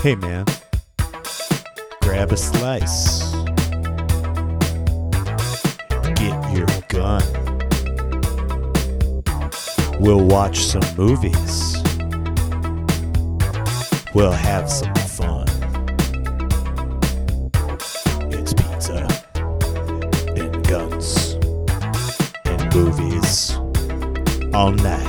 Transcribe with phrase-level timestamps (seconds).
[0.00, 0.44] Hey man,
[2.02, 3.32] grab a slice.
[6.14, 7.24] Get your gun.
[9.98, 11.82] We'll watch some movies.
[14.14, 15.48] We'll have some fun.
[18.30, 19.08] It's pizza
[20.36, 21.34] and guns
[22.44, 23.56] and movies
[24.54, 25.07] all night.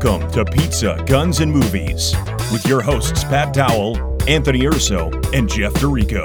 [0.00, 2.14] Welcome to Pizza, Guns, and Movies
[2.52, 3.98] with your hosts Pat Dowell,
[4.28, 6.24] Anthony Urso, and Jeff Dorico.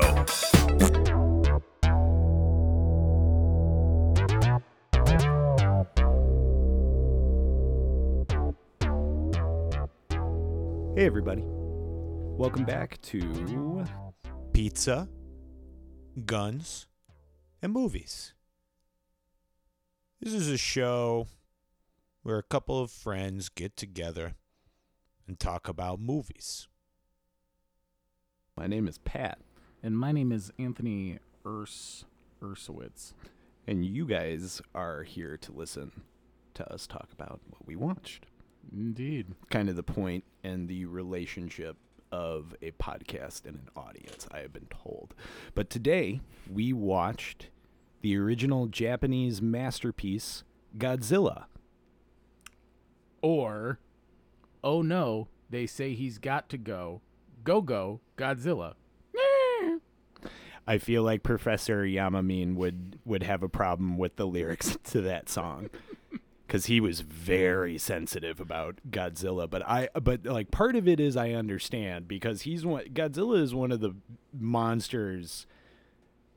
[10.96, 11.42] Hey, everybody.
[11.44, 13.86] Welcome back to.
[14.54, 15.10] Pizza,
[16.28, 16.86] guns,
[17.64, 18.36] and movies.
[20.22, 21.26] This is a show
[22.24, 24.36] where a couple of friends get together
[25.28, 26.68] and talk about movies.
[28.58, 29.40] My name is Pat,
[29.82, 32.06] And my name is Anthony Urs
[32.42, 33.14] Ursowitz.
[33.68, 35.92] and you guys are here to listen
[36.54, 38.26] to us talk about what we watched.
[38.72, 39.34] Indeed.
[39.50, 41.78] Kind of the point and the relationship
[42.12, 45.14] of a podcast and an audience, I have been told.
[45.56, 47.50] But today, we watched
[48.02, 50.44] the original Japanese masterpiece,
[50.78, 51.46] Godzilla.
[53.24, 53.80] Or,
[54.64, 57.02] oh no, they say he's got to go.
[57.44, 58.76] Go go, Godzilla.
[60.66, 65.30] I feel like Professor Yamamine would would have a problem with the lyrics to that
[65.30, 65.70] song
[66.48, 69.50] because he was very sensitive about Godzilla.
[69.50, 73.54] But I but like part of it is I understand because he's one Godzilla is
[73.54, 73.94] one of the
[74.32, 75.46] monsters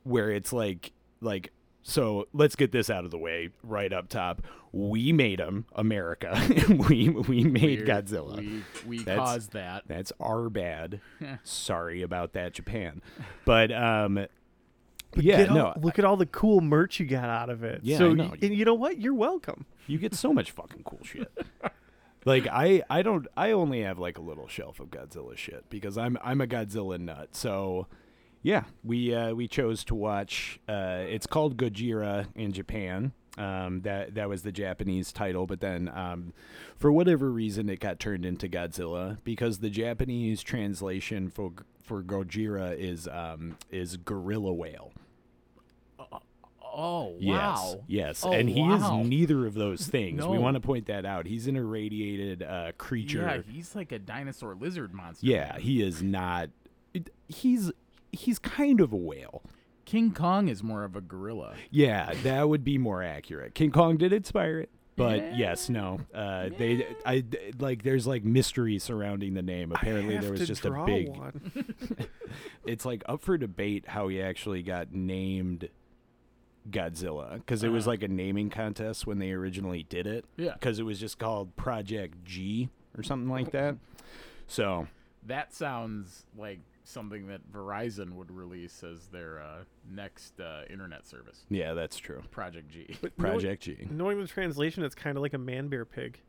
[0.03, 1.51] where it's like like
[1.89, 4.41] so let's get this out of the way right up top.
[4.73, 6.37] We made him America.
[6.89, 8.37] we we made We're- Godzilla.
[8.37, 9.83] We, we That's- caused that.
[9.87, 10.99] That's our bad.
[11.43, 13.01] Sorry about that, Japan.
[13.45, 14.15] But um,
[15.11, 17.79] But yeah, all- no, look at all the cool merch you got out of it.
[17.83, 18.25] Yeah, so I know.
[18.31, 18.99] y- and you know what?
[18.99, 19.65] You're welcome.
[19.87, 21.31] you get so much fucking cool shit.
[22.25, 25.97] Like I, I don't, I only have like a little shelf of Godzilla shit because
[25.97, 27.29] I'm, I'm a Godzilla nut.
[27.33, 27.87] So,
[28.47, 30.59] yeah, we, uh, we chose to watch.
[30.69, 33.11] Uh, it's called Gojira in Japan.
[33.37, 36.33] Um, that that was the Japanese title, but then um,
[36.75, 41.51] for whatever reason it got turned into Godzilla because the Japanese translation for
[41.83, 44.91] for Gojira is um, is gorilla whale.
[46.79, 47.83] Oh, Yes, wow.
[47.87, 48.75] yes, Oh, and he wow.
[49.01, 50.25] is neither of those things.
[50.27, 51.25] We want to point that out.
[51.25, 53.19] He's an irradiated uh, creature.
[53.21, 55.25] Yeah, he's like a dinosaur lizard monster.
[55.25, 55.61] Yeah, man.
[55.61, 56.49] he is not.
[56.93, 57.71] it- He's
[58.17, 59.43] he's kind of a whale.
[59.85, 61.53] King Kong is more of a gorilla.
[61.71, 63.53] Yeah, that would be more accurate.
[63.55, 65.33] King Kong did inspire it, but Yeah.
[65.35, 66.01] yes, no.
[66.13, 67.23] Uh, they, I
[67.57, 67.83] like.
[67.83, 69.71] There's like mystery surrounding the name.
[69.71, 71.09] Apparently, there was just a big.
[72.65, 75.69] It's like up for debate how he actually got named
[76.69, 77.91] Godzilla because it was Uh-huh.
[77.91, 80.25] like a naming contest when they originally did it.
[80.35, 80.53] Yeah.
[80.53, 82.67] because it was just called Project G
[82.97, 83.77] or something like that.
[84.49, 84.87] So
[85.25, 91.45] That sounds like something that Verizon would release as their uh, next uh, internet service.
[91.49, 92.23] yeah, that's true.
[92.31, 92.97] Project G.
[93.01, 93.87] But knowing- Project G.
[93.91, 96.19] Knowing the translation, it's kind of like a man bear pig,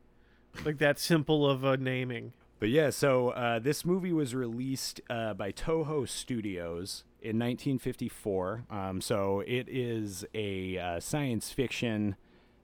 [0.65, 2.33] like that simple of a naming.
[2.59, 8.65] But yeah, so uh, this movie was released uh, by Toho Studios in 1954.
[8.69, 12.17] Um, so it is a uh, science fiction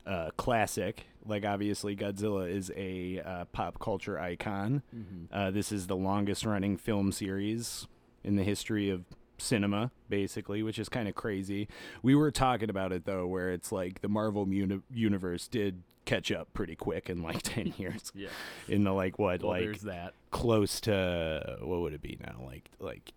[0.06, 1.08] uh, classic.
[1.28, 4.84] Like obviously, Godzilla is a uh, pop culture icon.
[5.32, 7.88] Uh, this is the longest running film series
[8.24, 9.06] in the history of
[9.38, 11.68] cinema, basically, which is kind of crazy.
[12.04, 16.32] We were talking about it though, where it's like the Marvel uni- universe did catch
[16.32, 18.30] up pretty quick in like 10 years Yeah.
[18.68, 20.14] in the like what Well, like there's that.
[20.30, 23.12] close to what would it be now like like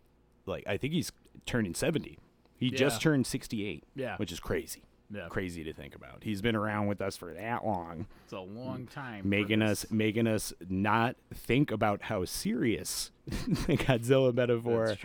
[0.46, 1.12] like i think he's
[1.44, 2.16] turning 70
[2.56, 4.16] he just turned 68 Yeah.
[4.16, 5.28] which is crazy Yeah.
[5.28, 8.86] crazy to think about he's been around with us for that long It's a long
[8.86, 9.26] time.
[9.28, 14.96] making us making us not think about how serious the godzilla metaphor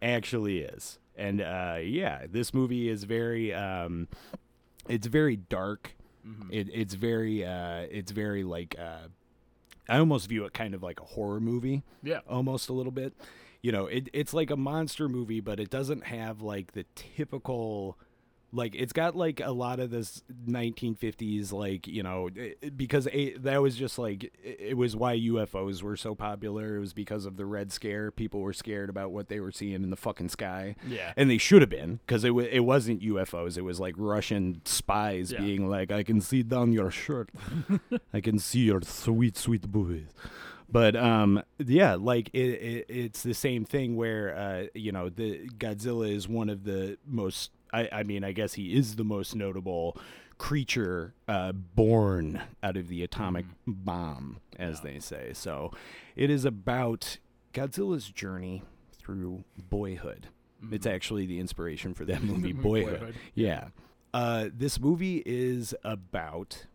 [0.00, 0.98] actually is.
[1.16, 4.08] And uh, yeah, this movie is very um,
[4.88, 5.94] it's very dark.
[6.26, 6.48] Mm-hmm.
[6.52, 9.08] It, it's very uh, it's very like uh,
[9.88, 12.20] I almost view it kind of like a horror movie, Yeah.
[12.28, 13.12] almost a little bit.
[13.60, 17.98] You know, it, it's like a monster movie, but it doesn't have like the typical
[18.52, 23.08] like it's got like a lot of this 1950s like you know i- i- because
[23.12, 26.76] a, that was just like it was why UFOs were so popular.
[26.76, 28.10] It was because of the red scare.
[28.10, 30.76] People were scared about what they were seeing in the fucking sky.
[30.86, 31.12] Yeah.
[31.16, 35.32] and they should have been because it, it wasn't UFOs it was like Russian spies
[35.32, 35.40] Yeah.
[35.40, 37.30] being like I can see down your shirt.
[38.12, 40.08] I can see your sweet sweet boobies.
[40.68, 45.48] But um yeah like it, it it's the same thing where uh you know the
[45.58, 49.34] Godzilla is one of the most I I mean I guess he is the most
[49.34, 49.96] notable
[50.38, 55.32] creature uh born out of the atomic bomb as they say.
[55.34, 55.72] So
[56.16, 57.18] it is about
[57.54, 58.62] Godzilla's journey
[58.98, 60.28] through boyhood.
[60.70, 63.14] It's actually the inspiration for that movie boyhood, Boyhood.
[63.34, 63.68] yeah.
[64.14, 66.66] Uh this movie is about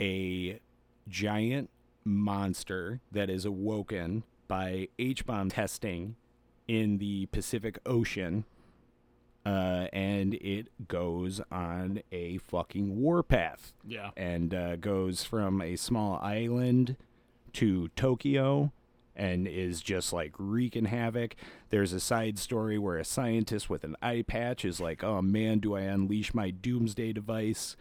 [0.00, 0.60] a
[1.08, 1.70] giant
[2.04, 6.16] monster that is awoken by H bomb testing
[6.66, 8.44] in the Pacific Ocean.
[9.48, 14.10] Uh, and it goes on a fucking warpath Yeah.
[14.16, 16.96] and uh, goes from a small island
[17.54, 18.72] to Tokyo
[19.16, 21.34] and is just like wreaking havoc.
[21.70, 25.58] There's a side story where a scientist with an eye patch is like, oh man,
[25.60, 27.74] do I unleash my doomsday device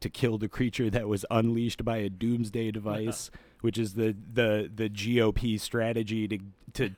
[0.00, 3.30] to kill the creature that was unleashed by a doomsday device,
[3.62, 6.38] which is the, the, the GOP strategy to,
[6.76, 6.90] to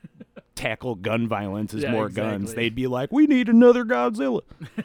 [0.55, 2.53] tackle gun violence is Yeah, more guns.
[2.53, 4.41] They'd be like, we need another Godzilla.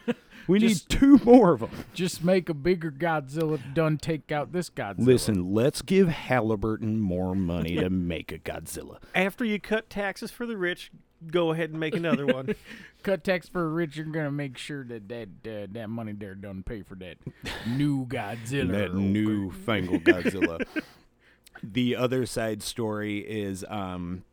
[0.46, 1.70] We Just- need two more of them.
[1.94, 3.58] Just make a bigger Godzilla.
[3.72, 5.06] Done take out this Godzilla.
[5.06, 8.98] Listen, let's give Halliburton more money to make a Godzilla.
[9.14, 10.90] After you cut taxes for the rich,
[11.30, 12.54] go ahead and make another one.
[13.02, 13.96] cut tax for rich.
[13.96, 17.16] You're gonna make sure that that uh, that money there doesn't pay for that
[17.66, 18.68] new Godzilla.
[18.72, 18.98] that Okay.
[18.98, 20.60] new fangled Godzilla.
[21.62, 24.24] the other side story is um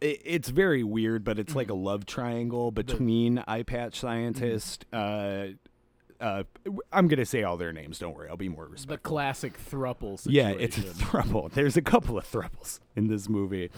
[0.00, 4.84] it, it's very weird, but it's like a love triangle between eye patch scientist.
[4.92, 5.48] Uh,
[6.20, 6.44] uh,
[6.92, 7.98] I'm gonna say all their names.
[7.98, 8.96] Don't worry, I'll be more respectful.
[8.96, 11.52] the classic thruple Yeah, it's a throuple.
[11.52, 13.70] There's a couple of thruples in this movie,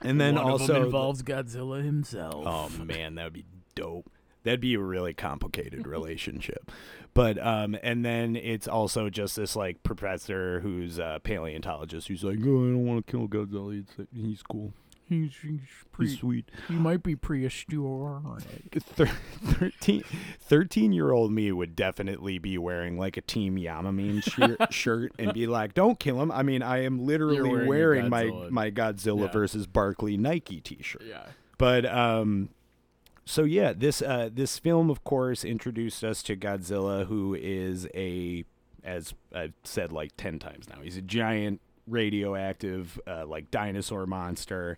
[0.00, 2.44] and then One also of them the- involves Godzilla himself.
[2.46, 4.10] Oh man, that would be dope.
[4.44, 6.72] That'd be a really complicated relationship.
[7.14, 12.38] But um and then it's also just this like professor who's a paleontologist who's like,
[12.38, 13.72] Oh, I don't want to kill Godzilla.
[13.96, 14.72] He's, he's cool.
[15.12, 15.60] He's, he's He's
[15.92, 16.16] pretty.
[16.16, 16.50] sweet.
[16.68, 18.82] He might be prehistoric.
[18.82, 19.06] Thir-
[19.44, 20.02] 13,
[20.40, 25.32] 13 year old me would definitely be wearing like a Team Yamamine shirt, shirt and
[25.32, 28.50] be like, "Don't kill him." I mean, I am literally wearing wearing, my Godzilla.
[28.50, 29.32] my Godzilla Yeah.
[29.32, 31.02] versus Barkley Nike T-shirt.
[31.06, 31.26] Yeah.
[31.58, 32.48] But um
[33.24, 38.44] so yeah, this uh this film of course introduced us to Godzilla who is a
[38.82, 40.80] as I've said like 10 times now.
[40.82, 44.76] He's a giant radioactive uh, like dinosaur monster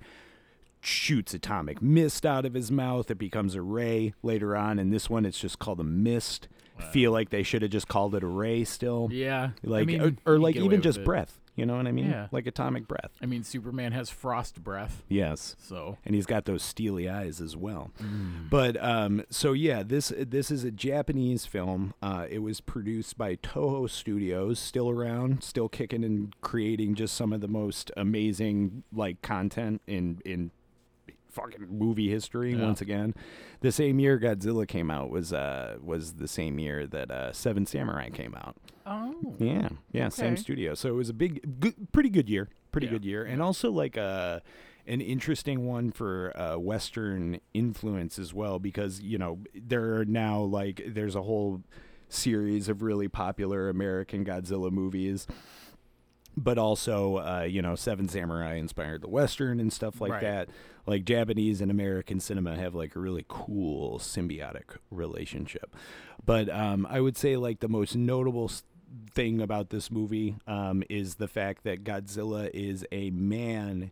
[0.87, 3.11] shoots atomic mist out of his mouth.
[3.11, 6.49] It becomes a ray later on in this one it's just called a mist.
[6.91, 9.09] Feel like they should have just called it a ray still.
[9.13, 9.51] Yeah.
[9.63, 11.05] Like I mean, or, or like even just it.
[11.05, 12.11] breath, you know what I mean?
[12.11, 12.27] Yeah.
[12.33, 13.13] Like atomic breath.
[13.23, 17.57] I mean, Superman has frost breath, Yes so and he's got those steely eyes as
[17.57, 17.93] well.
[18.03, 18.51] Mm.
[18.51, 21.95] But um, so yeah, this this is a Japanese film.
[22.03, 27.33] Uh, it was produced by Toho Studios, still around, still kicking and creating just some
[27.33, 30.51] of the most amazing like content in in
[31.35, 32.55] fucking movie history.
[32.55, 32.63] Yeah.
[32.63, 33.15] Once again,
[33.61, 37.67] the same year Godzilla came out was uh was the same year that uh, Seven
[37.67, 38.57] Samurai came out.
[38.87, 40.75] oh, Yeah, yeah, same studio.
[40.75, 43.71] So it was a big, good, pretty good year, pretty Yeah, good year, and also
[43.71, 44.43] like a
[44.87, 50.41] an interesting one for uh, Western influence as well, because you know there are now
[50.41, 51.63] like there's a whole
[52.09, 55.27] series of really popular American Godzilla movies.
[56.37, 60.23] But also, uh, you know, Seven Samurai inspired the Western and stuff like Right.
[60.23, 60.49] that.
[60.87, 65.75] Like Japanese and American cinema have like a really cool symbiotic relationship.
[66.27, 68.51] But um, I would say like the most notable
[69.13, 73.91] thing about this movie um, is the fact that Godzilla is a man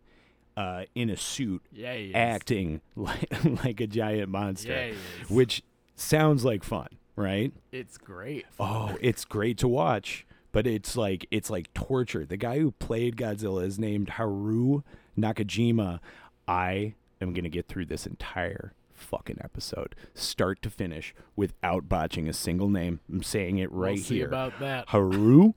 [0.55, 3.27] uh, in a suit yeah, acting like
[3.63, 4.93] like a giant monster, Yeah,
[5.29, 5.63] which
[5.95, 7.51] sounds like fun, right?
[7.71, 8.45] It's great.
[8.59, 12.25] Oh, it's great to watch, but it's like it's like torture.
[12.25, 14.83] The guy who played Godzilla is named Haru
[15.19, 15.99] Nakajima.
[16.47, 22.33] I am gonna get through this entire fucking episode, start to finish, without botching a
[22.33, 23.01] single name.
[23.11, 24.27] I'm saying it right we'll see here.
[24.27, 24.87] about that.
[24.89, 25.53] Haru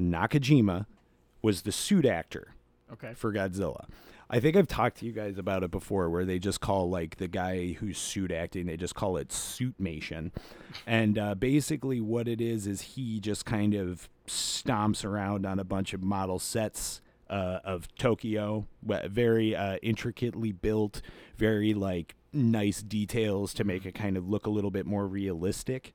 [0.00, 0.86] Nakajima
[1.42, 2.54] was the suit actor
[2.92, 3.12] Okay.
[3.14, 3.84] for Godzilla.
[4.30, 7.16] I think I've talked to you guys about it before, where they just call like
[7.16, 10.30] the guy who's suit acting, they just call it suitmation,
[10.86, 15.64] and uh, basically what it is is he just kind of stomps around on a
[15.64, 21.02] bunch of model sets uh, of Tokyo, very uh, intricately built,
[21.36, 25.94] very like nice details to make it kind of look a little bit more realistic.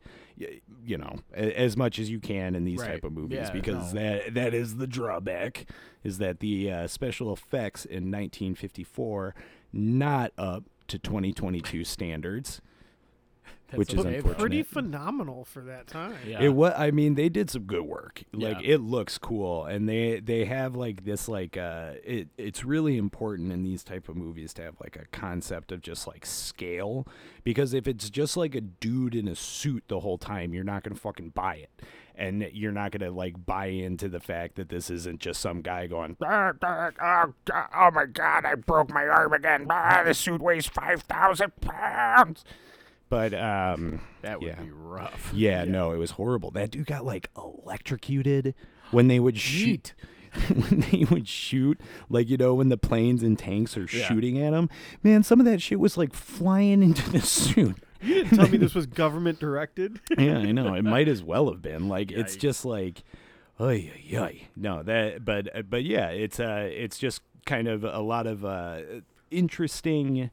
[0.85, 2.93] You know, as much as you can in these Right.
[2.93, 4.01] type of movies, Yeah, because no.
[4.01, 5.65] that that is the drawback,
[6.03, 9.33] is that the uh, special effects in 1954
[9.71, 12.61] not up to 2022 standards.
[13.73, 14.37] That's which is unfortunate.
[14.39, 16.15] Pretty phenomenal for that time.
[16.27, 16.41] Yeah.
[16.41, 16.73] It was.
[16.77, 18.23] I mean, they did some good work.
[18.31, 18.75] Like Yeah.
[18.75, 22.29] it looks cool, and they they have like this like uh, it.
[22.37, 26.07] It's really important in these type of movies to have like a concept of just
[26.07, 27.07] like scale,
[27.43, 30.83] because if it's just like a dude in a suit the whole time, you're not
[30.83, 31.69] gonna fucking buy it,
[32.15, 35.87] and you're not gonna like buy into the fact that this isn't just some guy
[35.87, 39.65] going, "Ah, ah, oh, oh my god, I broke my arm again.
[39.69, 42.43] Ah, the suit weighs five thousand pounds.
[43.10, 44.62] But um, that would yeah.
[44.62, 45.31] be rough.
[45.33, 46.50] yeah, no, it was horrible.
[46.51, 48.55] That dude got like electrocuted
[48.91, 49.93] when they would shoot.
[50.48, 51.79] when they would shoot,
[52.10, 54.07] like you know, when the planes and tanks are Yeah.
[54.07, 54.67] shooting at him,
[55.03, 57.77] man, some of that shit was like flying into the suit.
[58.01, 60.00] You didn't tell me this was government directed.
[60.17, 60.74] yeah, I know.
[60.74, 61.88] It might as well have been.
[61.88, 63.03] Like it's just like,
[63.62, 64.48] oy, oy.
[64.55, 68.43] No, that, but, uh, but yeah, it's uh, it's just kind of a lot of
[68.43, 68.79] uh,
[69.29, 70.31] interesting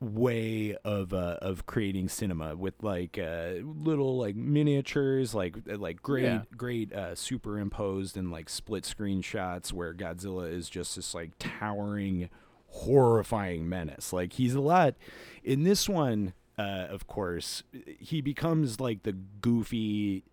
[0.00, 6.02] way of uh, of creating cinema with like uh, little like miniatures like uh, like
[6.02, 6.42] great Yeah.
[6.56, 12.28] great uh, superimposed and like split screen shots where Godzilla is just this like towering
[12.68, 14.94] horrifying menace like he's a lot
[15.42, 17.62] in this one uh, of course
[17.98, 20.24] he becomes like the goofy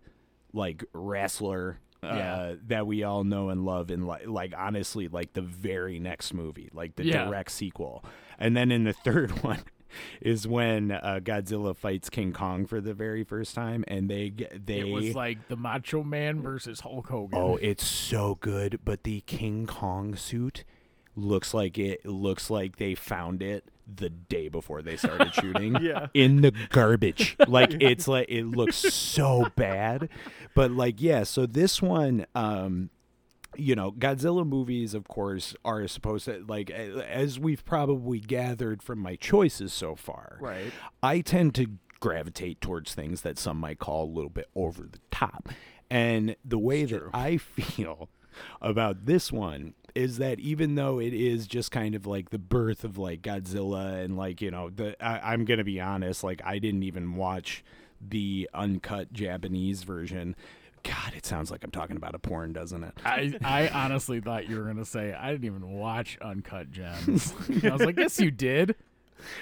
[0.52, 2.54] like wrestler uh, Yeah.
[2.66, 6.68] that we all know and love in like like honestly like the very next movie
[6.74, 7.24] like the Yeah.
[7.24, 8.04] direct sequel
[8.38, 9.62] and then in the third one
[10.20, 14.80] is when uh, Godzilla fights King Kong for the very first time and they they
[14.80, 17.38] It was like the Macho Man versus Hulk Hogan.
[17.38, 20.64] Oh, it's so good, but the King Kong suit
[21.16, 25.76] looks like it looks like they found it the day before they started shooting.
[25.80, 26.08] Yeah.
[26.14, 27.36] In the garbage.
[27.48, 30.08] like it's like it looks so bad.
[30.54, 32.90] But like yeah, so this one um
[33.56, 38.98] you know, Godzilla movies, of course, are supposed to like, as we've probably gathered from
[38.98, 40.38] my choices so far.
[40.40, 40.72] right.
[41.02, 41.66] I tend to
[42.00, 45.48] gravitate towards things that some might call a little bit over the top.
[45.90, 48.08] And the way that I feel
[48.60, 52.84] about this one is that even though it is just kind of like the birth
[52.84, 56.58] of like Godzilla and like, you know, the I, I'm gonna be honest, like I
[56.58, 57.64] didn't even watch
[58.00, 60.34] the uncut Japanese version.
[60.84, 62.92] God, it sounds like I'm talking about a porn, doesn't it?
[63.04, 67.34] I, I honestly thought you were gonna say I didn't even watch Uncut Gems.
[67.64, 68.76] I was like, yes, you did.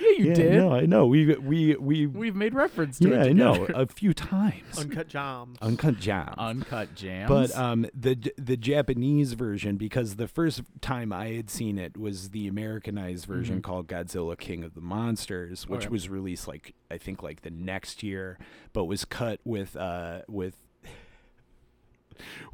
[0.00, 0.52] Yeah, you yeah, did.
[0.52, 1.06] No, I know.
[1.06, 2.06] We we we.
[2.06, 3.30] We've made reference to yeah, it.
[3.30, 4.78] I know a few times.
[4.78, 5.58] Uncut Jams.
[5.60, 6.34] Uncut Gems.
[6.38, 7.28] Uncut Jams.
[7.28, 12.30] But um, the the Japanese version, because the first time I had seen it was
[12.30, 13.62] the Americanized version Mhm.
[13.64, 15.88] called Godzilla King of the Monsters, which Okay.
[15.90, 18.38] was released like I think like the next year,
[18.72, 20.54] but was cut with uh with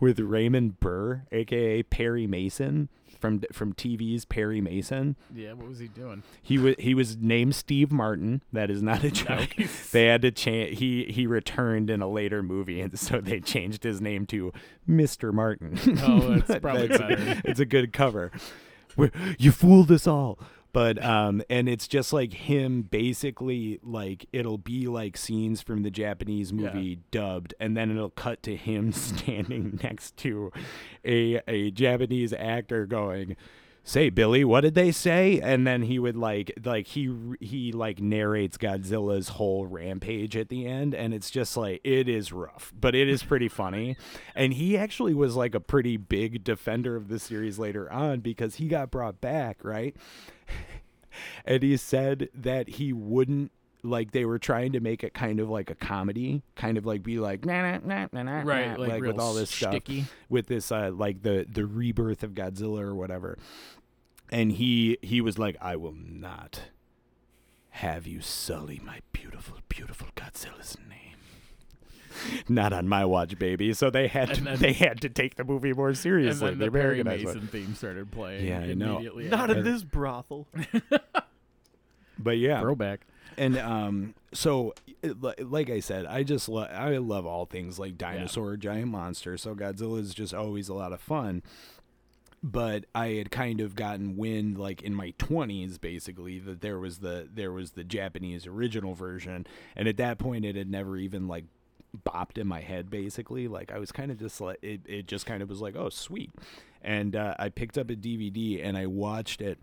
[0.00, 2.88] with Raymond Burr, aka Perry Mason
[3.18, 5.16] from from TV's Perry Mason.
[5.34, 6.22] yeah, what was he doing?
[6.40, 8.42] He was he was named Steve Martin.
[8.52, 9.58] That is not a joke.
[9.58, 9.90] Nice.
[9.90, 10.78] They had to change.
[10.78, 14.52] He he returned in a later movie, and so they changed his name to
[14.88, 15.32] Mr.
[15.32, 15.78] Martin.
[16.02, 17.40] Oh, that's probably that's better.
[17.44, 18.30] it's a good cover.
[18.94, 20.38] Where- You fooled us all.
[20.72, 25.90] But um, and it's just like him basically like it'll be like scenes from the
[25.90, 26.72] Japanese Yeah.
[26.72, 30.52] movie dubbed, and then it'll cut to him standing next to
[31.04, 33.34] a a Japanese actor going,
[33.82, 35.40] say billy what did they say?
[35.40, 37.10] And then he would like like he
[37.40, 42.30] he like narrates godzilla's whole rampage at the end and it's just like it is
[42.30, 43.96] rough but it is pretty funny.
[44.34, 48.56] And he actually was like a pretty big defender of the series later on because
[48.56, 49.96] he got brought back right
[51.44, 53.52] and he said that he wouldn't
[53.84, 57.02] like they were trying to make it kind of like a comedy kind of like
[57.02, 59.82] be like nah, nah, nah, nah, Right, nah, like, like with all this stuff
[60.28, 63.38] with this uh like the the rebirth of Godzilla or whatever.
[64.30, 66.62] And he he was like, I will not
[67.70, 71.07] have you sully my beautiful, beautiful Godzilla's name.
[72.48, 73.72] Not on my watch, baby.
[73.74, 76.28] So they had to then- they had to take the movie more seriously.
[76.30, 76.50] And seriously.
[76.50, 77.46] then the the Perry Mason one.
[77.48, 78.46] theme started playing.
[78.46, 78.98] Yeah, I know.
[78.98, 79.58] Not after.
[79.58, 80.46] in this brothel.
[82.20, 83.06] But yeah, throwback.
[83.36, 84.74] and um so
[85.40, 89.54] like i said i just lo- i love all things like dinosaur giant monster so
[89.54, 91.42] godzilla is just always a lot of fun
[92.42, 96.98] but i had kind of gotten wind like in my 20s basically that there was
[96.98, 99.46] the there was the japanese original version
[99.76, 101.44] and at that point it had never even like
[102.06, 105.24] bopped in my head basically like i was kind of just like it, it just
[105.26, 106.30] kind of was like oh sweet
[106.82, 109.58] and uh, i picked up a dvd and i watched it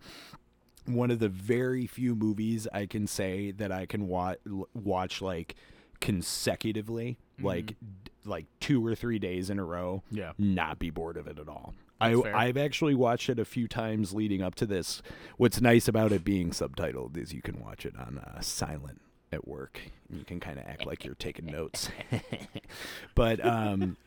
[0.88, 4.36] one of the very few movies I can say that I can wa-
[4.76, 5.56] watch like
[6.00, 7.76] consecutively, like d-
[8.24, 10.34] like two or three days in a row, Yeah.
[10.38, 11.74] not be bored of it at all.
[12.00, 12.36] I, fair.
[12.36, 15.02] I've actually watched it a few times leading up to this.
[15.38, 19.02] What's nice about it being subtitled is you can watch it on uh, silent
[19.36, 19.80] at work.
[20.10, 21.90] You can kind of act like you're taking notes.
[23.16, 23.98] but um,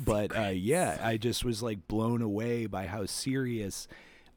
[0.00, 3.86] but uh, yeah, I just was like blown away by how serious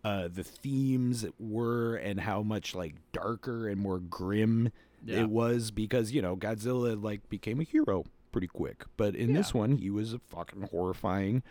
[0.04, 4.72] uh, the themes were and how much like darker and more grim
[5.04, 5.22] Yeah.
[5.22, 9.54] it was because you know Godzilla like became a hero pretty quick, but in this
[9.54, 11.42] one he was a fucking horrifying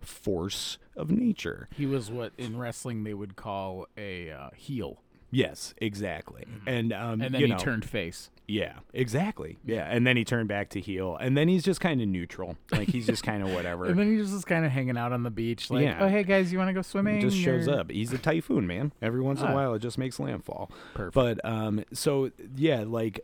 [0.00, 1.68] force of nature.
[1.76, 6.44] He was what in wrestling they would call a uh, heel, Yes, exactly.
[6.66, 7.22] And um, Mm-hmm.
[7.22, 8.30] and then you he know, turned face.
[8.48, 9.58] Yeah, exactly.
[9.64, 12.56] Yeah, and then he turned back to heel, and then he's just kind of neutral.
[12.72, 13.84] Like he's just kind of whatever.
[13.86, 15.98] And then he was just kind of hanging out on the beach, like, Yeah.
[16.00, 17.90] "Oh, hey guys, you want to go swimming?" He just shows or-" up.
[17.92, 18.92] He's a typhoon, man.
[19.00, 19.54] Every once in a Ah.
[19.54, 20.70] while, it just makes landfall.
[20.94, 21.14] Perfect.
[21.14, 23.20] But um, so yeah, like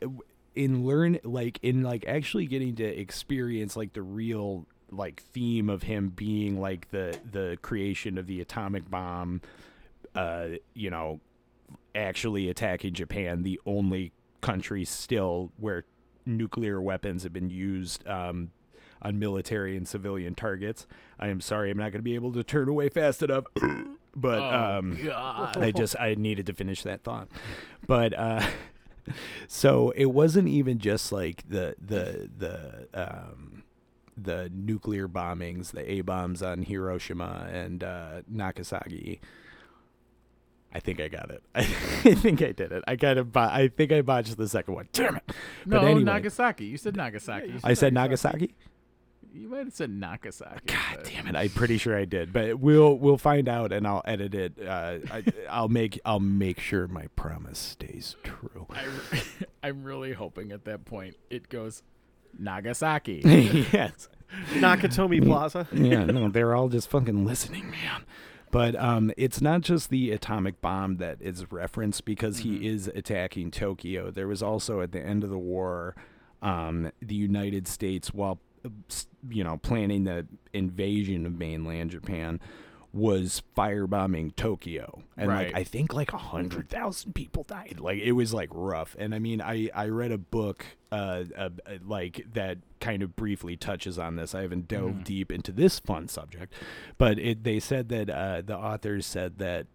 [0.54, 5.82] in learn, like in like actually getting to experience like the real like theme of
[5.82, 9.40] him being like the the creation of the atomic bomb,
[10.14, 11.18] uh, you know,
[11.96, 15.84] actually attacking Japan, the only country still where
[16.24, 18.50] nuclear weapons have been used um,
[19.02, 20.86] on military and civilian targets.
[21.18, 23.44] I am sorry, I'm not going to be able to turn away fast enough.
[24.16, 24.98] but Oh, um.
[25.56, 27.28] I just I needed to finish that thought.
[27.86, 28.46] But uh,
[29.48, 33.62] so it wasn't even just like the the the um,
[34.16, 39.20] the nuclear bombings, the A bombs on Hiroshima and uh, Nagasaki.
[40.72, 41.42] I think I got it.
[41.54, 42.84] I think I did it.
[42.86, 44.88] I kind of, bo- I think I botched the second one.
[44.92, 45.22] Damn it!
[45.64, 46.02] no, but anyway.
[46.04, 46.66] Nagasaki.
[46.66, 47.48] You said Nagasaki.
[47.48, 48.54] you I said Nagasaki.
[49.32, 50.60] You might have said Nagasaki.
[50.66, 51.36] God but- damn it!
[51.36, 54.54] I'm pretty sure I did, but we'll we'll find out, and I'll edit it.
[54.60, 58.66] Uh, I, I'll make I'll make sure my promise stays true.
[58.70, 58.84] I,
[59.62, 61.82] I'm really hoping at that point it goes
[62.38, 63.22] Nagasaki.
[63.72, 64.08] yes.
[64.54, 65.68] Nakatomi Plaza.
[65.72, 68.04] yeah, no, they're all just fucking listening, man.
[68.56, 73.50] But um, it's not just the atomic bomb that is referenced because he is attacking
[73.50, 74.10] Tokyo.
[74.10, 75.94] There was also at the end of the war,
[76.40, 78.70] um, the United States, while uh,
[79.28, 82.40] you know planning the invasion of mainland Japan,
[82.96, 85.48] was firebombing Tokyo, and Right.
[85.48, 87.78] like I think like a hundred thousand people died.
[87.78, 88.96] Like it was like rough.
[88.98, 91.50] And I mean, I I read a book uh, uh
[91.86, 94.34] like that kind of briefly touches on this.
[94.34, 96.54] I haven't delved deep into this fun subject,
[96.96, 99.66] but it they said that uh, the authors said that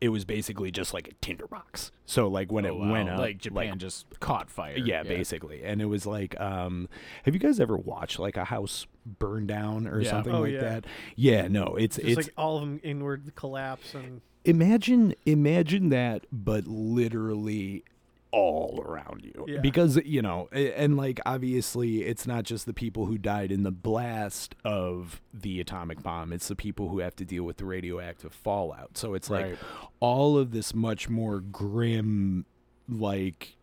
[0.00, 1.90] it was basically just like a tinderbox.
[2.06, 2.92] So like when Oh, it wow.
[2.92, 4.76] went up, like Japan just caught fire.
[4.76, 5.62] yeah, basically.
[5.64, 6.88] And it was like, um,
[7.24, 10.10] have you guys ever watched like a house burn down or Yeah.
[10.10, 10.60] something Oh, like yeah.
[10.60, 10.84] that?
[11.16, 16.26] Yeah, no, it's Just it's like all of them inward collapse and imagine imagine that
[16.32, 17.84] but literally
[18.30, 19.60] all around you Yeah.
[19.60, 23.70] because you know and like obviously it's not just the people who died in the
[23.70, 28.32] blast of the atomic bomb it's the people who have to deal with the radioactive
[28.32, 29.58] fallout so it's like Right.
[30.00, 32.44] all of this much more grim
[32.88, 33.56] like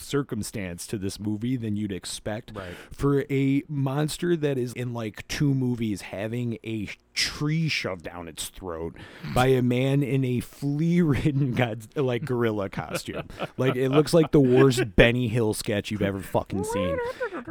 [0.00, 2.72] circumstance to this movie than you'd expect Right.
[2.92, 8.48] for a monster that is in like two movies having a tree shoved down its
[8.50, 8.94] throat
[9.34, 13.22] by a man in a flea-ridden god like gorilla costume.
[13.56, 16.98] like it looks like the worst Benny Hill sketch you've ever fucking seen.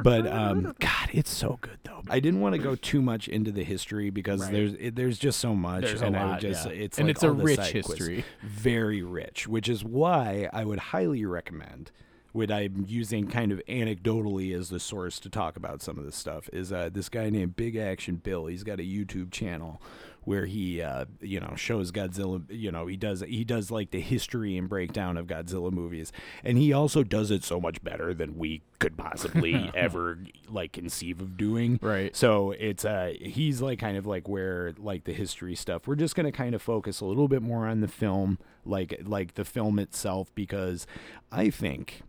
[0.03, 2.01] But um god, it's so good though.
[2.07, 4.51] I didn't want to go too much into the history because Right.
[4.51, 6.71] there's it, there's just so much There's and I would just yeah.
[6.73, 8.23] it's And like it's a rich history.
[8.43, 11.91] Very rich, which is why I would highly recommend
[12.35, 16.17] what I'm using kind of anecdotally as the source to talk about some of this
[16.17, 18.47] stuff is uh, this guy named Big Action Bill.
[18.47, 19.81] He's got a YouTube channel
[20.25, 22.43] where he uh, you know shows Godzilla.
[22.49, 26.11] You know he does he does like the history and breakdown of Godzilla movies,
[26.43, 30.19] and he also does it so much better than we could possibly ever
[30.49, 31.79] like conceive of doing.
[31.81, 32.13] Right.
[32.13, 35.87] So it's uh he's like kind of like where like the history stuff.
[35.87, 39.35] We're just gonna kind of focus a little bit more on the film, like like
[39.35, 40.85] the film itself, because
[41.31, 42.01] I think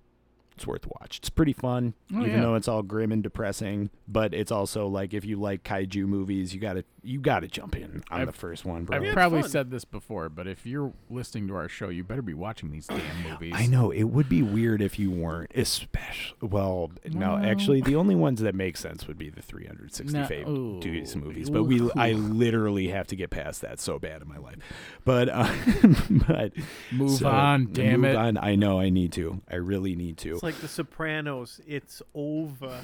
[0.56, 1.18] it's worth watch.
[1.18, 2.40] It's pretty fun, Oh, even yeah.
[2.40, 3.90] though it's all grim and depressing.
[4.08, 8.02] But it's also like if you like kaiju movies, you gotta you gotta jump in
[8.10, 8.96] on I've- the first one, bro.
[8.98, 9.50] I've probably fun.
[9.50, 12.86] said this before, but if you're listening to our show, you better be watching these
[12.86, 13.52] damn movies.
[13.54, 16.36] I know it would be weird if you weren't, especially.
[16.40, 20.80] Well, no, Well- actually, the only ones that make sense would be the 365 No,
[20.80, 21.50] Days movies.
[21.50, 21.88] But we.
[21.94, 24.56] I literally have to get past that so bad in my life.
[25.04, 25.52] But, uh,
[26.10, 26.52] but
[26.92, 28.16] Move so, on, damn move it.
[28.16, 28.36] on.
[28.38, 29.40] I know I need to.
[29.50, 30.38] I really need to.
[30.46, 31.60] It's like The Sopranos.
[31.66, 32.80] It's over.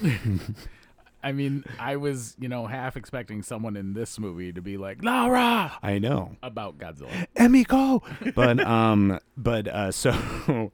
[1.24, 5.04] I mean, I was, you know, half expecting someone in this movie to be like,
[5.04, 5.72] Laura!
[5.80, 6.36] I know.
[6.42, 7.28] About Godzilla.
[7.36, 8.02] Emiko.
[8.34, 10.72] But um, but uh, so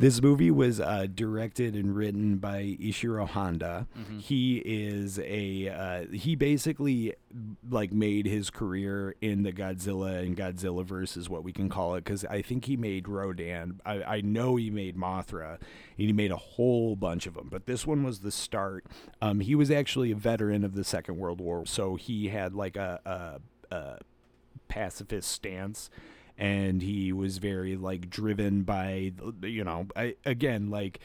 [0.00, 3.86] this movie was uh, directed and written by Ishiro Honda.
[4.18, 7.14] He is a uh, he basically
[7.68, 11.94] like made his career in the Godzilla and Godzilla verse is what we can call
[11.94, 13.80] it because I think he made Rodan.
[13.86, 15.58] I, I know he made Mothra.
[16.00, 18.86] And he made a whole bunch of them, but this one was the start.
[19.20, 22.76] Um, he was actually a veteran of the Second World War, so he had like
[22.76, 23.98] a, a, a
[24.68, 25.90] pacifist stance
[26.40, 30.98] and he was very like driven by you know I, again like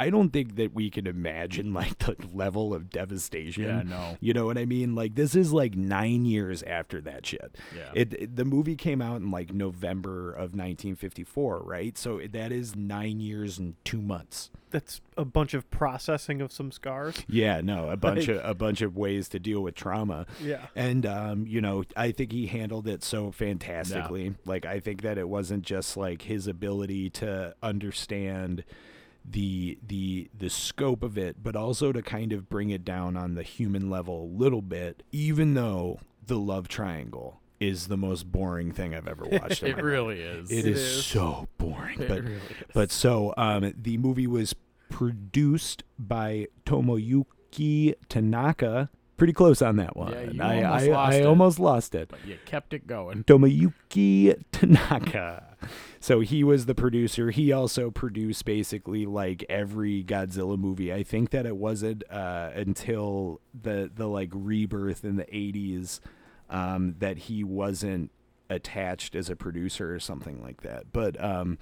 [0.00, 3.64] I don't think that we can imagine like the level of devastation.
[3.64, 4.16] Yeah, no.
[4.20, 4.94] You know what I mean?
[4.94, 7.56] Like this is like 9 years after that shit.
[7.76, 7.90] Yeah.
[7.94, 11.98] It, it- the movie came out in like November of 1954, right?
[11.98, 14.50] So that is 9 years and 2 months.
[14.70, 17.24] That's a bunch of processing of some scars.
[17.28, 20.26] Yeah, no, a bunch Like- of a bunch of ways to deal with trauma.
[20.40, 20.66] Yeah.
[20.76, 24.34] And um, you know, I think he handled it so fantastically.
[24.44, 28.62] Like I think that it wasn't just like his ability to understand
[29.24, 33.34] the the the scope of it, but also to kind of bring it down on
[33.34, 38.72] the human level a little bit, even though the love triangle is the most boring
[38.72, 39.62] thing I've ever watched.
[39.62, 40.50] It my really is.
[40.50, 41.06] it It is, is.
[41.06, 42.00] so boring.
[42.00, 42.40] It but really is.
[42.72, 44.54] but so um, the movie was
[44.88, 48.88] produced by Tomoyuki Tanaka.
[49.16, 50.12] Pretty close on that one.
[50.12, 51.26] Yeah, you I, almost I, lost I it.
[51.26, 52.08] almost lost it.
[52.08, 53.24] But you kept it going.
[53.24, 55.56] Tomoyuki Tanaka.
[56.02, 57.30] So he was the producer.
[57.30, 60.92] He also produced basically like every Godzilla movie.
[60.92, 66.00] I think that it wasn't uh, until the the like rebirth in the 80s
[66.48, 68.10] um, that he wasn't
[68.48, 70.92] attached as a producer or something like that.
[70.92, 71.58] But um,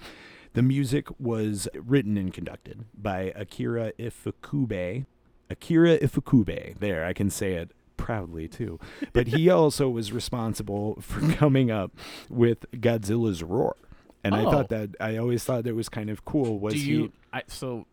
[0.53, 5.05] the music was written and conducted by Akira Ifukube.
[5.49, 6.79] Akira Ifukube.
[6.79, 8.79] There, I can say it proudly too.
[9.11, 11.91] But he also was responsible for coming up
[12.29, 13.75] with Godzilla's roar.
[14.23, 14.51] And I Oh.
[14.51, 16.59] thought that I always thought that was kind of cool.
[16.59, 17.11] Was Do he you?
[17.31, 17.85] I, so,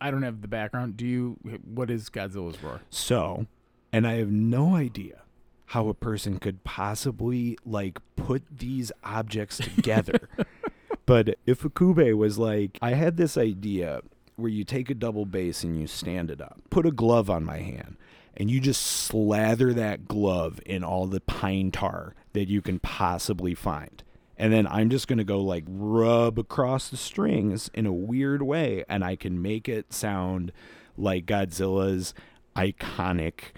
[0.00, 0.96] I don't have the background.
[0.96, 1.38] Do you?
[1.64, 2.80] What is Godzilla's roar?
[2.90, 3.46] So,
[3.92, 5.22] and I have no idea
[5.66, 10.28] how a person could possibly like put these objects together.
[11.06, 14.00] but Ifukube was like, I had this idea
[14.36, 17.44] where you take a double bass and you stand it up, put a glove on
[17.44, 17.96] my hand,
[18.36, 23.54] and you just slather that glove in all the pine tar that you can possibly
[23.54, 24.02] find.
[24.36, 28.42] And then I'm just going to go like rub across the strings in a weird
[28.42, 30.50] way, and I can make it sound
[30.96, 32.14] like Godzilla's
[32.56, 33.52] iconic,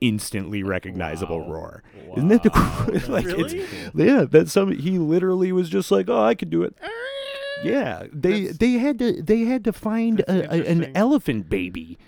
[0.00, 1.50] instantly recognizable Wow.
[1.52, 1.82] roar.
[2.16, 3.12] Isn't that the cool?
[3.14, 3.58] like Really?
[3.60, 4.24] it's yeah.
[4.30, 4.72] That's some.
[4.72, 6.74] He literally was just like, oh, I could do it.
[7.62, 11.98] Yeah, they That's- they had to they had to find a, a, an elephant baby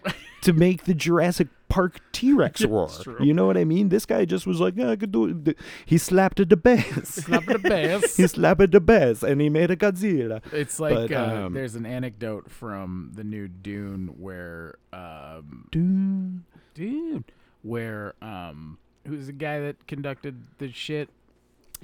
[0.40, 2.90] to make the Jurassic Park T Rex roar.
[3.18, 3.88] You know what I mean?
[3.88, 5.56] This guy just was like, yeah, I could do it.
[5.86, 7.08] He slapped the bass.
[7.24, 8.18] Slap the bass.
[8.18, 10.42] he slapped the bass, and he made a Godzilla.
[10.52, 16.44] It's like But, uh, um, there's an anecdote from the new Dune where um, Dune.
[16.74, 17.24] Dune
[17.62, 21.08] where um, who's the guy that conducted the shit?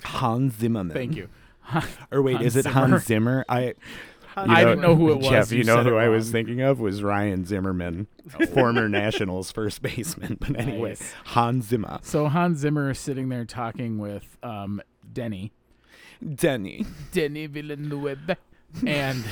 [0.05, 0.95] Hans Zimmerman.
[0.95, 1.31] Thank you.
[2.11, 2.75] Or wait, Hans is it Zimmer.
[2.75, 3.45] Hans Zimmer?
[3.49, 3.75] I
[4.47, 5.29] you I know- didn't know who it was.
[5.29, 8.07] Jeff, you, You know who I was thinking of was Ryan Zimmerman,
[8.53, 10.37] former Nationals first baseman.
[10.41, 11.13] But anyway, Nice.
[11.27, 11.99] Hans Zimmer.
[12.03, 14.81] So Hans Zimmer is sitting there talking with um,
[15.13, 15.53] Denny.
[16.35, 16.85] Denny.
[17.13, 18.37] Denis Villeneuve,
[18.87, 19.25] and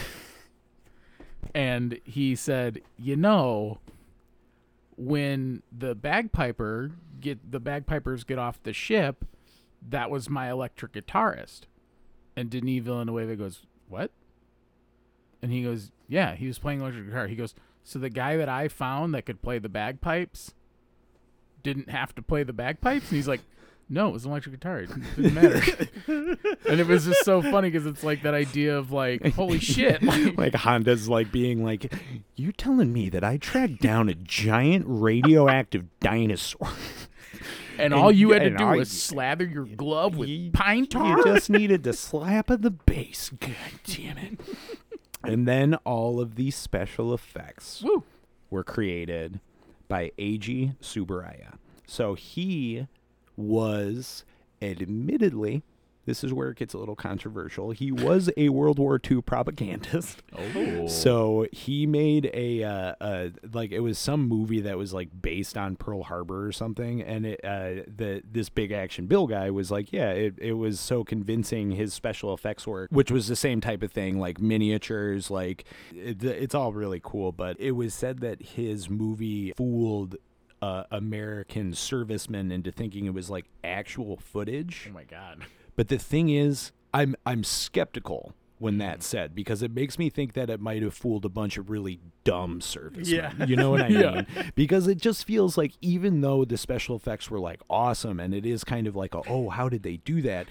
[1.54, 3.78] and he said, you know,
[4.96, 9.24] when the bagpiper get the bagpipers get off the ship,
[9.86, 11.62] that was my electric guitarist.
[12.36, 14.10] And Denis Villeneuve goes, what?
[15.46, 17.28] And he goes, yeah, he was playing electric guitar.
[17.28, 17.54] He goes,
[17.84, 20.54] so the guy that I found that could play the bagpipes
[21.62, 23.10] didn't have to play the bagpipes?
[23.10, 23.42] And he's like,
[23.88, 24.80] no, it was an electric guitar.
[24.80, 25.88] It didn't, didn't matter.
[26.68, 30.02] and it was just so funny because it's like that idea of like, holy shit.
[30.02, 31.94] Like, like Honda's like being like,
[32.34, 36.70] you're telling me that I tracked down a giant radioactive dinosaur.
[37.78, 41.18] and all you had to do was you- slather your glove with You- pine tar.
[41.18, 43.30] You just needed the slap of the bass.
[43.38, 43.54] God
[43.84, 44.40] damn it.
[45.26, 48.04] And then all of these special effects Woo.
[48.50, 49.40] were created
[49.88, 51.54] by Eiji Tsuburaya.
[51.86, 52.86] So he
[53.36, 54.24] was
[54.60, 55.62] admittedly
[56.06, 57.72] this is where it gets a little controversial.
[57.72, 60.22] He was a World War II propagandist.
[60.54, 60.86] Oh.
[60.86, 65.56] So he made a, uh, uh, like it was some movie that was like based
[65.56, 69.70] on Pearl Harbor or something, and it, uh, the this big action Bill guy was
[69.70, 73.60] like, yeah, it, it was so convincing his special effects work, which was the same
[73.60, 75.64] type of thing, like miniatures, like
[75.94, 77.32] it, it's all really cool.
[77.32, 80.16] But it was said that his movie fooled.
[80.62, 84.86] Uh, American servicemen into thinking it was like actual footage.
[84.88, 85.44] oh my god.
[85.76, 88.78] But the thing is, I'm I'm skeptical when hmm.
[88.80, 91.70] that's said because it makes me think that it might have fooled a bunch of
[91.70, 93.32] really dumb servicemen.
[93.38, 93.44] Yeah.
[93.46, 94.10] You know what I Yeah.
[94.12, 94.26] mean?
[94.54, 98.46] Because it just feels like even though the special effects were like awesome and it
[98.46, 100.46] is kind of like a, oh how did they do that?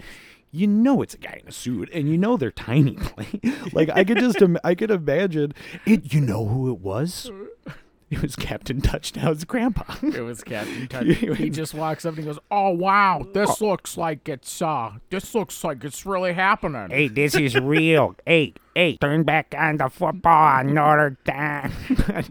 [0.52, 2.96] You know it's a guy in a suit, and you know they're tiny.
[3.72, 5.52] like I could just, im- I could imagine
[5.84, 6.14] it.
[6.14, 7.30] You know who it was?
[8.10, 9.94] It was Captain Touchdown's grandpa.
[10.00, 11.06] It was Captain Touch.
[11.06, 15.34] he just walks up and he goes, "Oh wow, this looks like it's uh, this
[15.34, 18.14] looks like it's really happening." Hey, this is real.
[18.26, 21.72] Hey, hey, turn back on the football on Notre Dame.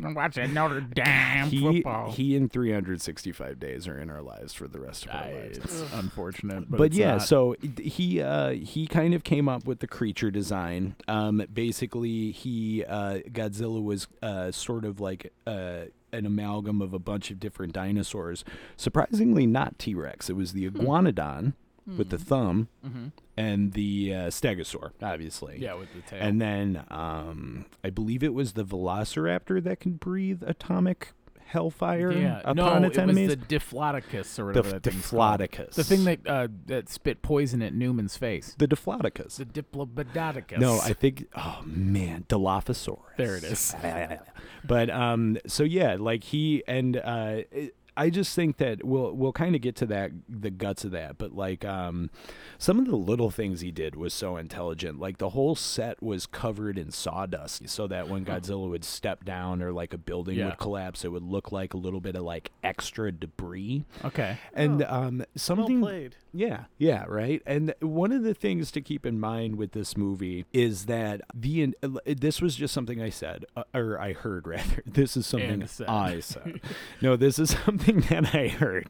[0.03, 2.11] I'm watching Notre Dame he, football.
[2.11, 5.57] he and 365 days are in our lives for the rest of our I- lives.
[5.57, 7.23] it's unfortunate, but, but it's yeah, not.
[7.23, 10.95] so he uh, he kind of came up with the creature design.
[11.07, 15.64] Um, basically, he uh, Godzilla was uh, sort of like uh,
[16.11, 18.43] an amalgam of a bunch of different dinosaurs.
[18.77, 20.29] Surprisingly, not T Rex.
[20.29, 20.77] It was the Hmm.
[20.79, 21.53] iguanodon
[21.97, 23.11] with the thumb Mhm.
[23.37, 25.59] and the uh, stegosaur, obviously.
[25.59, 26.19] yeah, with the tail.
[26.21, 31.11] And then um, I believe it was the velociraptor that can breathe atomic
[31.45, 33.29] hellfire yeah, upon no, its it enemies.
[33.29, 35.39] was the Diplodocus or the whatever that thing's called.
[35.39, 35.73] Diplodocus.
[35.75, 38.55] The thing that uh, that spit poison at Newman's face.
[38.57, 39.37] the Diplodocus.
[39.37, 40.57] The Diplodocus.
[40.59, 41.27] No, I think.
[41.35, 43.15] Oh man, Dilophosaurus.
[43.17, 43.75] There it is.
[44.65, 49.31] but um, so yeah, like he and uh, it- I just think that we'll we'll
[49.33, 52.09] kind of get to that the guts of that, but like um,
[52.57, 54.99] some of the little things he did was so intelligent.
[54.99, 59.61] Like the whole set was covered in sawdust, so that when Godzilla would step down
[59.61, 60.45] or like a building Yeah.
[60.47, 63.85] would collapse, it would look like a little bit of like extra debris.
[64.03, 64.37] Okay.
[64.53, 66.15] And Oh, um, Well something played.
[66.33, 67.41] yeah, yeah, right.
[67.45, 71.73] And one of the things to keep in mind with this movie is that the
[71.83, 74.83] uh, this was just something I said, uh, or I heard rather.
[74.85, 76.61] This is something I said.
[77.01, 78.89] no, this is something that I heard.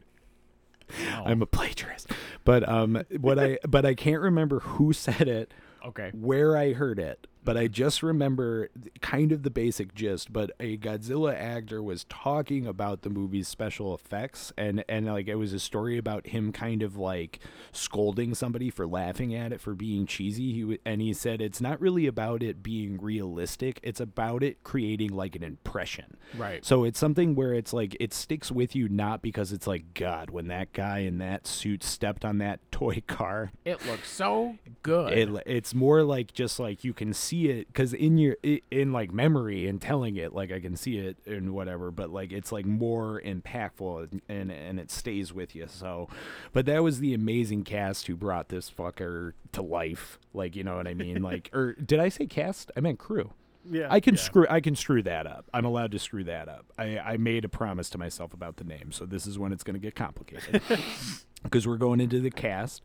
[1.25, 2.11] I'm a plagiarist,
[2.43, 5.53] but um, what I but I can't remember who said it,
[5.85, 6.11] okay.
[6.13, 8.69] where I heard it, but I just remember
[9.01, 10.33] kind of the basic gist.
[10.33, 15.35] But a Godzilla actor was talking about the movie's special effects, and and like it
[15.35, 17.39] was a story about him kind of like
[17.71, 20.53] scolding somebody for laughing at it for being cheesy.
[20.53, 24.63] He w- and he said it's not really about it being realistic; it's about it
[24.63, 26.17] creating like an impression.
[26.37, 26.65] Right.
[26.65, 30.29] So it's something where it's like it sticks with you not because it's like God
[30.31, 35.13] when that guy in that suit stepped on that toy car It looks so good.
[35.17, 38.35] it, it's more like just like you can see it because in your
[38.71, 42.31] in like memory and telling it like i can see it and whatever but like
[42.31, 46.07] it's like more impactful and, and it stays with you so
[46.53, 50.75] but that was the amazing cast who brought this fucker to life like you know
[50.77, 53.31] what i mean like or did i say cast i meant crew
[53.69, 53.87] Yeah.
[53.89, 55.45] I can screw I can screw that up.
[55.51, 56.65] I'm allowed to screw that up.
[56.77, 59.63] I, I made a promise to myself about the name, so this is when it's
[59.63, 60.61] going to get complicated.
[61.43, 62.81] Because we're going into the cast.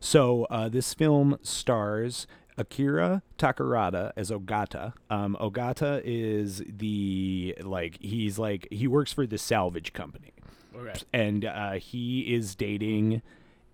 [0.00, 2.26] So uh, this film stars
[2.58, 4.94] Akira Takarada as Ogata.
[5.10, 10.32] Um, Ogata is the like he's like he works for the salvage company
[10.78, 11.00] okay.
[11.12, 13.22] and uh, he is dating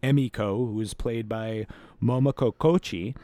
[0.02, 1.66] Emiko, who is played by
[2.02, 3.14] Momoko Kochi.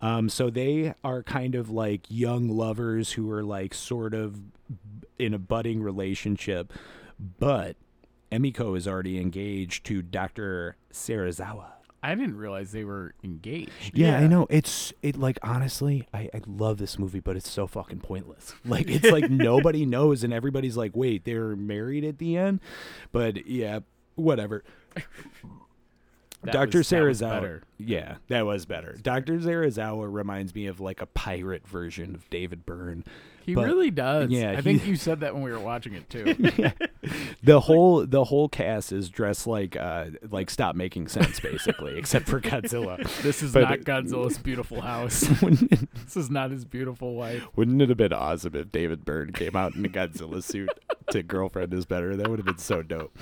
[0.00, 4.40] Um, so they are kind of like young lovers who are like sort of
[5.18, 6.72] in a budding relationship,
[7.18, 7.76] but
[8.32, 10.76] Emiko is already engaged to Dr.
[10.92, 11.73] Sarazawa.
[12.04, 13.70] I didn't realize they were engaged.
[13.94, 14.46] Yeah, I know.
[14.50, 18.54] It's it like honestly, I, I love this movie, but it's so fucking pointless.
[18.66, 22.60] Like it's like nobody knows and everybody's like, wait, they're married at the end?
[23.10, 23.80] But yeah,
[24.16, 24.64] whatever.
[26.44, 26.78] Dr.
[26.78, 27.62] was- that Sarazawa.
[27.78, 28.96] Yeah, that was better.
[29.00, 29.38] Dr.
[29.38, 33.04] Sarazawa reminds me of like a pirate version of David Byrne.
[33.44, 34.30] He But- really does.
[34.30, 36.34] yeah, I he- think you said that when we were watching it too.
[37.42, 42.26] The whole the whole cast is dressed like uh like stop making sense basically, except
[42.26, 42.96] for Godzilla.
[43.20, 45.20] This is But not Godzilla's beautiful house.
[45.20, 47.42] this is not his beautiful wife.
[47.56, 50.70] wouldn't it have been awesome if David Byrne came out in a Godzilla suit
[51.10, 52.16] to Girlfriend is Better?
[52.16, 53.14] That would have been so dope.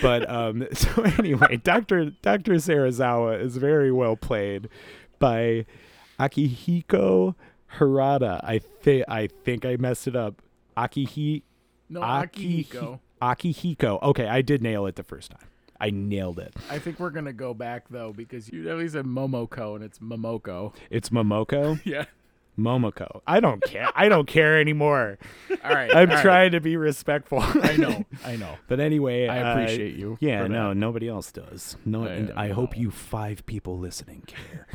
[0.00, 2.06] But um so anyway, Dr.
[2.22, 2.54] Dr.
[2.54, 4.70] Sarazawa is very well played
[5.18, 5.66] by
[6.18, 7.34] Akihiko
[7.76, 8.40] Harada.
[8.42, 10.40] I think I think I messed it up.
[10.76, 11.42] Akihi
[11.88, 13.00] No, Aki- Akihiko.
[13.20, 14.02] Akihiko.
[14.02, 15.48] Okay, I did nail it the first time.
[15.80, 16.54] I nailed it.
[16.70, 19.98] I think we're gonna go back though because you at least said Momoko and it's
[19.98, 20.74] Momoko.
[20.90, 21.80] It's Momoko.
[21.84, 22.04] Yeah.
[22.58, 23.20] Momoko.
[23.24, 23.88] I don't care.
[23.94, 25.18] I don't care anymore.
[25.64, 25.94] All right.
[25.94, 26.22] I'm all right.
[26.22, 27.38] trying to be respectful.
[27.40, 28.04] I know.
[28.24, 28.56] I know.
[28.66, 30.74] But anyway, I uh, appreciate you Yeah, no, that.
[30.74, 31.76] nobody else does.
[31.84, 34.66] No, I and I hope you five people listening care.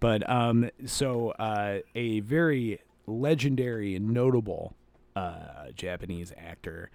[0.00, 4.74] But um, so uh, a very legendary and notable
[5.14, 6.90] uh, Japanese actor,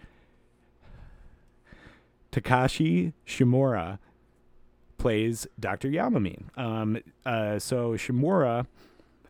[2.31, 3.99] Takashi Shimura,
[4.97, 5.89] plays Dr.
[5.89, 6.57] Yamamine.
[6.57, 8.65] Um, uh, so Shimura.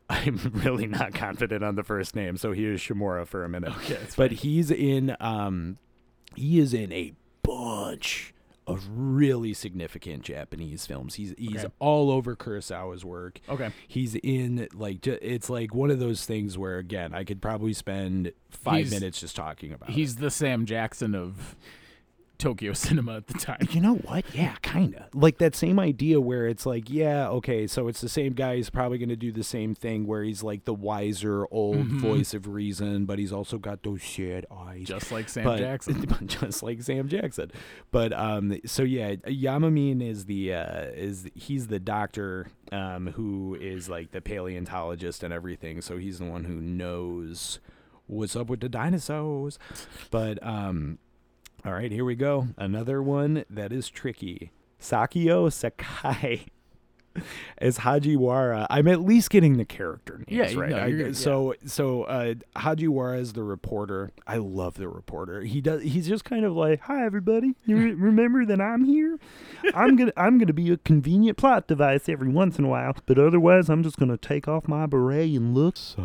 [0.08, 3.76] I'm really not confident on the first name, so here's Shimura for a minute.
[3.78, 5.78] Okay, but he's in um
[6.36, 8.35] he is in a bunch
[8.68, 11.16] of really significant Japanese films.
[11.16, 11.74] He's he's Okay.
[11.80, 13.40] all over Kurosawa's work.
[13.48, 13.70] Okay.
[13.88, 18.32] He's in like it's like one of those things where again I could probably spend
[18.50, 19.90] five He's- minutes just talking about.
[19.90, 19.94] it.
[19.94, 21.56] He's the Sam Jackson of
[22.38, 23.68] Tokyo cinema at the time.
[23.72, 24.26] You know what?
[24.34, 25.04] Yeah, kind of.
[25.14, 28.56] Like that same idea where it's like, yeah, okay, so it's the same guy.
[28.58, 32.00] He's probably going to do the same thing where he's like the wiser old Mhm.
[32.00, 34.88] voice of reason, but he's also got those sad eyes.
[34.88, 36.06] Just like Sam but, Jackson.
[36.28, 37.52] just like Sam Jackson.
[37.92, 43.88] But um, so yeah, Yamamine is the uh, is he's the doctor um who is
[43.90, 45.82] like the paleontologist and everything.
[45.82, 47.60] So he's the one who knows
[48.08, 49.58] what's up with the dinosaurs.
[50.12, 51.00] But um,
[51.66, 52.48] all right, here we go.
[52.58, 54.52] Another one that is tricky.
[54.80, 56.46] Sakio Sakai.
[57.60, 60.70] As Hajiwara, I'm at least getting the character names Yeah, right.
[60.72, 61.12] know, I- yeah.
[61.14, 64.12] so so uh, Hajiwara is the reporter.
[64.28, 65.40] I love the reporter.
[65.44, 65.82] He does.
[65.84, 67.56] He's just kind of like, "Hi, everybody.
[67.68, 69.18] Remember that I'm here?
[69.74, 73.18] I'm gonna I'm gonna be a convenient plot device every once in a while, but
[73.18, 76.04] otherwise, I'm just gonna take off my beret and look sad."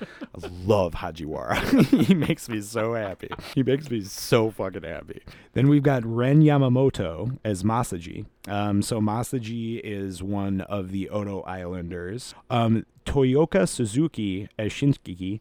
[0.00, 2.04] I love Hajiwara.
[2.06, 3.28] he makes me so happy.
[3.54, 5.22] He makes me so fucking happy.
[5.54, 8.26] Then we've got Ren Yamamoto as Masaji.
[8.46, 12.34] Um, so Masaji is one of the Odo Islanders.
[12.50, 15.40] Um, Toyoka Suzuki as Shinsuke.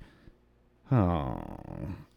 [0.91, 1.41] Oh,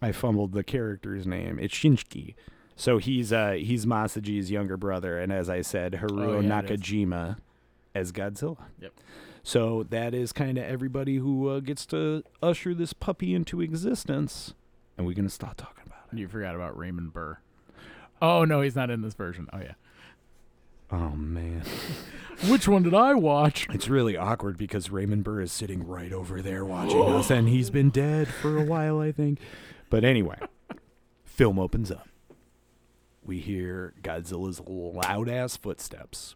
[0.01, 1.59] I fumbled the character's name.
[1.61, 2.35] It's Shinsuke.
[2.77, 6.49] So he's uh he's Masaji's younger brother, and as I said, Haruo Oh, yeah.
[6.63, 7.37] Nakajima
[7.95, 8.59] as Godzilla.
[8.81, 8.93] Yep.
[9.43, 14.55] So that is kind of everybody who uh, gets to usher this puppy into existence,
[14.99, 16.19] and we're gonna start talking about it.
[16.19, 17.39] You forgot about Raymond Burr.
[18.21, 19.49] Oh no, he's not in this version.
[19.53, 19.75] Oh yeah.
[20.93, 21.63] Oh man,
[22.49, 23.67] Which one did I watch?
[23.71, 27.71] it's really awkward because Raymond Burr is sitting right over there watching us, and he's
[27.71, 29.39] been dead for a while, I think.
[29.89, 30.37] But anyway,
[31.25, 32.09] film opens up.
[33.25, 36.35] We hear Godzilla's loud ass footsteps,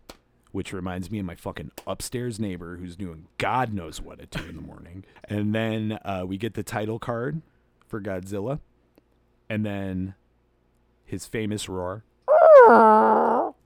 [0.54, 4.48] which reminds me of my fucking upstairs neighbor who's doing God knows what at two
[4.48, 5.04] in the morning.
[5.24, 7.42] And then uh, we get the title card
[7.88, 8.60] for Godzilla,
[9.50, 10.14] and then
[11.04, 12.04] his famous roar.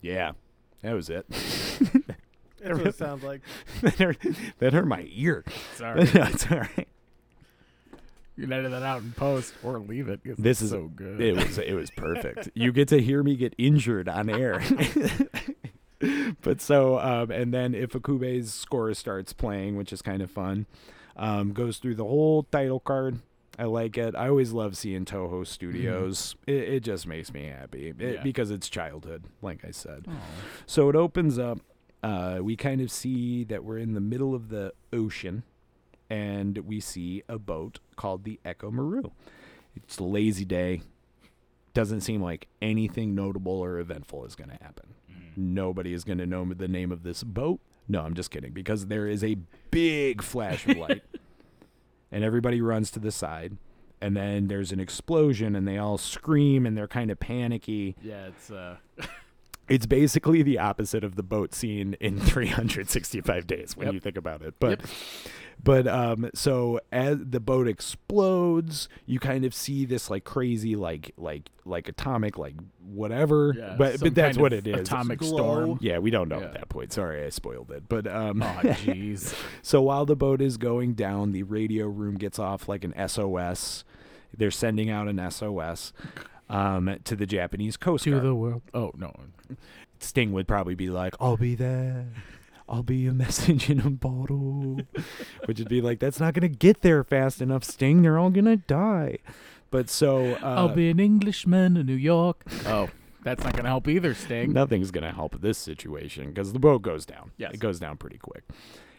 [0.00, 0.32] Yeah,
[0.80, 1.26] that was it.
[1.28, 3.42] That's what it sounds like.
[3.82, 4.16] that, hurt,
[4.58, 5.44] that hurt my ear.
[5.74, 6.04] Sorry.
[6.06, 6.88] That's all right.
[8.34, 10.20] You can edit that out in post or leave it.
[10.24, 11.20] This it's is so good.
[11.20, 12.48] It was it was perfect.
[12.54, 14.62] you get to hear me get injured on air.
[16.42, 20.66] but so um, and then Ifukube's score starts playing, which is kind of fun.
[21.16, 23.18] Um, goes through the whole title card.
[23.58, 24.14] I like it.
[24.14, 26.36] I always love seeing Toho Studios.
[26.46, 28.22] It, it just makes me happy it, Yeah.
[28.22, 30.04] because it's childhood, like I said.
[30.08, 30.12] Oh.
[30.66, 31.58] So it opens up.
[32.00, 35.42] Uh, we kind of see that we're in the middle of the ocean,
[36.08, 39.10] and we see a boat called the Echo Maru.
[39.74, 40.82] It's a lazy day.
[41.74, 44.94] Doesn't seem like anything notable or eventful is going to happen.
[45.38, 47.60] Nobody is going to know the name of this boat.
[47.86, 49.36] No, I'm just kidding because there is a
[49.70, 51.02] big flash of light,
[52.12, 53.56] and everybody runs to the side.
[54.00, 57.96] And then there's an explosion, and they all scream, and they're kind of panicky.
[58.02, 58.76] Yeah, it's uh
[59.68, 63.94] It's basically the opposite of the boat scene in 365 days when Yep.
[63.94, 64.54] you think about it.
[64.58, 64.80] But
[65.62, 71.12] but um so as the boat explodes, you kind of see this like crazy like
[71.16, 73.54] like like atomic like whatever.
[73.56, 74.80] yeah, but but that's what it is.
[74.80, 75.78] Atomic storm.
[75.82, 76.46] Yeah, we don't know Yeah.
[76.46, 76.92] at that point.
[76.92, 77.88] Sorry, I spoiled it.
[77.88, 79.34] But um Oh jeez.
[79.62, 83.84] so while the boat is going down, the radio room gets off like an SOS.
[84.36, 85.92] They're sending out an SOS
[86.48, 88.22] um, to the Japanese Coast to Guard.
[88.24, 88.62] the world.
[88.74, 89.12] Oh no.
[90.00, 92.06] Sting would probably be like, "I'll be there.
[92.68, 94.80] I'll be a message in a bottle,"
[95.46, 98.02] which would be like, "That's not gonna get there fast enough, Sting.
[98.02, 99.18] They're all gonna die."
[99.70, 102.42] But so uh, I'll be an Englishman in New York.
[102.66, 102.88] Oh,
[103.22, 104.52] that's not gonna help either, Sting.
[104.52, 107.32] nothing's gonna help this situation because the boat goes down.
[107.36, 107.52] Yes.
[107.54, 108.44] it goes down pretty quick.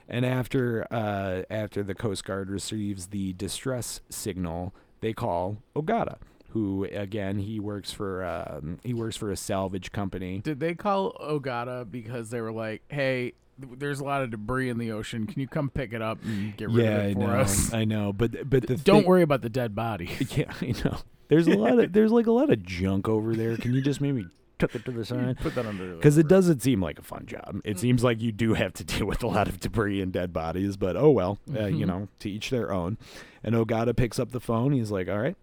[0.07, 6.17] And after uh, after the Coast Guard receives the distress signal, they call Ogata,
[6.49, 10.39] who again he works for um, he works for a salvage company.
[10.39, 14.77] Did they call Ogata because they were like, "Hey, there's a lot of debris in
[14.77, 15.27] the ocean.
[15.27, 17.39] Can you come pick it up and get rid yeah, of I it for know,
[17.39, 20.09] us?" I know, but but the Don't thing- worry about the dead body.
[20.35, 20.97] Yeah, I know.
[21.27, 23.55] There's a lot of there's like a lot of junk over there.
[23.57, 24.25] Can you just maybe
[24.57, 25.37] tuck it to the side?
[25.37, 25.95] Put that under.
[25.95, 27.61] Because it doesn't seem like a fun job.
[27.63, 30.33] It seems like you do have to deal with a lot of debris and dead
[30.33, 32.97] bodies, but oh well, uh, you know, to each their own.
[33.43, 34.71] And Ogata picks up the phone.
[34.71, 35.35] He's like, "All right,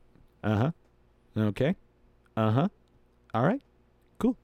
[0.43, 0.71] uh huh,
[1.37, 1.77] okay,
[2.37, 2.69] uh huh,
[3.35, 3.63] all right,
[4.19, 4.37] cool."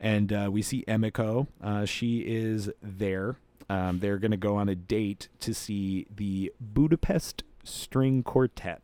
[0.00, 1.46] And uh, we see Emiko.
[1.62, 3.36] Uh, she is there.
[3.68, 8.82] Um, they're gonna go on a date to see the Budapest String Quartet,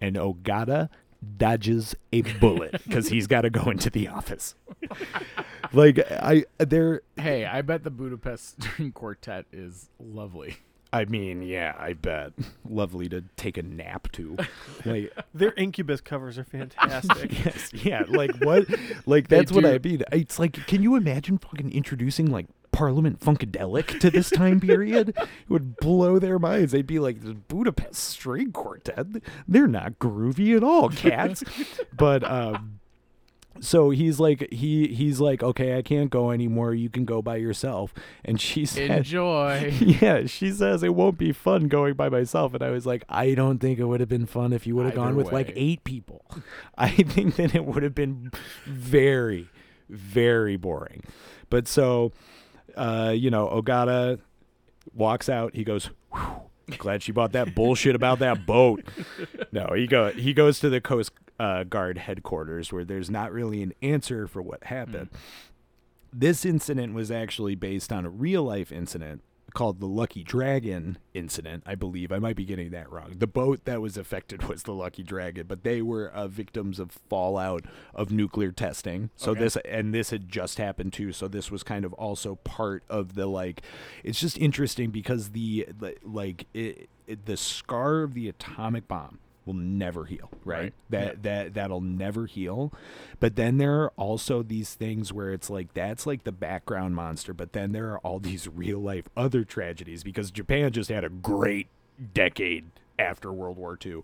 [0.00, 0.88] and Ogata
[1.36, 4.54] dodges a bullet because he's got to go into the office.
[5.72, 7.02] like I, they're.
[7.16, 10.56] Hey, I bet the Budapest String Quartet is lovely.
[10.92, 12.32] I mean, yeah, I bet.
[12.68, 14.36] Lovely to take a nap to.
[14.86, 17.44] Like, Their Incubus covers are fantastic.
[17.44, 18.66] yes, yeah, like what?
[19.04, 20.02] Like that's what I mean.
[20.10, 25.10] It's like, can you imagine fucking introducing like Parliament Funkadelic to this time period?
[25.10, 26.72] It would blow their minds.
[26.72, 29.06] They'd be like, the Budapest String Quartet.
[29.46, 31.44] They're not groovy at all, cats.
[31.92, 32.79] but um,
[33.60, 36.74] so he's like, he he's like, okay, I can't go anymore.
[36.74, 37.94] You can go by yourself.
[38.24, 39.72] And she said, Enjoy.
[39.80, 42.54] yeah, she says it won't be fun going by myself.
[42.54, 44.86] And I was like, I don't think it would have been fun if you would
[44.86, 46.24] have gone with like eight people.
[46.78, 48.32] I think that it would have been
[48.66, 49.48] very,
[49.88, 51.04] very boring.
[51.50, 52.12] But so,
[52.76, 54.20] uh, you know, Ogata
[54.94, 55.54] walks out.
[55.54, 56.42] He goes, "Whew,
[56.78, 58.84] glad she bought that bullshit about that boat.
[59.52, 63.62] No, he go he goes to the Coast uh, Guard headquarters where there's not really
[63.62, 65.08] an answer for what happened.
[66.12, 69.22] This incident was actually based on a real life incident
[69.54, 72.12] called the Lucky Dragon incident, I believe.
[72.12, 73.14] I might be getting that wrong.
[73.16, 76.92] The boat that was affected was the Lucky Dragon, but they were uh, victims of
[77.08, 77.64] fallout
[77.94, 79.10] of nuclear testing.
[79.16, 79.40] So Okay.
[79.40, 81.12] this and this had just happened too.
[81.12, 83.62] So this was kind of also part of the like.
[84.04, 89.18] It's just interesting because the the- like it, it, the scar of the atomic bomb
[89.46, 90.58] will never heal, right?
[90.60, 90.72] Right.
[90.90, 91.20] That Yeah.
[91.22, 92.72] that that'll never heal.
[93.20, 97.32] But then there are also these things where it's like that's like the background monster,
[97.32, 101.08] but then there are all these real life other tragedies because Japan just had a
[101.08, 101.68] great
[102.14, 104.02] decade after World War II.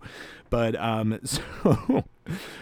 [0.49, 2.03] But um so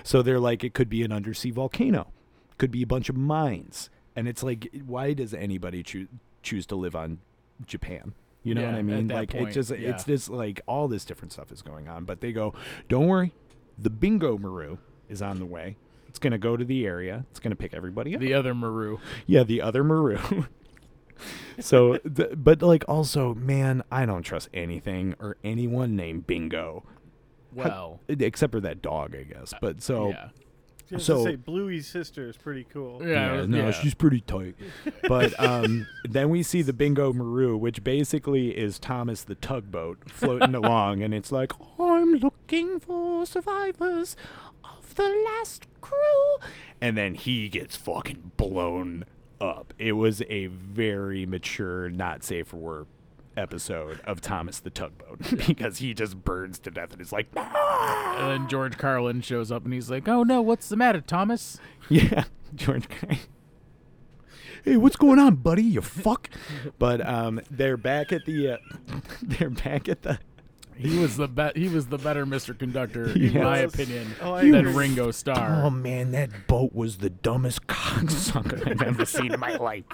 [0.03, 2.11] so they're like it could be an undersea volcano.
[2.57, 3.89] Could be a bunch of mines.
[4.15, 6.07] And it's like why does anybody choose
[6.43, 7.19] choose to live on
[7.65, 8.13] Japan?
[8.45, 9.07] You know Yeah, what I mean?
[9.09, 9.89] Like it just yeah.
[9.89, 12.05] it's just like all this different stuff is going on.
[12.05, 12.53] But they go,
[12.87, 13.33] Don't worry,
[13.77, 14.77] the bingo Maru
[15.09, 15.75] is on the way.
[16.07, 17.25] It's gonna go to the area.
[17.31, 18.21] It's gonna pick everybody up.
[18.21, 18.99] The other Maru.
[19.25, 20.19] yeah, the other Maru.
[21.59, 26.83] so, th- but like also, man, I don't trust anything or anyone named Bingo,
[27.53, 29.53] Well, except for that dog, I guess.
[29.59, 30.29] But so, yeah.
[30.89, 33.01] Just So- to say, Bluey's sister is pretty cool.
[33.05, 33.71] Yeah, no, yeah.
[33.71, 34.55] she's pretty tight.
[35.07, 40.53] But um, then we see the Bingo Maru, which basically is Thomas the tugboat floating
[40.63, 44.15] along, and it's like, I'm looking for survivors
[44.63, 46.37] of the last crew.
[46.81, 49.05] And then he gets fucking blown
[49.41, 49.73] up.
[49.79, 52.87] It was a very mature, not safe for work
[53.37, 58.17] episode of Thomas the tugboat because he just burns to death and is like, "Ah!"
[58.19, 61.59] And then George Carlin shows up and he's like, "Oh no, what's the matter, Thomas?"
[61.89, 62.23] Yeah,
[62.55, 62.89] George.
[62.89, 63.19] Carlin.
[64.63, 65.61] Hey, what's going on, buddy?
[65.63, 66.29] You fuck.
[66.79, 68.53] But um, they're back at the.
[68.53, 68.57] Uh,
[69.21, 70.17] they're back at the.
[70.77, 72.57] He was the be- he was the better Mr.
[72.57, 74.73] Conductor in my opinion Oh, I than agree.
[74.73, 75.63] Ringo Starr.
[75.63, 79.85] Oh man, that boat was the dumbest cocksucker I've ever seen in my life.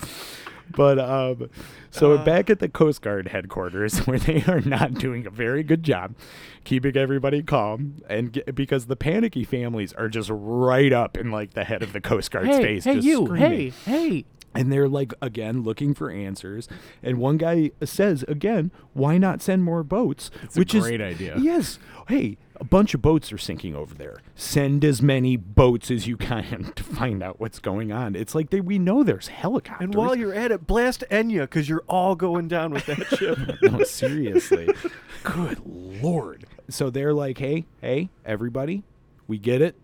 [0.72, 1.50] But um,
[1.92, 5.64] so we're back at the Coast Guard headquarters where they are not doing a very
[5.64, 6.16] good job
[6.64, 11.54] keeping everybody calm, and ge- because the panicky families are just right up in like
[11.54, 13.50] the head of the Coast Guard's hey, face, hey just you, screaming.
[13.50, 14.26] hey, hey.
[14.54, 16.68] and they're like again looking for answers
[17.02, 21.38] and one guy says again why not send more boats It's a great is idea.
[21.38, 21.80] yes
[22.10, 24.18] hey a bunch of boats are sinking over there.
[24.36, 28.16] Send as many boats as you can to find out what's going on.
[28.16, 29.84] It's like they we know there's helicopters.
[29.84, 33.40] And while you're at it, blast Enya because you're all going down with that ship.
[33.64, 34.70] no seriously.
[35.24, 36.46] Good lord.
[36.70, 38.84] So they're like hey hey everybody
[39.28, 39.76] we get it.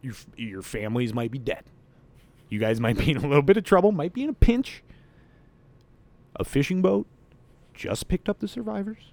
[0.00, 1.64] Your, your families might be dead.
[2.48, 4.82] You guys might be in a little bit of trouble might be in a pinch.
[6.36, 7.06] A fishing boat
[7.74, 9.12] just picked up the survivors.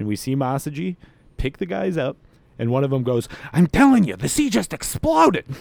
[0.00, 0.96] And we see Masaji
[1.38, 2.18] pick the guys up
[2.58, 5.44] and one of them goes i'm telling you the sea just exploded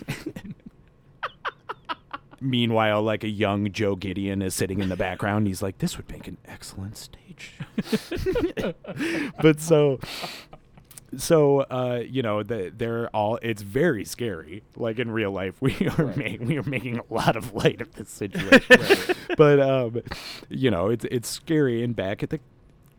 [2.39, 5.47] Meanwhile, like a young Joe Gideon is sitting in the background.
[5.47, 7.53] He's like, "This would make an excellent stage."
[9.41, 9.99] but so,
[11.17, 13.39] so uh, you know, the, they're all.
[13.41, 14.63] It's very scary.
[14.75, 17.95] Like in real life, we are ma- we are making a lot of light of
[17.95, 19.15] this situation.
[19.37, 20.01] But um,
[20.49, 21.83] you know, it's it's scary.
[21.83, 22.39] And back at the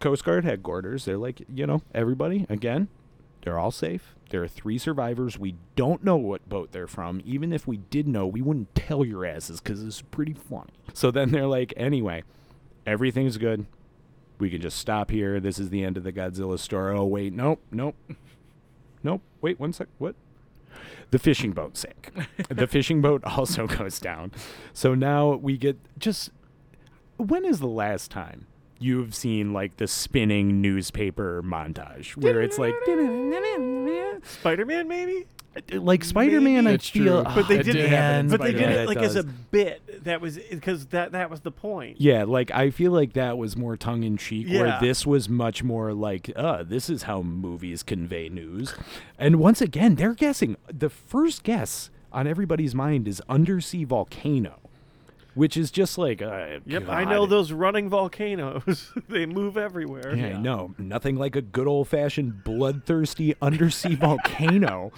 [0.00, 2.88] Coast Guard headquarters, they're like, you know, everybody again,
[3.42, 4.14] they're all safe.
[4.30, 5.38] There are three survivors.
[5.38, 7.22] We don't know what boat they're from.
[7.24, 10.72] Even if we did know, we wouldn't tell your asses because it's pretty funny.
[10.92, 12.24] So then they're like, anyway,
[12.86, 13.66] everything's good.
[14.38, 15.40] We can just stop here.
[15.40, 16.96] This is the end of the Godzilla story.
[16.96, 17.32] Oh, wait.
[17.32, 17.60] Nope.
[17.70, 17.96] Nope.
[19.02, 19.22] Nope.
[19.40, 19.88] Wait one sec.
[19.98, 20.14] What?
[21.10, 22.12] The fishing boat sank.
[22.48, 24.32] the fishing boat also goes down.
[24.72, 26.30] So now we get just.
[27.16, 28.46] When is the last time
[28.78, 32.74] you've seen like the spinning newspaper montage where it's like.
[34.22, 35.26] Spider Man, maybe.
[35.72, 37.24] Like Spider Man, I That's feel.
[37.24, 37.34] true.
[37.34, 38.78] But they did, did happen but they did Spider-Man.
[38.82, 40.04] it like as a bit.
[40.04, 42.00] That was because that that was the point.
[42.00, 44.78] Yeah, like I feel like that was more tongue in cheek, where Yeah.
[44.80, 48.72] this was much more like, uh, this is how movies convey news.
[49.18, 50.56] And once again, they're guessing.
[50.72, 54.60] The first guess on everybody's mind is undersea volcano,
[55.38, 58.92] which is just like, uh, Yep, I know those running volcanoes.
[59.08, 60.12] they move everywhere.
[60.12, 60.74] Yeah, I know.
[60.78, 64.90] Nothing like a good old fashioned bloodthirsty undersea volcano.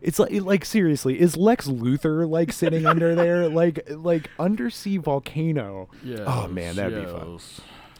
[0.00, 5.88] It's like, like seriously, is Lex Luthor like sitting under there, like, like undersea volcano?
[6.04, 6.22] Yeah.
[6.24, 7.40] Oh, man, that'd be fun.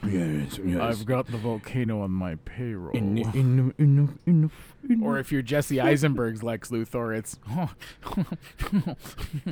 [0.07, 0.81] Yes, yes.
[0.81, 2.97] I've got the volcano on my payroll.
[2.97, 3.75] in, in,
[4.27, 4.51] in,
[5.03, 7.39] or if you're Jesse Eisenberg's Lex Luthor, it's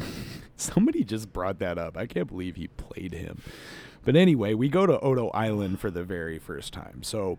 [0.56, 1.96] somebody just brought that up.
[1.96, 3.42] I can't believe he played him.
[4.04, 7.02] But anyway, we go to Odo Island for the very first time.
[7.02, 7.38] So,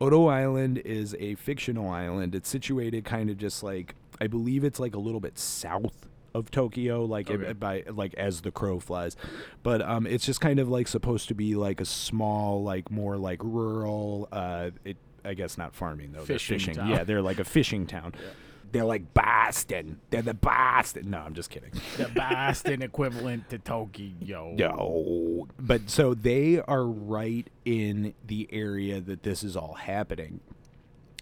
[0.00, 2.36] Odo Island is a fictional island.
[2.36, 6.50] It's situated kind of just like I believe it's like a little bit south of
[6.50, 9.16] Tokyo, like it- by like as the crow flies.
[9.62, 13.16] But um, it's just kind of like supposed to be like a small, like more
[13.16, 14.28] like rural.
[14.32, 16.24] Uh, it I guess not farming though.
[16.24, 16.74] they're Fishing.
[16.86, 18.12] Yeah, they're like a fishing town.
[18.72, 20.00] They're like Boston.
[20.10, 21.10] They're the Boston.
[21.10, 21.70] No, I'm just kidding.
[21.96, 24.52] the Boston equivalent to Tokyo.
[24.58, 25.46] No.
[25.60, 30.40] But so they are right in the area that this is all happening.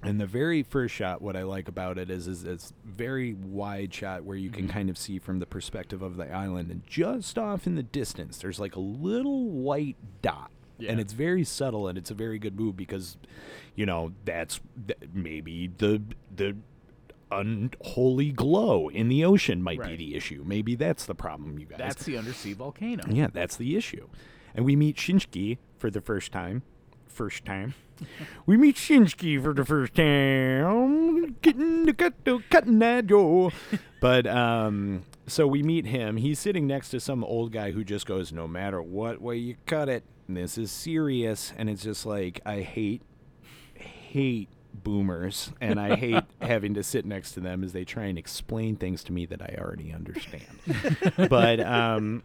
[0.05, 3.95] And the very first shot, what I like about it is, is it's very wide
[3.95, 4.73] shot where you can mm-hmm.
[4.73, 8.39] kind of see from the perspective of the island, and just off in the distance,
[8.39, 10.51] there's like a little white dot,
[10.87, 13.17] and it's very subtle, and it's a very good move because,
[13.77, 16.03] you know, that's th- maybe the
[16.35, 16.57] the
[17.31, 20.43] unholy glow in the ocean might be the issue.
[20.45, 21.79] Maybe that's the problem, you guys.
[21.79, 23.05] That's the undersea volcano.
[23.09, 24.09] Yeah, that's the issue.
[24.55, 26.63] And we meet Shinsuke for the first time.
[27.07, 27.75] First time.
[28.47, 31.37] We meet Shinsuke for the first time.
[31.43, 32.15] Getting the cut
[32.51, 33.53] cutting that go.
[34.01, 36.17] but um so we meet him.
[36.17, 39.57] He's sitting next to some old guy who just goes, No matter what way you
[39.67, 41.53] cut it, this is serious.
[41.57, 43.03] And it's just like I hate
[43.75, 48.19] hate boomers and I hate having to sit next to them as they try and
[48.19, 50.59] explain things to me that I already understand.
[51.29, 52.23] but um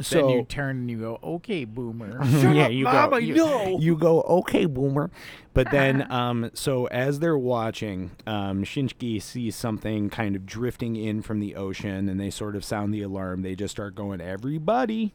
[0.00, 3.16] so then you turn and you go, "Okay, boomer." yeah, up, you Mama, go.
[3.18, 3.78] You, no.
[3.78, 4.22] you go.
[4.22, 5.10] Okay, boomer.
[5.54, 11.22] But then, um, so as they're watching, um, Shinsuke sees something kind of drifting in
[11.22, 13.42] from the ocean, and they sort of sound the alarm.
[13.42, 15.14] They just start going, "Everybody,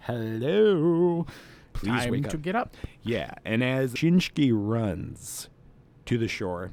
[0.00, 1.26] hello,
[1.72, 2.76] please Time wake to up." get up.
[3.02, 5.48] Yeah, and as Shinsuke runs
[6.06, 6.72] to the shore,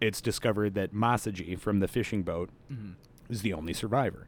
[0.00, 2.50] it's discovered that Masaji from the fishing boat
[3.28, 4.26] is the only survivor.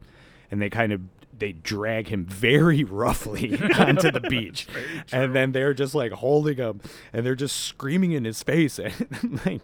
[0.51, 1.01] And they kind of
[1.39, 4.67] they drag him very roughly onto the beach.
[5.13, 6.81] And then they're just like holding him
[7.13, 9.63] and they're just screaming in his face and like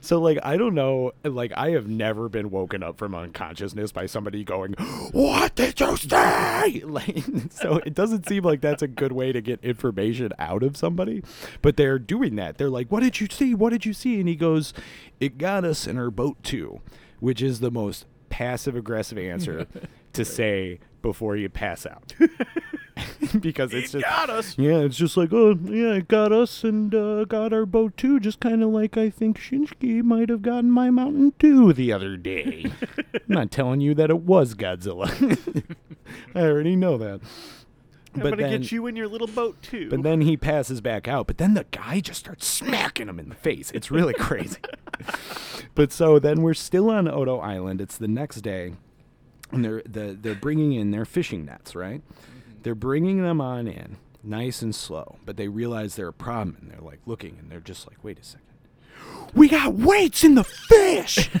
[0.00, 4.06] so like I don't know like I have never been woken up from unconsciousness by
[4.06, 4.72] somebody going,
[5.12, 9.40] "What did you say?" Like so it doesn't seem like that's a good way to
[9.40, 11.22] get information out of somebody,
[11.62, 12.58] but they're doing that.
[12.58, 13.54] They're like, "What did you see?
[13.54, 14.74] What did you see?" And he goes,
[15.20, 16.80] "It got us in our boat too,"
[17.20, 19.66] which is the most passive aggressive answer
[20.12, 22.12] to say before you pass out.
[23.40, 24.56] because it's just got us.
[24.58, 28.18] yeah, it's just like, oh, yeah, it got us and uh, got our boat too.
[28.18, 32.16] Just kind of like I think Shinsuke might have gotten my Mountain Dew the other
[32.16, 32.72] day.
[33.14, 35.06] I'm not telling you that it was Godzilla.
[36.34, 37.20] I already know that.
[38.14, 39.90] I'm But gonna then, get you in your little boat too.
[39.90, 41.26] but then he passes back out.
[41.26, 43.70] But then the guy just starts smacking him in the face.
[43.72, 44.58] It's really crazy.
[45.74, 47.80] but so then we're still on Odo Island.
[47.80, 48.74] It's the next day,
[49.54, 52.02] and they're the, they're bringing in their fishing nets, right?
[52.02, 52.62] Mm-hmm.
[52.62, 55.16] They're bringing them on in, nice and slow.
[55.24, 58.18] But they realize they're a problem, and they're like looking, and they're just like, "Wait
[58.18, 58.46] a second,
[59.34, 61.30] we got weights in the fish."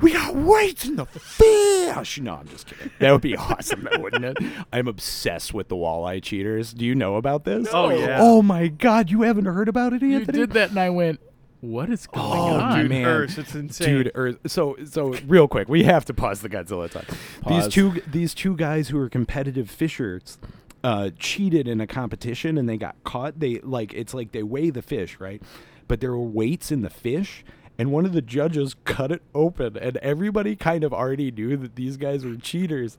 [0.00, 2.20] We got weights in the fish.
[2.20, 2.92] No, I'm just kidding.
[3.00, 4.36] That would be awesome, though, wouldn't it?
[4.72, 6.72] I'm obsessed with the walleye cheaters.
[6.72, 7.66] Do you know about this?
[7.72, 8.18] Oh, yeah.
[8.20, 10.10] Oh my God, you haven't heard about it, Anthony?
[10.12, 10.38] You Anthony?
[10.38, 11.18] did that, and I went,
[11.60, 12.78] What is going Oh, on?
[12.80, 13.04] dude, man.
[13.04, 13.88] Earth, it's insane.
[13.88, 17.04] Dude, or, so so real quick, we have to pause the Godzilla talk.
[17.48, 20.38] These two these two guys who are competitive fishers
[20.84, 23.40] uh, cheated in a competition and they got caught.
[23.40, 25.42] They like it's like they weigh the fish, right?
[25.88, 27.44] But there were weights in the fish.
[27.80, 31.76] And one of the judges cut it open, and everybody kind of already knew that
[31.76, 32.98] these guys were cheaters.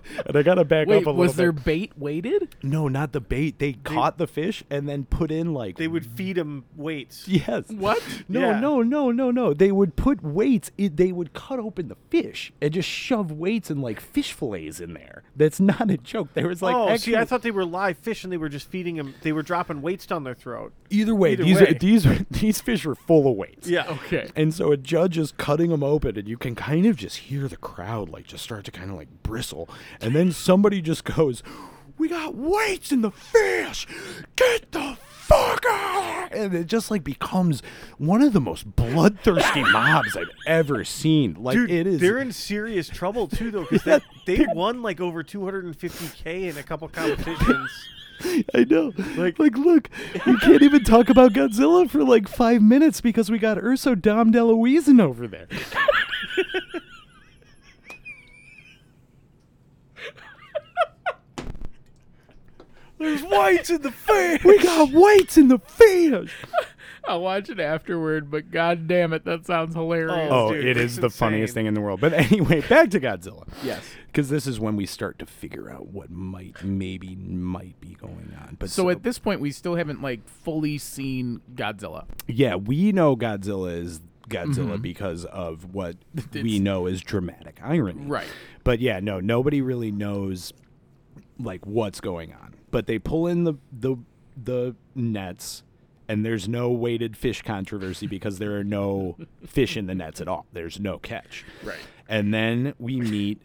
[0.26, 1.18] and I gotta back Wait, up a little bit.
[1.18, 1.64] was there bit.
[1.64, 2.54] bait weighted?
[2.62, 3.58] No, not the bait.
[3.58, 7.26] They, caught the fish and then put in like They would feed him weights.
[7.28, 7.64] Yes.
[7.68, 8.02] What?
[8.28, 8.60] No, Yeah.
[8.60, 9.52] no, no, no, no.
[9.54, 10.70] They would put weights.
[10.78, 14.80] It, they would cut open the fish and just shove weights and like fish fillets
[14.80, 15.22] in there.
[15.34, 16.28] That's not a joke.
[16.34, 18.68] There was like oh, see, I thought they were live fish and they were just
[18.70, 19.14] feeding them.
[19.22, 20.72] They were dropping weights down their throat.
[20.90, 21.66] either way, either these way.
[21.68, 23.68] Are, these are- these fish are full of weights.
[23.68, 23.86] Yeah.
[23.88, 24.30] Okay.
[24.36, 27.48] And so a judge is cutting them open, and you can kind of just hear
[27.48, 29.68] the crowd like just start to kind of like bristle,
[30.00, 31.42] and then somebody just goes,
[31.98, 33.86] "We got weights in the fish!
[34.36, 37.62] Get the fuck out!" And it just like becomes
[37.98, 41.34] one of the most bloodthirsty mobs I've ever seen.
[41.38, 42.00] Like Dude, it is.
[42.00, 46.88] they're in serious trouble too, though, because they won like over 250k in a couple
[46.88, 47.70] competitions.
[48.54, 48.92] I know.
[49.16, 49.88] Like, like, look,
[50.26, 54.32] we can't even talk about Godzilla for like five minutes because we got Urso Dom
[54.32, 55.48] DeLuisin over there.
[63.02, 64.44] There's whites in the fish.
[64.44, 66.32] We got weights in the fish.
[67.04, 70.28] I'll watch it afterward, but god damn it, that sounds hilarious.
[70.30, 72.00] Oh, dude, it it's the funniest thing in the world.
[72.00, 73.48] But anyway, back to Godzilla.
[73.64, 73.82] Yes.
[74.06, 78.32] Because this is when we start to figure out what might, maybe, might be going
[78.40, 78.56] on.
[78.60, 82.04] But So at this point, we still haven't like fully seen Godzilla.
[82.28, 84.82] yeah, we know Godzilla is Godzilla Mm-hmm.
[84.82, 85.96] because of what
[86.32, 88.02] we know is dramatic irony.
[88.06, 88.28] Right.
[88.62, 90.52] But yeah, no, nobody really knows
[91.40, 92.54] like what's going on.
[92.72, 93.96] But they pull in the the
[94.36, 95.62] the nets
[96.08, 99.16] and there's no weighted fish controversy because there are no
[99.46, 100.46] fish in the nets at all.
[100.52, 101.44] There's no catch.
[101.62, 101.78] Right.
[102.08, 103.40] And then we meet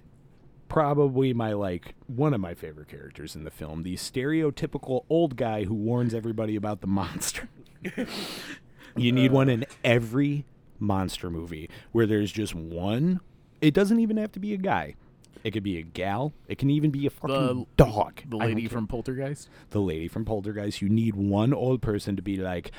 [0.68, 5.64] probably my like one of my favorite characters in the film, the stereotypical old guy
[5.64, 7.48] who warns everybody about the monster.
[8.98, 9.54] you need one uh.
[9.54, 10.46] in every
[10.80, 13.20] monster movie where there's just one.
[13.62, 14.96] It doesn't even have to be a guy.
[15.44, 16.34] It could be a gal.
[16.48, 18.22] It can even be a fucking The- dog.
[18.28, 18.70] The I don't lady care.
[18.70, 19.50] from Poltergeist.
[19.72, 20.82] the lady from Poltergeist.
[20.82, 22.72] You need one old person to be like,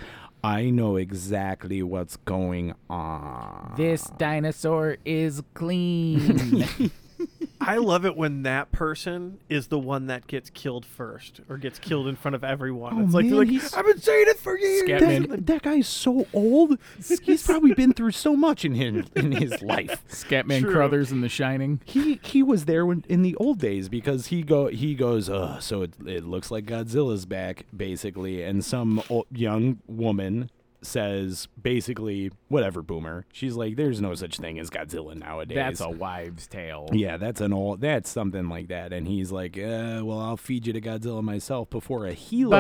[0.45, 3.75] I know exactly what's going on.
[3.77, 6.91] This dinosaur is clean.
[7.61, 11.79] I love it when that person is the one that gets killed first or gets
[11.79, 12.95] killed in front of everyone.
[12.97, 14.89] Oh, it's like, man, like he's- I've been saying it for years.
[14.89, 15.29] Scatman.
[15.47, 16.79] that, that is so old.
[17.23, 20.03] He's probably been through so much in his, in his life.
[20.09, 20.73] Scatman True.
[20.73, 21.81] Crothers in The Shining.
[21.85, 25.61] He he was there when, in the old days because he go he goes, Ugh,
[25.61, 30.51] so it, it looks like Godzilla's back basically, and some o young woman
[30.83, 33.27] says basically whatever boomer.
[33.33, 35.57] She's like, there's no such thing as Godzilla nowadays.
[35.57, 36.89] That's a wives' tale.
[36.93, 37.81] Yeah, that's an old.
[37.81, 38.93] That's something like that.
[38.93, 42.51] And he's like, uh, "Well, I'll feed you to Godzilla myself before a helo,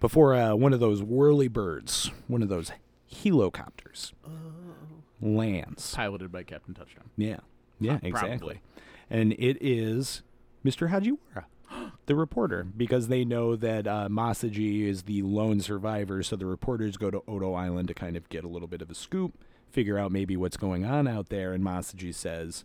[0.00, 2.72] before uh, one of those whirly birds, one of those
[3.22, 4.12] helicopters
[5.20, 7.10] lands." Piloted by Captain Touchdown.
[7.16, 7.40] Yeah,
[7.80, 8.08] yeah, probably.
[8.08, 8.60] exactly.
[9.10, 10.22] And it is
[10.64, 10.90] Mr.
[10.90, 11.44] Hajiwara,
[12.12, 16.22] the reporter, because they know that uh, Masaji is the lone survivor.
[16.22, 18.90] So the reporters go to Odo Island to kind of get a little bit of
[18.90, 19.32] a scoop,
[19.70, 21.54] figure out maybe what's going on out there.
[21.54, 22.64] And Masaji says,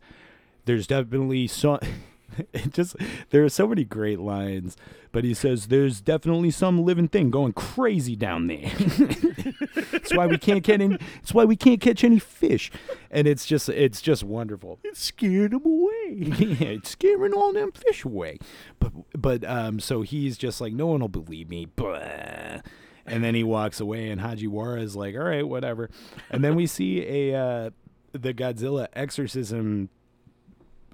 [0.66, 1.80] "There's definitely some."
[2.54, 2.96] It just
[3.30, 4.78] there are so many great lines,
[5.12, 8.70] but he says there's definitely some living thing going crazy down there.
[9.92, 10.98] That's why we can't get any.
[11.16, 12.72] That's why we can't catch any fish,
[13.12, 14.80] and it's just it's just wonderful.
[14.84, 16.14] It's scaring them away.
[16.60, 18.38] yeah, it's scaring all them fish away.
[18.80, 21.66] But but um, so he's just like, no one will believe me.
[21.66, 22.62] Blah.
[23.06, 25.90] And then he walks away, and Hajiwara is like, all right, whatever.
[26.30, 27.70] And then we see a uh,
[28.12, 29.90] the Godzilla exorcism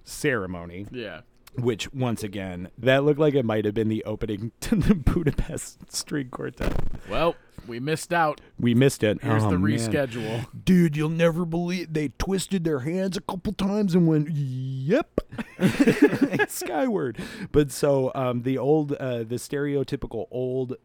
[0.03, 1.21] ceremony Yeah.
[1.55, 5.91] which once again that looked like it might have been the opening to the budapest
[5.93, 6.73] string quartet
[7.09, 7.35] Well,
[7.65, 8.41] we missed out.
[8.59, 9.77] we missed it Here's Oh, the man.
[9.79, 10.45] reschedule.
[10.65, 15.19] dude you'll never believe they twisted their hands a couple times and went yep
[16.49, 17.17] skyward
[17.51, 20.75] but so um, the old uh, the stereotypical old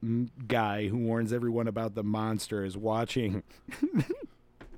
[0.47, 3.43] guy who warns everyone about the monster is watching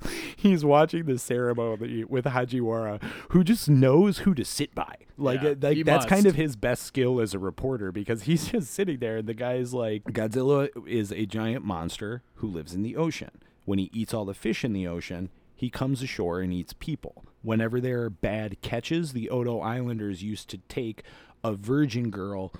[0.37, 4.97] he's watching the ceremony with Hajiwara, who just knows who to sit by.
[5.17, 8.73] Like, Yeah, like that's kind of his best skill as a reporter because he's just
[8.73, 12.97] sitting there and the guy's like, Godzilla is a giant monster who lives in the
[12.97, 13.31] ocean.
[13.65, 17.25] When he eats all the fish in the ocean, he comes ashore and eats people.
[17.43, 21.03] Whenever there are bad catches, the Odo Islanders used to take
[21.45, 22.53] a virgin girl,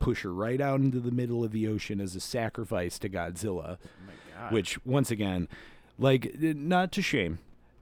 [0.00, 3.78] push her right out into the middle of the ocean as a sacrifice to Godzilla.
[4.40, 5.48] Oh which, once again,
[5.98, 7.38] like, eh, not to shame,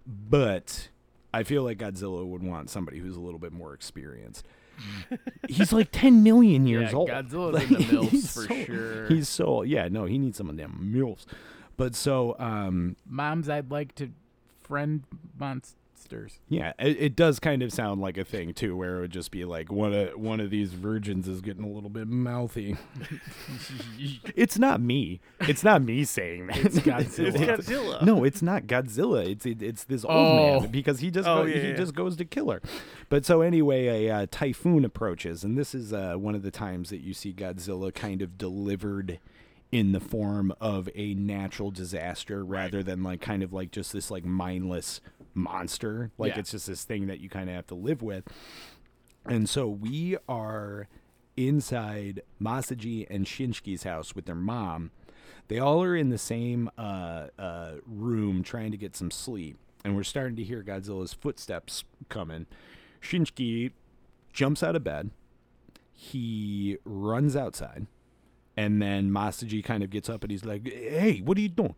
[0.06, 0.88] but
[1.34, 4.46] I feel like Godzilla would want somebody who's a little bit more experienced.
[5.48, 7.08] he's like 10 million years Yeah, old.
[7.08, 9.06] Godzilla's Like, in the milfs for so- sure.
[9.08, 11.24] He's so, yeah, no, he needs some of them milfs.
[11.76, 14.10] But so, um, Moms, I'd like to
[14.62, 15.02] friend
[15.97, 16.38] monsters.
[16.49, 19.30] Yeah, it, it does kind of sound like a thing too, where it would just
[19.30, 22.76] be like one of one of these virgins is getting a little bit mouthy.
[24.36, 25.20] it's not me.
[25.40, 26.59] It's not me saying that.
[26.59, 27.26] It's Godzilla.
[27.28, 27.36] It's
[27.68, 28.03] Godzilla.
[28.03, 29.26] No, it's not Godzilla.
[29.26, 30.61] It's it, it's this old Oh.
[30.61, 31.76] man because he just Oh, go, yeah, he yeah.
[31.76, 32.61] just goes to kill her.
[33.09, 36.90] But so anyway, a uh, typhoon approaches, and this is uh, one of the times
[36.90, 39.18] that you see Godzilla kind of delivered
[39.72, 44.11] in the form of a natural disaster rather than like kind of like just this
[44.12, 45.01] like mindless
[45.37, 46.11] monster.
[46.18, 46.41] Like Yeah.
[46.41, 48.24] it's just this thing that you kind of have to live with.
[49.24, 50.89] And so we are
[51.37, 54.91] inside Masaji and Shinsuke's house with their mom.
[55.49, 59.59] They all are in the same uh, uh, room trying to get some sleep.
[59.84, 62.47] And we're starting to hear Godzilla's footsteps coming.
[63.01, 63.72] Shinsuke
[64.32, 65.11] jumps out of bed.
[65.93, 67.87] He runs outside.
[68.57, 71.74] And then Masaji kind of gets up and he's like, hey, what are you doing?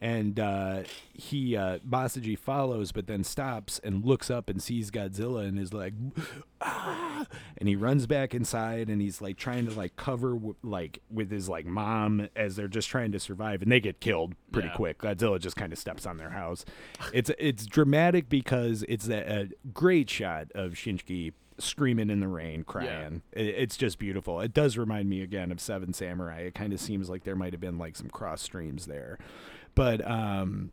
[0.00, 0.82] And uh,
[1.12, 5.72] he, uh, Masaji follows, but then stops and looks up and sees Godzilla and is
[5.72, 5.92] like,
[6.60, 7.26] ah!
[7.56, 11.30] and he runs back inside and he's like trying to like cover w- like with
[11.30, 14.74] his like mom as they're just trying to survive and they get killed pretty Yeah.
[14.74, 14.98] quick.
[14.98, 16.64] Godzilla just kind of steps on their house.
[17.12, 22.62] It's it's dramatic because it's a, a great shot of Shinji screaming in the rain,
[22.62, 23.22] crying.
[23.32, 24.40] It, it's just beautiful.
[24.40, 26.42] It does remind me again of Seven Samurai.
[26.42, 29.18] It kind of seems like there might have been like some cross streams there,
[29.78, 30.72] but um,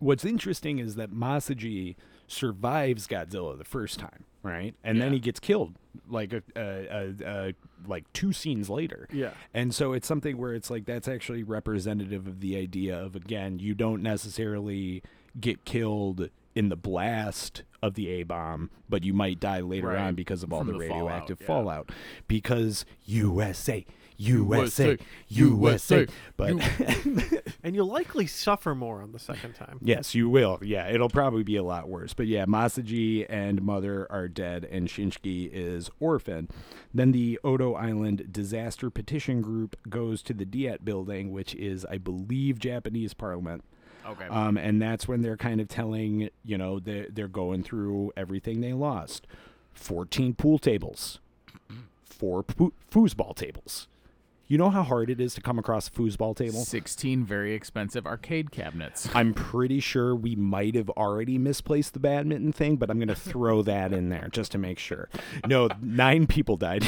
[0.00, 1.94] what's interesting is that Masaji
[2.26, 4.74] survives Godzilla the first time, right?
[4.82, 5.74] And then he gets killed
[6.08, 7.14] like a, a, a,
[7.48, 7.54] a
[7.86, 9.06] like two scenes later.
[9.12, 9.30] Yeah.
[9.52, 13.58] And so it's something where it's like that's actually representative of the idea of again,
[13.58, 15.02] you don't necessarily
[15.40, 19.98] get killed in the blast of the A bomb, but you might die later Right.
[19.98, 21.92] on because of all From the, the radioactive fallout, fallout.
[22.28, 23.84] Because USA,
[24.16, 24.98] USA,
[25.28, 26.06] USA, USA.
[26.36, 26.54] But
[27.64, 29.78] And you'll likely suffer more on the second time.
[29.80, 30.58] Yes, you will.
[30.62, 32.12] Yeah, it'll probably be a lot worse.
[32.12, 36.50] But yeah, Masaji and Mother are dead, and Shinsuke is orphaned.
[36.92, 41.96] Then the Odo Island Disaster Petition Group goes to the Diet building, which is, I
[41.96, 43.64] believe, Japanese Parliament.
[44.06, 44.26] Okay.
[44.26, 48.60] Um, and that's when they're kind of telling, you know, they're, they're going through everything
[48.60, 49.26] they lost
[49.72, 51.18] 14 pool tables,
[52.04, 53.88] four poo- foosball tables.
[54.46, 56.64] You know how hard it is to come across a foosball table?
[56.64, 59.08] 16 very expensive arcade cabinets.
[59.14, 63.14] I'm pretty sure we might have already misplaced the badminton thing, but I'm going to
[63.14, 65.08] throw that in there just to make sure.
[65.46, 66.84] No, nine people died.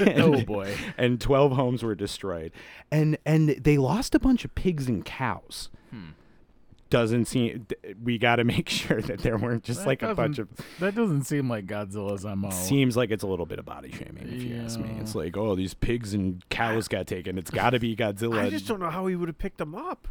[0.00, 0.74] and, oh boy.
[0.96, 2.52] And 12 homes were destroyed.
[2.90, 5.68] And and they lost a bunch of pigs and cows.
[5.90, 6.10] Hmm.
[6.94, 7.66] Doesn't seem
[8.04, 10.94] we got to make sure that there weren't just That like a bunch of That
[10.94, 12.50] doesn't seem like Godzilla's MO.
[12.50, 14.90] Seems like it's a little bit of body shaming, if you ask me.
[15.00, 17.36] It's like, oh, these pigs and cows got taken.
[17.36, 18.42] It's got to be Godzilla.
[18.42, 20.06] I just don't know how he would have picked them up.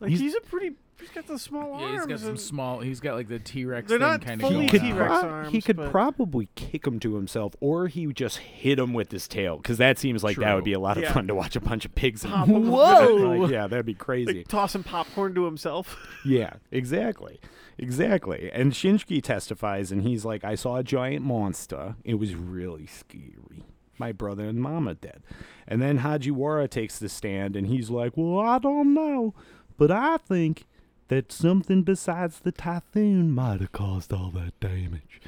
[0.00, 0.76] Like He's- he's, a pretty.
[1.00, 1.98] He's got the small yeah, arms.
[1.98, 2.80] he's got some and- small.
[2.80, 4.80] He's got like the T Rex They're thing not kind of fully he going could,
[4.80, 4.86] on.
[4.96, 8.38] T-Rex prob- arms, he could but- probably kick him to himself, or he would just
[8.38, 11.04] hit him with his tail, because that seems like that would be a lot of
[11.04, 11.12] Yeah.
[11.12, 12.24] fun to watch a bunch of pigs.
[12.24, 12.66] And Pop 'em.
[12.70, 13.46] Whoa!
[13.46, 14.38] yeah, that'd be crazy.
[14.38, 15.96] like tossing popcorn to himself.
[16.24, 17.38] yeah, exactly,
[17.78, 18.50] exactly.
[18.52, 21.94] And Shinji testifies, and he's like, "I saw a giant monster.
[22.04, 23.64] It was really scary.
[23.98, 25.22] My brother and mama dead."
[25.68, 29.34] And then Hajiwara takes the stand, and he's like, "Well, I don't know,
[29.78, 30.64] but I think."
[31.08, 35.22] That something besides the typhoon might have caused all that damage.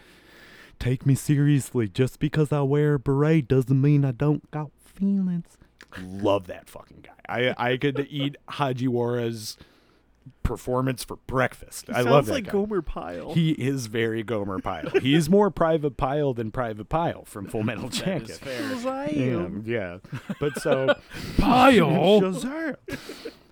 [0.78, 1.88] Take me seriously.
[1.88, 5.56] Just because I wear a beret doesn't mean I don't got feelings.
[5.98, 7.54] Love that fucking guy.
[7.56, 9.56] I I could eat Hajiwara's
[10.42, 11.86] performance for breakfast.
[11.86, 12.52] He I sounds love that like guy.
[12.52, 13.32] Gomer Pyle.
[13.32, 14.90] He is very Gomer Pyle.
[15.00, 18.28] He's more Private Pyle than Private Pyle from Full Metal Jacket.
[18.28, 19.08] is fair.
[19.10, 19.98] Yeah, yeah.
[20.38, 20.94] But so
[21.38, 22.20] Pyle.
[22.20, 22.76] Shazam.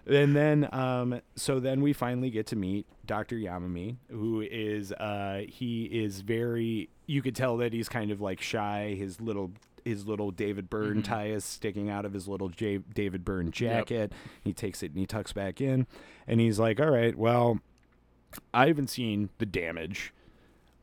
[0.09, 3.37] And then, um, so then we finally get to meet Dr.
[3.37, 8.41] Yamami, who is, uh, he is very, you could tell that he's kind of like
[8.41, 8.95] shy.
[8.99, 9.51] His little,
[9.85, 14.13] his little David Byrne tie is sticking out of his little J- David Byrne jacket.
[14.43, 15.87] He takes it and he tucks back in.
[16.27, 17.59] And he's like, all right, well,
[18.55, 20.13] I haven't seen the damage,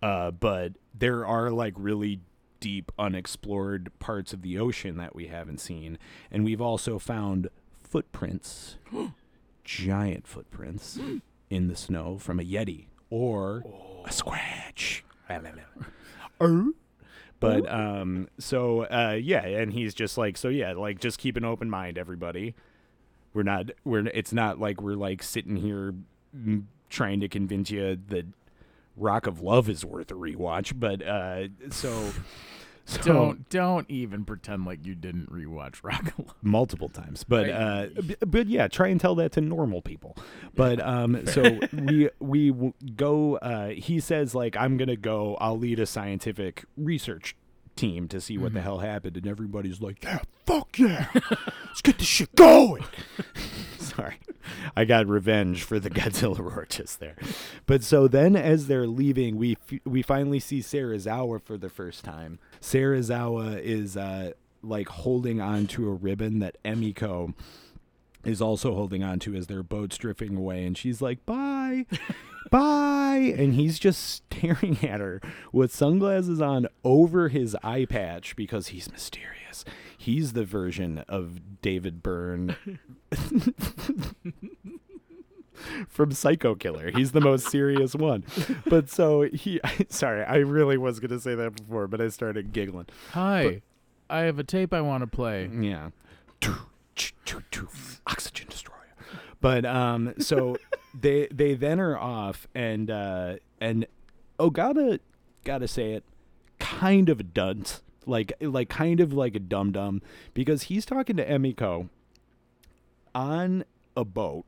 [0.02, 2.20] uh, but there are like really
[2.60, 6.00] deep, unexplored parts of the ocean that we haven't seen.
[6.32, 7.50] And we've also found
[7.96, 8.76] footprints,
[9.64, 11.00] giant footprints
[11.50, 13.64] in the snow from a Yeti or
[14.04, 15.06] a scratch.
[15.30, 16.66] Er.
[17.40, 21.46] But um, so uh, yeah, and he's just like, so yeah, like just keep an
[21.46, 22.56] open mind, everybody.
[23.34, 25.94] We're not, we're, it's not like we're like sitting here
[26.36, 28.26] mm, trying to convince you that
[28.98, 32.12] Rock of Love is worth a rewatch, but uh, so.
[32.88, 36.36] So Don't don't even pretend like you didn't rewatch Rock of Love.
[36.44, 40.16] multiple times but uh b- but yeah try and tell that to normal people.
[40.56, 45.36] But um so we we w- go uh he says like i'm gonna go.
[45.42, 47.36] I'll lead a scientific research
[47.76, 51.08] team to see what the hell happened and everybody's like yeah fuck yeah.
[51.66, 52.84] Let's get this shit going.
[53.80, 54.16] Sorry.
[54.76, 57.16] I got revenge for the godzilla roar just there.
[57.66, 62.04] But so then as they're leaving we f- we finally see Sarazawa for the first
[62.06, 64.32] time Sarazawa is uh
[64.64, 67.36] like holding on to a ribbon that Emiko
[68.24, 71.86] is also holding on to as their boat's drifting away and she's like bye
[72.52, 78.70] bye and he's just staring at her with sunglasses on over his eye patch because
[78.70, 79.64] he's mysterious.
[79.96, 82.56] He's the version of david byrne
[85.90, 88.24] from psycho killer he's the most serious one
[88.68, 89.60] but so he
[89.90, 93.62] sorry i really was going to say that before but i started giggling Hi,
[94.10, 95.50] I have a tape I want to play.
[95.52, 95.90] yeah.
[98.08, 98.80] Oxygen destroyer.
[99.42, 100.58] But um so
[101.00, 103.86] they they then are off and uh and
[104.40, 105.00] Ogata
[105.44, 106.04] gotta say it,
[106.60, 107.82] kind of a dunce.
[108.06, 110.02] Like like kind of like a dum dum
[110.34, 111.90] because he's talking to Emiko
[113.16, 113.66] on
[113.98, 114.46] a boat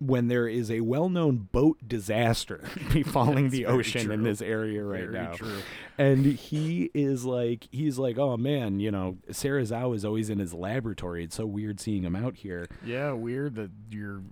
[0.00, 2.60] when there is a well known boat disaster
[2.92, 5.32] befalling the ocean in this area right Very now.
[5.32, 5.58] true.
[5.98, 10.38] and he is like he's like oh man you know Sarah Sarazawa is always in
[10.38, 11.24] his laboratory.
[11.24, 12.66] It's so weird seeing him out here.
[12.84, 14.22] Yeah, weird that your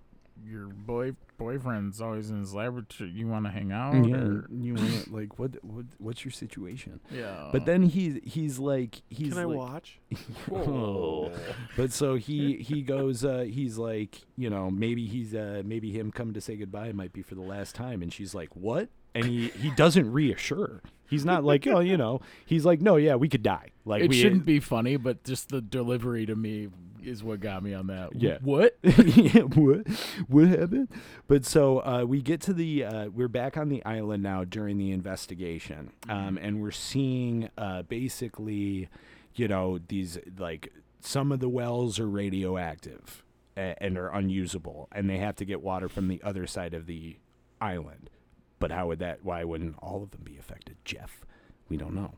[0.44, 3.10] your boy boyfriend's always in his laboratory.
[3.10, 3.94] You want to hang out?
[3.94, 7.48] or- you want like what, what what's your situation yeah.
[7.52, 9.98] but then he he's like he's Can I like, watch?
[10.52, 11.32] Oh.
[11.76, 16.10] But so he he goes uh he's like, you know, maybe he's uh maybe him
[16.12, 19.24] coming to say goodbye might be for the last time and she's like, "What?" And
[19.24, 20.82] he he doesn't reassure.
[21.08, 24.08] He's not like, "Oh, you know." He's like, "No, yeah, we could die." Like it
[24.10, 26.68] we shouldn't be funny, but just the delivery to me
[27.04, 28.10] is what got me on that.
[28.14, 28.38] Yeah.
[28.42, 28.76] What?
[28.82, 29.86] yeah, what?
[30.28, 30.88] What happened?
[31.28, 32.84] But so uh, we get to the.
[32.84, 37.82] Uh, we're back on the island now during the investigation, um, and we're seeing uh,
[37.82, 38.88] basically,
[39.34, 43.24] you know, these like some of the wells are radioactive
[43.56, 46.86] a- and are unusable, and they have to get water from the other side of
[46.86, 47.16] the
[47.60, 48.10] island.
[48.58, 49.24] But how would that?
[49.24, 51.24] Why wouldn't all of them be affected, Jeff?
[51.68, 52.14] We don't know.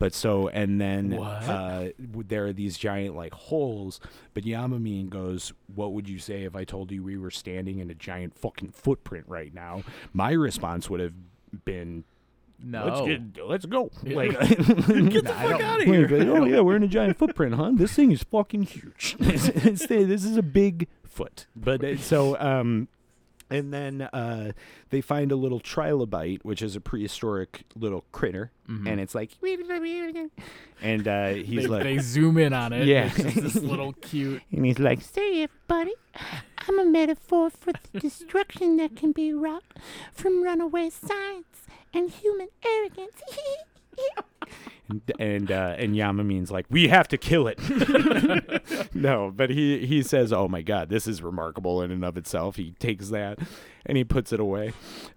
[0.00, 4.00] But so, and then uh, there are these giant like holes.
[4.32, 7.90] But Yamamine goes, "What would you say if I told you we were standing in
[7.90, 9.82] a giant fucking footprint right now?"
[10.14, 11.12] My response would have
[11.66, 12.04] been,
[12.58, 12.86] No.
[12.86, 16.82] "Let's get, let's go." Like, Get the fuck out of like, oh yeah, we're in
[16.82, 17.72] a giant footprint, huh?
[17.74, 19.16] This thing is fucking huge.
[19.20, 21.46] This is a big foot.
[21.54, 22.88] But uh, so, um,
[23.50, 24.52] and then uh,
[24.90, 29.30] they find a little trilobite, which is a prehistoric little critter, and it's like,
[30.80, 31.56] and uh, he's Mm-hmm.
[31.56, 32.86] They, like, they zoom in on it.
[32.86, 33.08] Yeah.
[33.08, 34.42] This little cute.
[34.52, 35.94] and he's like, Say, everybody,
[36.68, 39.64] I'm a metaphor for the destruction that can be wrought
[40.12, 43.20] from runaway science and human arrogance.
[45.18, 47.58] and uh, and Yamamine's like, we have to kill it.
[48.94, 52.56] no, but he he says, oh my god, this is remarkable in and of itself.
[52.56, 53.38] He takes that
[53.86, 54.72] and he puts it away,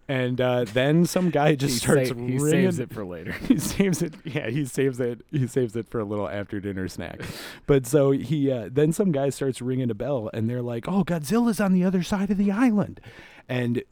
[0.08, 2.50] and uh, then some guy just He, starts sa- he ringing.
[2.50, 3.32] saves it for later.
[3.48, 4.14] he saves it.
[4.24, 5.22] Yeah, he saves it.
[5.32, 7.20] He saves it for a little after dinner snack.
[7.68, 11.04] But so he uh, then some guy starts ringing a bell, and they're like, "Oh,
[11.04, 13.02] Godzilla's on the other side of the island,"
[13.50, 13.84] and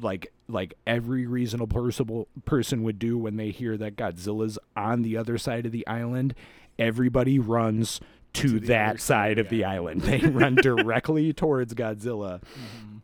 [0.00, 5.16] like like every reasonable person person would do when they hear that Godzilla's on the
[5.16, 6.34] other side of the island,
[6.78, 8.00] everybody runs
[8.34, 10.02] to, the that other side of the island.
[10.02, 12.40] They run directly towards Godzilla.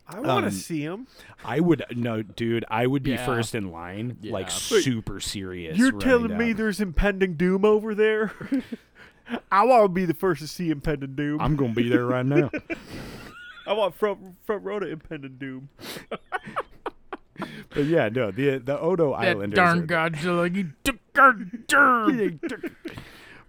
[0.08, 1.08] I want to Um, see him.
[1.44, 2.64] I would no, dude.
[2.70, 3.26] I would be Yeah.
[3.26, 4.50] first in line, like Yeah.
[4.52, 5.76] super serious.
[5.76, 8.32] You're running telling me there's impending doom over there?
[9.50, 11.40] I want to be the first to see impending doom.
[11.40, 12.50] I'm gonna be there right now.
[13.66, 15.68] I want front front row to impending doom.
[17.70, 19.56] but yeah, no, the the Odo That Islanders.
[19.56, 20.54] darn are- Godzilla.
[20.56, 22.34] He took our dirt.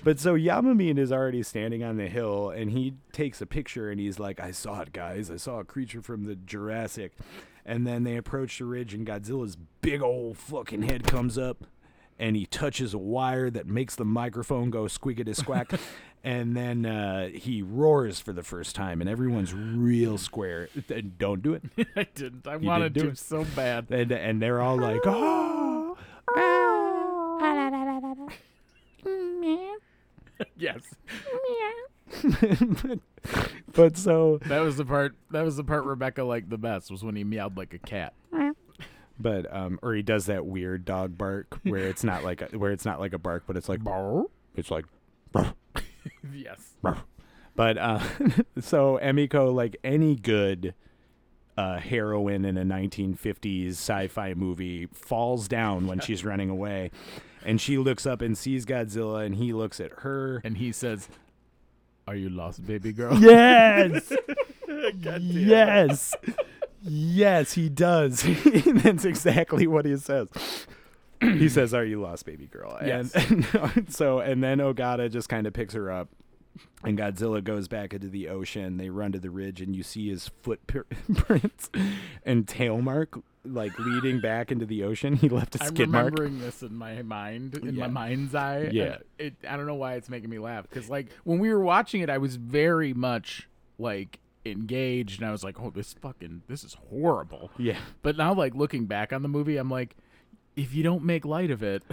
[0.04, 4.00] But so Yamamine is already standing on the hill, and he takes a picture, and
[4.00, 5.30] he's like, "I saw it, guys.
[5.32, 7.14] I saw a creature from the Jurassic."
[7.66, 11.66] And then they approach the ridge, and Godzilla's big old fucking head comes up,
[12.18, 15.72] and he touches a wire that makes the microphone go squeakity squack.
[16.28, 20.68] and then uh, he roars for the first time, and everyone's real square.
[21.18, 21.64] Don't do it.
[21.96, 22.46] I didn't.
[22.46, 23.18] I You wanted do to it.
[23.18, 23.86] so bad.
[23.90, 25.98] And and they're all like, "Oh."
[30.56, 30.82] Yes.
[32.24, 33.00] but,
[33.74, 35.16] but so That was the part.
[35.32, 36.92] That was the part Rebecca liked the best.
[36.92, 38.14] Was when he meowed like a cat.
[39.20, 42.72] but um or he does that weird dog bark where it's not like a, where
[42.72, 43.80] it's not like a bark but it's like
[44.56, 44.86] it's like
[46.34, 46.76] yes.
[47.56, 48.00] but uh
[48.60, 50.74] so Emiko like any good
[51.58, 56.92] uh heroine in a 1950s sci-fi movie falls down when she's running away
[57.46, 61.08] and she looks up and sees Godzilla and he looks at her And he says,
[62.08, 64.12] "Are you lost, baby girl?" Yes.
[65.20, 66.16] yes.
[66.84, 68.24] Yes, he does.
[68.24, 70.30] That's exactly what he says.
[71.22, 73.12] he says, "Are you lost, baby girl?" And,
[73.54, 76.10] and so, and then Ogata just kind of picks her up,
[76.84, 78.78] and Godzilla goes back into the ocean.
[78.78, 81.70] They run to the ridge, and you see his footprints
[82.26, 85.16] and tail mark, like leading back into the ocean.
[85.16, 86.08] He left a skid mark.
[86.08, 87.88] I'm remembering this in my mind, in Yeah.
[87.88, 88.70] my mind's eye.
[88.72, 88.98] Yeah.
[89.18, 89.36] it.
[89.48, 92.10] I don't know why it's making me laugh because, like, when we were watching it,
[92.10, 93.48] I was very much
[93.80, 98.34] like engaged, and I was like, "Oh, this fucking, this is horrible." Yeah, But now,
[98.34, 99.96] like looking back on the movie, I'm like,
[100.58, 101.84] if you don't make light of it,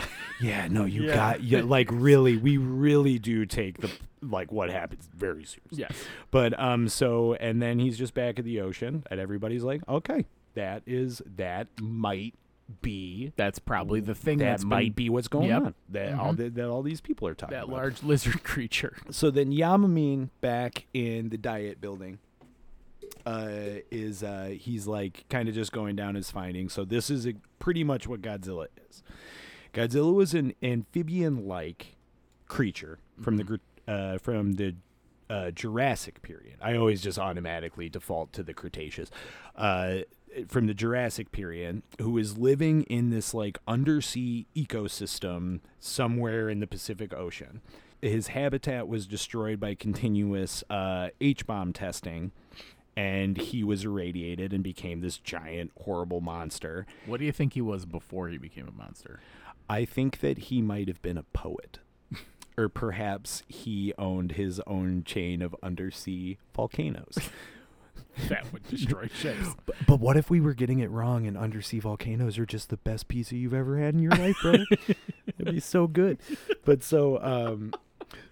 [0.41, 0.67] yeah.
[0.69, 1.15] No, you Yeah.
[1.15, 1.63] got yeah.
[1.63, 3.91] Like really, we really do take the
[4.23, 5.79] like what happens very seriously.
[5.79, 5.93] yes,
[6.31, 10.25] But um, so and then he's just back at the ocean, and everybody's like, okay,
[10.55, 12.35] that is that might
[12.81, 15.63] be that's probably the thing that that's might been, be what's going Yep.
[15.63, 15.75] on.
[15.91, 17.67] That all the, that all these people are talking about.
[17.67, 17.83] that about.
[17.83, 18.97] large lizard creature.
[19.11, 22.19] So then Yamamine back in the diet building
[23.27, 26.73] uh, is uh, he's like kind of just going down his findings.
[26.73, 29.03] So this is a, pretty much what Godzilla is.
[29.73, 31.97] Godzilla was an amphibian-like
[32.47, 33.57] creature from the gr-
[33.89, 34.77] uh, from the
[35.29, 36.57] uh, Jurassic period.
[36.61, 39.11] I always just automatically default to the Cretaceous.
[39.57, 40.01] Uh,
[40.49, 46.67] from the Jurassic period, who is living in this like undersea ecosystem somewhere in the
[46.67, 47.61] Pacific Ocean.
[48.03, 52.33] His habitat was destroyed by continuous uh, H bomb testing,
[52.97, 56.87] and he was irradiated and became this giant, horrible monster.
[57.07, 59.21] What do you think he was before he became a monster?
[59.69, 61.79] I think that he might have been a poet.
[62.59, 67.19] or perhaps he owned his own chain of undersea volcanoes.
[68.29, 69.57] That would destroy ships.
[69.67, 72.77] But, but what if we were getting it wrong and undersea volcanoes are just the
[72.77, 74.65] best pizza you've ever had in your life, brother?
[75.39, 76.19] It'd be so good.
[76.65, 77.75] But so um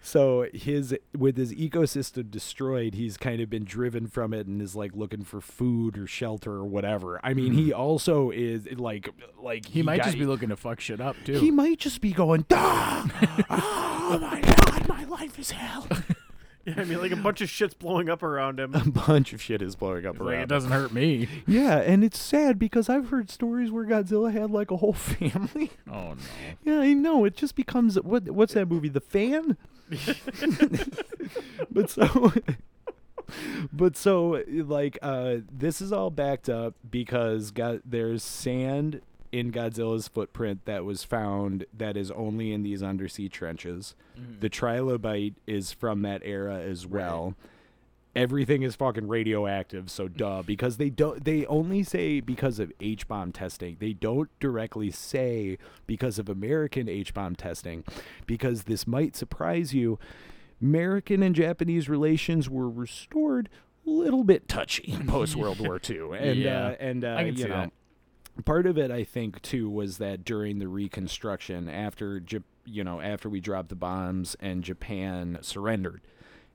[0.01, 4.75] so his with his ecosystem destroyed, he's kind of been driven from it and is
[4.77, 7.21] like looking for food or shelter or whatever.
[7.23, 9.09] I mean, he also is like
[9.41, 11.39] like He, might got- just be looking to fuck shit up too.
[11.39, 13.07] he might just be going, "Ah,
[13.51, 15.87] oh my god, my life is hell.
[16.67, 18.73] Yeah, I mean, like a bunch of shit's blowing up around him.
[18.75, 20.43] A bunch of shit is blowing up It's like around.
[20.43, 21.29] it doesn't hurt me.
[21.45, 25.71] Yeah, and it's sad because I've heard stories where Godzilla had like a whole family.
[25.91, 26.17] Oh no.
[26.65, 27.25] Yeah, I know.
[27.25, 28.31] It just becomes what?
[28.31, 28.89] What's that movie?
[28.89, 29.57] The Fan.
[31.71, 32.33] but so,
[33.73, 39.01] but so, like, uh, this is all backed up because God, there's sand
[39.33, 43.95] in Godzilla's footprint that was found that is only in these undersea trenches.
[44.41, 47.35] The trilobite is from that era as well.
[48.15, 50.43] Everything is fucking radioactive, so duh.
[50.47, 53.79] Because they don't, they only say because of H bomb testing.
[53.81, 55.57] They don't directly say
[55.87, 57.85] because of American H bomb testing,
[58.27, 59.99] because this might surprise you.
[60.61, 63.49] American and Japanese relations were restored
[63.87, 67.55] a little bit touchy post World War II, and Yeah, uh, and uh, you know,
[67.55, 67.73] that.
[68.45, 72.21] Part of it i think too was that during the reconstruction after
[72.65, 76.01] you know after we dropped the bombs and japan surrendered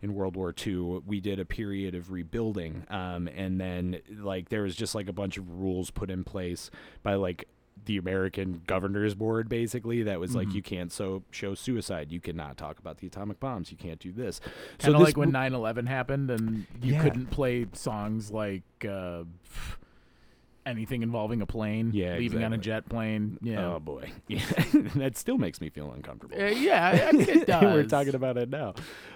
[0.01, 0.75] in world war ii
[1.05, 5.13] we did a period of rebuilding um, and then like there was just like a
[5.13, 6.69] bunch of rules put in place
[7.03, 7.47] by like
[7.85, 12.57] the american governors board basically that was like you can't so show suicide you cannot
[12.57, 14.39] talk about the atomic bombs you can't do this
[14.79, 17.03] Kind of this like when mo- 9/11 happened, and you Yeah.
[17.03, 19.23] couldn't play songs like uh,
[20.67, 23.37] anything involving a plane, Yeah, leaving on a jet plane.
[23.41, 24.39] Yeah, oh boy yeah
[24.95, 27.63] that still makes me feel uncomfortable Uh, yeah, it does.
[27.63, 28.73] We're talking about it now.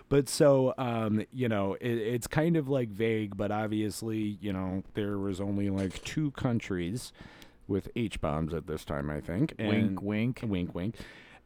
[0.10, 4.84] But so, um, you know, it, it's kind of like vague, but obviously, you know,
[4.94, 7.14] there was only like two countries
[7.68, 9.54] with H bombs at this time, I think.
[9.58, 10.40] And Wink, wink.
[10.44, 10.96] Wink, wink.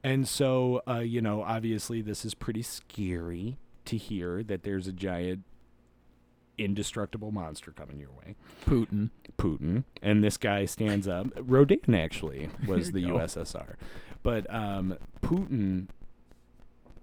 [0.03, 4.91] And so, uh, you know, obviously, this is pretty scary to hear that there's a
[4.91, 5.43] giant,
[6.57, 8.35] indestructible monster coming your way.
[8.65, 9.09] Putin.
[9.37, 11.27] Putin, and this guy stands up.
[11.37, 13.17] Rodan actually was the go.
[13.17, 13.75] USSR,
[14.23, 15.87] but um, Putin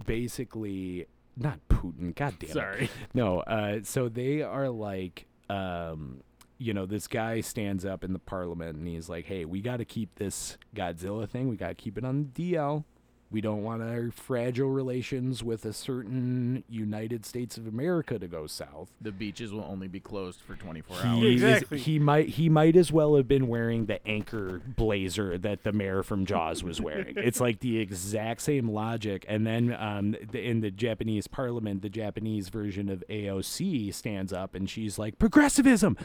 [0.06, 2.14] basically not Putin.
[2.14, 2.52] God damn it.
[2.52, 2.90] Sorry.
[3.14, 3.40] No.
[3.40, 6.22] Uh, so they are like, um,
[6.58, 9.78] you know, this guy stands up in the parliament and he's like, "Hey, we got
[9.78, 11.48] to keep this Godzilla thing.
[11.48, 12.84] We got to keep it on the DL.
[13.32, 18.46] We don't want our fragile relations with a certain United States of America to go
[18.46, 18.90] south.
[19.00, 21.62] The beaches will only be closed for 24 He, hours.
[21.72, 25.72] is- he might he might as well have been wearing the anchor blazer that the
[25.72, 27.14] mayor from Jaws was wearing.
[27.16, 29.24] it's like the exact same logic.
[29.28, 34.54] And then um, the, in the Japanese parliament, the Japanese version of AOC stands up
[34.54, 35.96] and she's like progressivism,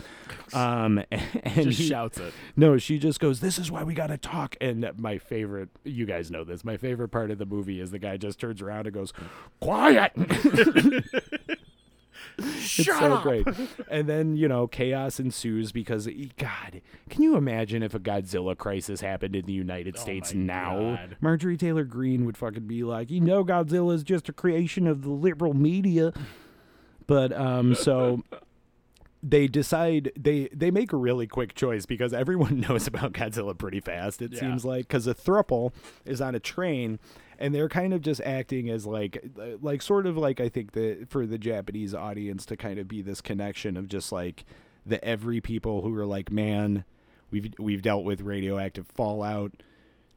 [0.53, 2.33] um, and Just he- shouts it.
[2.55, 6.05] no, she just goes, "This is why we got to talk." And my favorite, you
[6.05, 6.63] guys know this.
[6.63, 9.11] My favorite part of the movie is the guy just turns around and goes,
[9.59, 10.11] "Quiet."
[12.37, 13.47] it's so great.
[13.89, 16.07] And then you know chaos ensues because
[16.37, 20.97] God, can you imagine if a Godzilla crisis happened in the United States now?
[20.97, 21.17] God.
[21.21, 25.01] Marjorie Taylor Greene would fucking be like, you know, Godzilla is just a creation of
[25.01, 26.13] the liberal media.
[27.07, 28.21] But um, so
[29.23, 33.79] they decide they they make a really quick choice because everyone knows about Godzilla pretty
[33.79, 34.21] fast.
[34.21, 34.39] It Yeah.
[34.41, 35.73] seems like because a thruple
[36.05, 36.99] is on a train,
[37.39, 39.23] and they're kind of just acting as like
[39.61, 43.01] like sort of like I think that for the Japanese audience to kind of be
[43.01, 44.45] this connection of just like
[44.85, 46.85] the every people who are like, man,
[47.31, 49.51] we've we've dealt with radioactive fallout,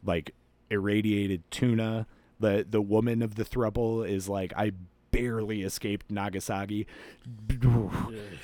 [0.04, 0.34] like
[0.70, 2.06] irradiated tuna.
[2.38, 4.72] The the woman of the thruple is like I
[5.10, 6.86] barely escaped Nagasaki.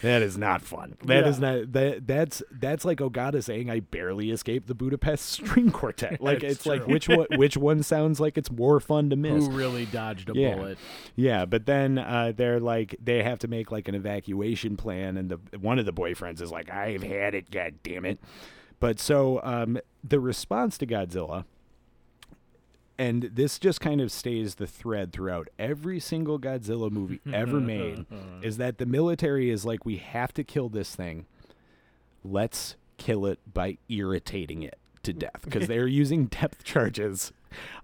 [0.06, 0.96] That is not fun.
[1.04, 5.70] That is not that that's that's like Ogata saying I barely escaped the Budapest String
[5.70, 6.20] Quartet.
[6.26, 9.46] Like It's it's like which one which one sounds like it's more fun to miss.
[9.46, 10.54] Who really dodged a Yeah.
[10.54, 10.78] bullet?
[11.14, 15.30] Yeah, but then uh, they're like they have to make like an evacuation plan, and
[15.30, 18.18] the one of the boyfriends is like, "I've had it, god damn it."
[18.80, 21.44] But so um, the response to Godzilla,
[22.98, 28.06] and this just kind of stays the thread throughout every single Godzilla movie ever made,
[28.42, 31.26] is that the military is like, "We have to kill this thing.
[32.24, 37.32] Let's kill it by irritating it to death," because they're using depth charges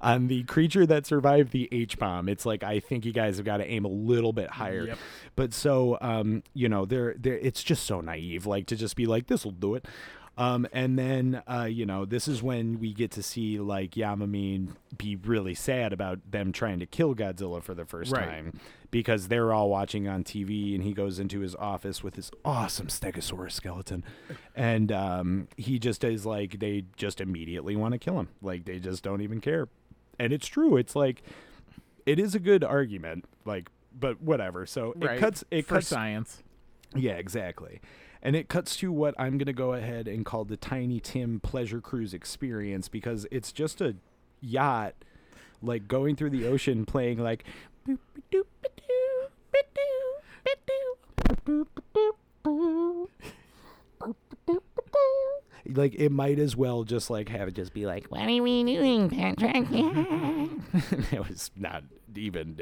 [0.00, 2.28] on the creature that survived the H bomb.
[2.28, 4.86] It's like I think you guys have got to aim a little bit higher.
[4.86, 4.98] Yep.
[5.36, 9.06] But so um, you know, they're they're it's just so naive, like to just be
[9.06, 9.86] like, This'll do it.
[10.39, 14.68] Um, and then uh, you know, this is when we get to see like Yamamine
[14.97, 18.24] be really sad about them trying to kill Godzilla for the first Right.
[18.26, 18.59] time.
[18.91, 22.89] Because they're all watching on TV and he goes into his office with his awesome
[22.89, 24.05] stegosaurus skeleton.
[24.55, 28.28] And um, he just is like they just immediately want to kill him.
[28.43, 29.68] Like they just don't even care
[30.18, 30.76] and it's true.
[30.76, 31.22] It's like
[32.07, 34.66] it is a good argument, like, but whatever.
[34.66, 35.16] So Right.
[35.16, 35.45] it cuts.
[35.51, 35.87] It for cuts.
[35.89, 36.43] science.
[36.95, 37.80] Yeah, exactly.
[38.23, 41.81] And it cuts to what I'm gonna go ahead and call the Tiny Tim Pleasure
[41.81, 43.97] Cruise experience because it's just a
[44.41, 44.95] yacht,
[45.61, 47.45] like going through the ocean, playing like.
[55.64, 58.64] Like it might as well just like have it just be like What are we
[58.64, 59.64] doing, Patrick?
[61.12, 61.85] it was not
[62.16, 62.61] even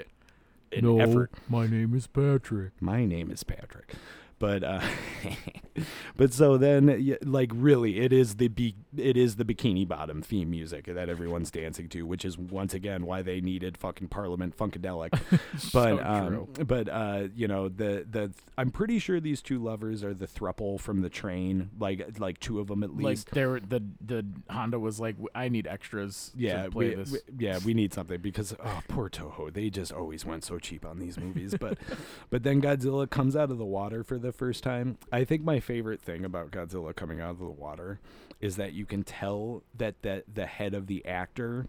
[0.72, 1.30] an effort.
[1.48, 2.72] my name is Patrick.
[2.80, 3.94] My name is Patrick.
[4.40, 4.80] But uh
[6.16, 10.50] but so then like really it is the be- it is the bikini bottom theme
[10.50, 15.10] music that everyone's dancing to which is once again why they needed fucking parliament funkadelic
[15.72, 20.02] but So um but uh you know the the I'm pretty sure these two lovers
[20.02, 23.60] are the thruple from the train like like two of them at least Like there,
[23.60, 26.32] the the Honda was like, I need extras.
[26.36, 27.12] yeah, to play we, this.
[27.12, 29.52] we- yeah, we need something because oh, poor Toho.
[29.52, 31.54] They just always went so cheap on these movies.
[31.58, 31.78] But
[32.30, 34.98] but then Godzilla comes out of the water for the first time.
[35.12, 38.00] I think my favorite thing about Godzilla coming out of the water
[38.40, 41.66] is that you can tell that that the head of the actor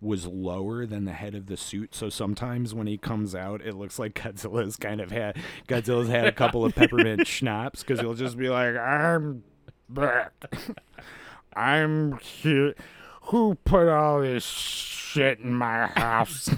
[0.00, 1.94] was lower than the head of the suit.
[1.94, 5.36] So sometimes when he comes out, it looks like Godzilla's kind of had
[5.68, 9.44] Godzilla's had a couple of peppermint schnapps because he'll just be like, "I'm
[9.88, 10.32] back."
[11.54, 12.74] I'm here.
[13.26, 16.48] Who put all this shit in my house?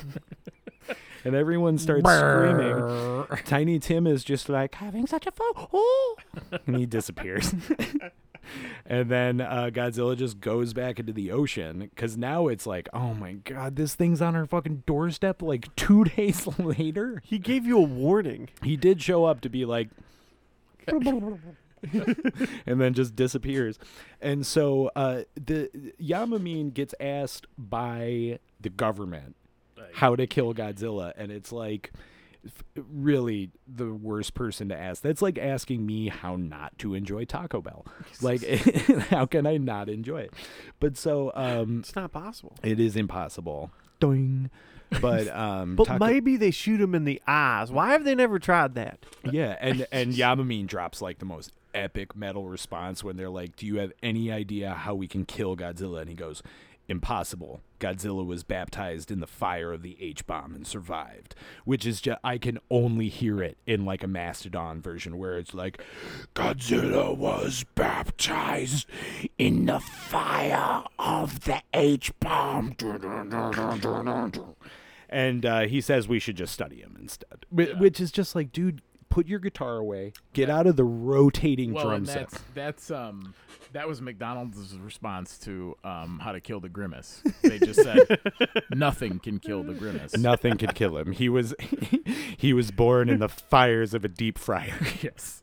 [1.25, 3.27] And everyone starts screaming.
[3.45, 5.53] Tiny Tim is just like having such a fun.
[5.73, 6.17] Oh,
[6.67, 7.55] and he disappears.
[8.87, 13.15] and then uh, Godzilla just goes back into the ocean because now it's like, oh
[13.15, 15.41] my god, this thing's on our fucking doorstep.
[15.43, 18.49] Like two days later, He gave you a warning.
[18.63, 19.89] he did show up to be like
[22.67, 23.79] and then just disappears
[24.21, 25.71] and so uh the
[26.01, 29.35] yamamine gets asked by the government
[29.93, 31.93] how to kill godzilla and it's like
[32.77, 37.61] really the worst person to ask that's like asking me how not to enjoy taco
[37.61, 37.87] bell
[38.23, 38.43] like
[39.11, 40.33] how can i not enjoy it
[40.81, 42.55] but so um It's not possible.
[42.63, 43.71] it is impossible
[44.01, 44.51] Doing.
[45.01, 47.71] but um But Taco- maybe they shoot him in the eyes.
[47.73, 48.99] Why have they never tried that?
[49.31, 53.67] Yeah, and and Yamamine drops like the most epic metal response when they're like, "Do
[53.67, 56.43] you have any idea how we can kill Godzilla?" And he goes,
[56.89, 57.61] impossible.
[57.81, 61.35] Godzilla was baptized in the fire of the H bomb and survived,
[61.65, 65.53] which is just I can only hear it in like a Mastodon version where it's
[65.55, 65.83] like
[66.35, 68.87] Godzilla was baptized
[69.39, 72.75] in the fire of the H bomb.
[75.09, 78.51] And uh, he says we should just study him instead, Wh- which is just like,
[78.53, 78.81] dude,
[79.11, 82.31] put your guitar away, get out of the rotating Well, drum and set.
[82.31, 83.35] that's that's um
[83.75, 87.23] that was McDonald's response to um how to kill the grimace.
[87.43, 88.21] They just said
[88.71, 90.17] nothing can kill the grimace.
[90.17, 91.13] Nothing could kill him.
[91.13, 91.55] He was
[92.37, 94.79] he was born in the fires of a deep fryer.
[95.03, 95.43] yes.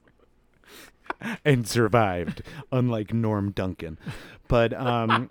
[1.46, 2.42] And survived,
[2.72, 4.00] unlike Norm Duncan.
[4.48, 5.30] But um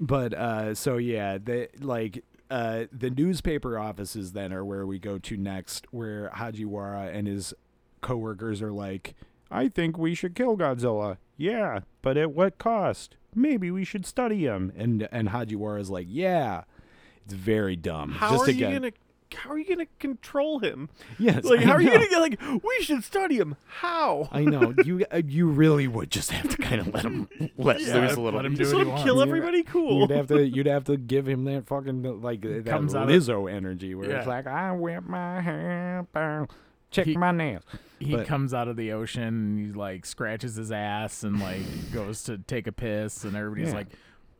[0.00, 5.18] but uh so yeah, the like uh the newspaper offices then are where we go
[5.18, 7.52] to next where Hajiwara and his
[8.00, 9.14] coworkers are like,
[9.50, 11.18] I think we should kill Godzilla.
[11.42, 13.16] Yeah, but at what cost?
[13.34, 14.72] Maybe we should study him.
[14.76, 15.30] And and
[15.78, 16.62] is like, Yeah.
[17.24, 18.12] It's very dumb.
[18.12, 18.92] How Just are again, you gonna?
[19.34, 20.90] How are you gonna control him?
[21.18, 22.40] Yes, Like, I how are you gonna get like?
[22.62, 23.56] We should study him.
[23.66, 24.28] How?
[24.30, 25.06] I know you.
[25.10, 28.20] Uh, you really would just have to kind of let him let Yeah, loose a
[28.20, 28.38] little.
[28.38, 29.62] let him do Just what let he him kill You'd- everybody.
[29.62, 30.00] Cool.
[30.00, 30.46] You'd have to.
[30.56, 34.10] You'd have to give him that fucking like that Comes out of- Lizzo energy where
[34.10, 36.48] it's like I whip my hair down,
[36.90, 37.62] check He- my nails.
[38.02, 41.60] He but- comes out of the ocean and he like scratches his ass and like
[41.92, 43.74] goes to take a piss and everybody's Yeah.
[43.78, 43.88] like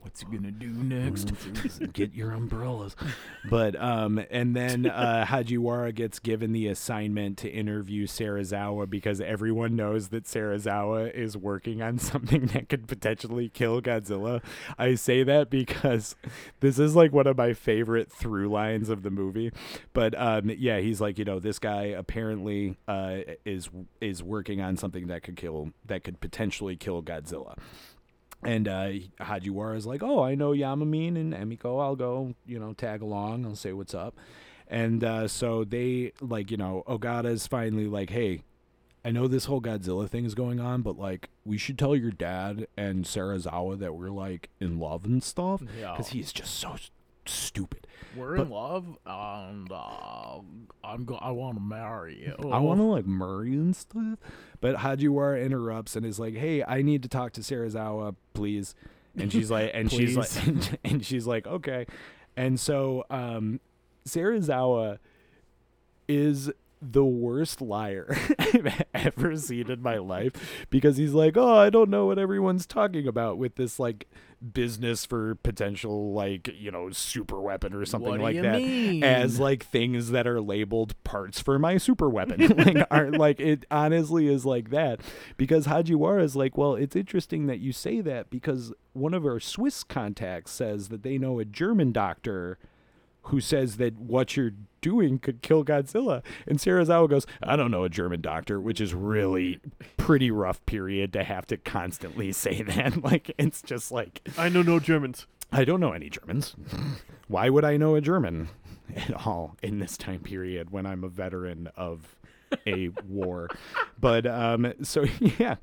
[0.03, 1.33] what's he gonna do next
[1.93, 2.97] Get your umbrellas.
[3.49, 9.77] But um, and then uh, Hajiwara gets given the assignment to interview Sarazawa because everyone
[9.77, 14.43] knows that Sarazawa is working on something that could potentially kill Godzilla.
[14.79, 16.17] I say that because
[16.61, 19.53] this is like one of my favorite through lines of the movie.
[19.93, 23.71] But um, yeah, he's like, you know, this guy apparently uh, is
[24.01, 27.57] is working on something that could kill that could potentially kill Godzilla.
[28.43, 28.91] And uh,
[29.21, 31.81] Hajiwara is like, "Oh, I know Yamamine and Emiko.
[31.83, 33.45] I'll go, you know, tag along.
[33.47, 34.17] I'll say what's up."
[34.69, 38.43] And uh, so they like, you know, Ogata's finally like, "Hey,
[39.05, 42.11] I know this whole Godzilla thing is going on, but like, we should tell your
[42.11, 45.93] dad and Sarazawa that we're like in love and stuff Yeah.
[45.93, 46.77] because he's just so
[47.27, 47.87] stupid.
[48.17, 50.39] We're But- in love and uh,
[50.85, 54.19] I'm go- I want to marry you I want to like marry and stuff.
[54.61, 58.75] But Hajiwara interrupts and is like, "Hey, I need to talk to Sarazawa, please."
[59.17, 60.31] And she's like, and she's like,
[60.85, 61.87] and she's like, okay.
[62.37, 63.61] And so, um,
[64.09, 64.99] Sarazawa
[66.09, 71.71] is the worst liar I've ever seen in my life because he's like, oh, I
[71.71, 74.09] don't know what everyone's talking about with this like
[74.53, 79.05] business for potential like you know super weapon or something like that mean?
[79.05, 83.65] as like things that are labeled parts for my super weapon like aren't like it
[83.71, 85.01] honestly is like that
[85.37, 89.39] because Hajiwara is like well it's interesting that you say that because one of our
[89.39, 92.59] Swiss contacts says that they know a German doctor
[93.27, 94.53] who says that what you're
[94.83, 96.23] doing could kill Godzilla.
[96.47, 99.61] And Sarah Sarazawa goes, I don't know a German doctor, which is really
[99.97, 102.83] pretty rough period to have to constantly say that.
[103.03, 105.27] Like it's just like I know no Germans.
[105.51, 106.55] I don't know any Germans.
[107.29, 108.49] Why would I know a German
[108.95, 112.17] at all in this time period when I'm a veteran of
[112.67, 113.49] a war?
[114.01, 115.05] But um so
[115.39, 115.57] yeah.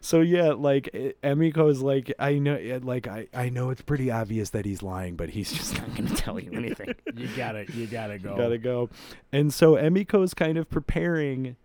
[0.00, 4.10] So yeah, like eh, Emiko's like I know eh, like I I know it's pretty
[4.10, 6.94] obvious that he's lying, but he's just not going to tell you anything.
[7.14, 8.90] you gotta you gotta go Gotta go.
[9.32, 11.56] And so Emiko's kind of preparing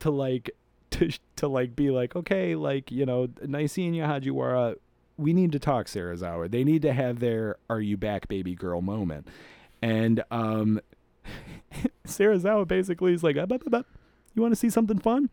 [0.00, 0.50] to like
[0.90, 4.76] to to like be like, okay, like, you know, nice seeing you, Hajiwara.
[5.18, 6.50] We need to talk, Sarazawa.
[6.50, 9.28] They need to have their are you back, baby girl moment.
[9.80, 10.80] And um
[12.06, 13.86] Sarazawa basically is like, up, up, up, up.
[14.34, 15.30] you want to see something fun?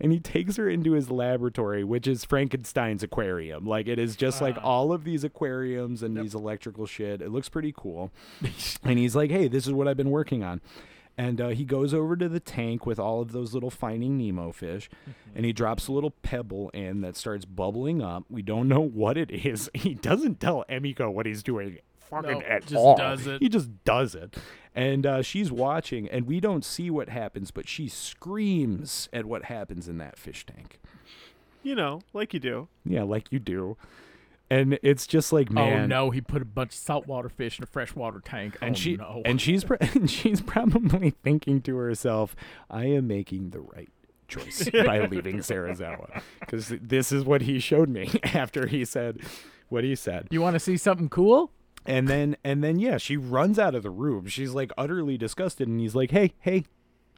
[0.00, 3.64] And he takes her into his laboratory, which is Frankenstein's aquarium.
[3.66, 4.62] Like it is just like Ah.
[4.64, 7.20] all of these aquariums and these electrical shit.
[7.22, 8.10] It looks pretty cool.
[8.84, 10.60] and he's like, "Hey, this is what I've been working on."
[11.16, 14.50] And uh, he goes over to the tank with all of those little Finding Nemo
[14.50, 14.90] fish,
[15.32, 18.24] and he drops a little pebble in that starts bubbling up.
[18.28, 19.70] We don't know what it is.
[19.74, 21.78] He doesn't tell Emiko what he's doing
[22.10, 22.96] fucking No, at just all.
[22.96, 23.40] does it.
[23.42, 24.36] He just does it.
[24.74, 29.44] And uh, she's watching, and we don't see what happens, but she screams at what
[29.44, 30.80] happens in that fish tank.
[31.62, 32.68] You know, like you do.
[32.84, 33.76] Yeah, like you do.
[34.50, 35.84] And it's just like, man.
[35.84, 38.78] oh no he put a bunch of saltwater fish in a freshwater tank and oh
[38.78, 42.36] she no and she's pr- and she's probably thinking to herself,
[42.68, 43.88] "I am making the right
[44.28, 49.20] choice by leaving Sarazawa because this is what he showed me after he said
[49.70, 51.50] what he said." you want to see something cool
[51.86, 54.26] And then and then yeah, she runs out of the room.
[54.26, 56.64] She's like utterly disgusted, and he's like, "Hey, hey,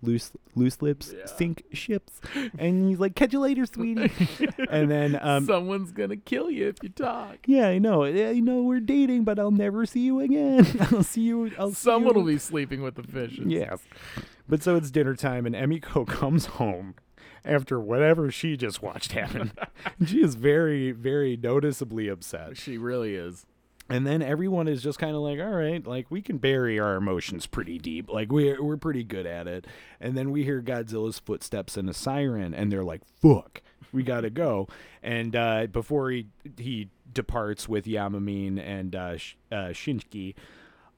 [0.03, 2.21] loose loose lips sink ships,
[2.59, 4.11] and he's like, "Catch you later, sweetie."
[4.71, 7.37] and then um, Someone's gonna kill you if you talk.
[7.47, 10.67] yeah, I know, yeah, I know we're dating, but I'll never see you again.
[10.93, 11.53] I'll see you.
[11.59, 12.21] I'll see Someone you.
[12.21, 13.47] will be sleeping with the fishes.
[13.47, 13.81] Yes.
[14.49, 16.95] But so it's dinner time, and Emiko comes home
[17.45, 19.53] after whatever she just watched happen.
[20.05, 22.57] she is very, very noticeably upset.
[22.57, 23.47] She really is.
[23.89, 26.97] And then everyone is just kind of like, all right, like we can bury our
[26.97, 28.11] emotions pretty deep.
[28.11, 29.67] Like we're, we're pretty good at it.
[30.01, 34.23] And then we hear Godzilla's footsteps and a siren, and they're like, fuck, we got
[34.23, 34.67] to go.
[35.05, 36.27] And uh, before he,
[36.59, 40.35] he departs with Yamamine and uh, Sh- uh, Shinji,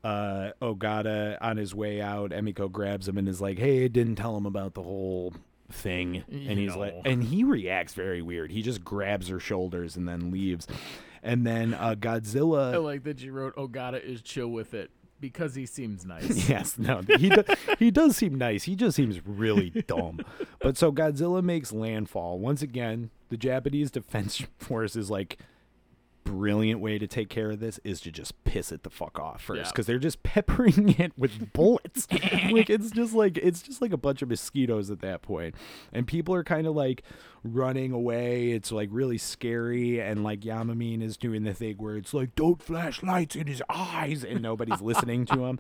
[0.03, 4.17] uh, Ogata on his way out, Emiko grabs him and is like, "Hey, I didn't
[4.17, 5.35] tell him about the whole
[5.71, 8.51] thing." And he's like, and he reacts very weird.
[8.53, 10.67] He just grabs her shoulders and then leaves.
[11.23, 12.75] And then uh, Godzilla.
[12.75, 14.91] I like that you wrote Ogata is chill with it
[15.21, 16.49] because he seems nice.
[16.49, 17.43] Yes, no, he do,
[17.79, 18.65] he does seem nice.
[18.65, 20.21] He just seems really dumb.
[20.61, 23.11] But so Godzilla makes landfall once again.
[23.29, 25.39] The Japanese Defense Force is like
[26.29, 29.41] brilliant way to take care of this is to just piss it the fuck off
[29.43, 29.69] first Yeah.
[29.69, 32.07] because they're just peppering it with bullets
[32.51, 35.55] like it's just like it's just like a bunch of mosquitoes at that point
[35.93, 37.03] and people are kind of like
[37.43, 42.13] running away it's like really scary and like yamamine is doing the thing where it's
[42.13, 45.59] like don't flash lights in his eyes and nobody's listening to him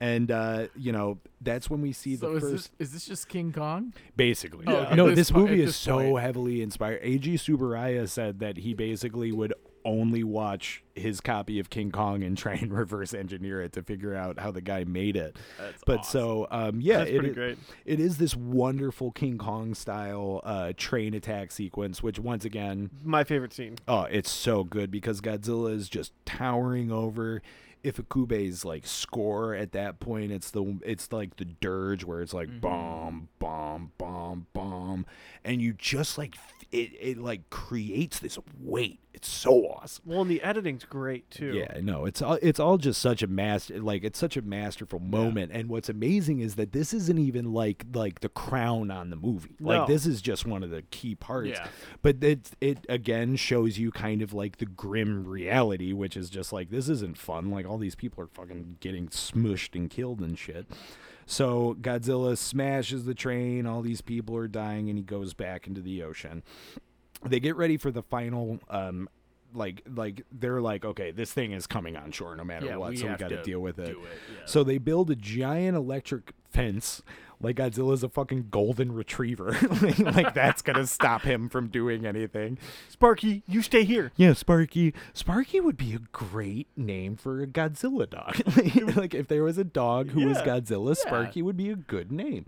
[0.00, 3.06] and uh you know that's when we see So the is first this is this
[3.06, 3.92] just King Kong?
[4.16, 5.08] Basically, Oh, at no.
[5.08, 7.02] this This movie is this so heavily inspired.
[7.02, 9.52] Eiji Tsuburaya said that he basically would
[9.88, 14.14] only watch his copy of King Kong and try and reverse engineer it to figure
[14.14, 15.36] out how the guy made it.
[15.58, 17.58] That's but so, um, yeah, That's it pretty great.
[17.84, 23.24] It is this wonderful King Kong style uh, train attack sequence, which once again My
[23.24, 23.76] favorite scene.
[23.88, 27.42] Oh, it's so good because Godzilla is just towering over
[27.84, 30.32] Ifukube's like score at that point.
[30.32, 32.60] It's the it's like the dirge where it's like mm-hmm.
[32.60, 35.06] bomb, bomb, bomb, bomb,
[35.44, 36.36] and you just like
[36.72, 36.92] it.
[37.00, 39.00] It like creates this weight.
[39.18, 40.04] It's so awesome.
[40.06, 41.52] Well, and the editing's great too.
[41.52, 45.00] Yeah, no, it's all it's all just such a master like it's such a masterful
[45.00, 45.50] moment.
[45.52, 49.56] And what's amazing is that this isn't even like like the crown on the movie.
[49.58, 51.50] Like this is just one of the key parts.
[51.50, 51.66] Yeah.
[52.00, 56.52] But it it again shows you kind of like the grim reality, which is just
[56.52, 57.50] like this isn't fun.
[57.50, 60.66] Like all these people are fucking getting smushed and killed and shit.
[61.26, 65.80] So Godzilla smashes the train, all these people are dying, and he goes back into
[65.80, 66.42] the ocean
[67.26, 69.08] they get ready for the final um
[69.54, 72.90] like like they're like okay this thing is coming on shore no matter Yeah, what
[72.90, 74.38] we so we got to deal with it, it, yeah.
[74.44, 77.02] so they build a giant electric fence
[77.40, 79.56] like Godzilla's a fucking golden retriever.
[79.98, 82.58] Like that's gonna stop him from doing anything.
[82.88, 84.12] Sparky, you stay here.
[84.16, 84.94] yeah Sparky.
[85.12, 88.40] Sparky would be a great name for a Godzilla dog.
[88.96, 92.46] Like if there was a dog who was Godzilla Sparky would be a good name.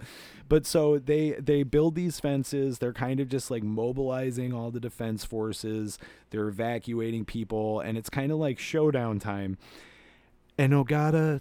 [0.48, 2.78] But so they they build these fences.
[2.78, 5.98] They're kind of just like mobilizing all the defense forces.
[6.30, 9.58] They're evacuating people and it's kind of like showdown time.
[10.58, 11.40] And Ogata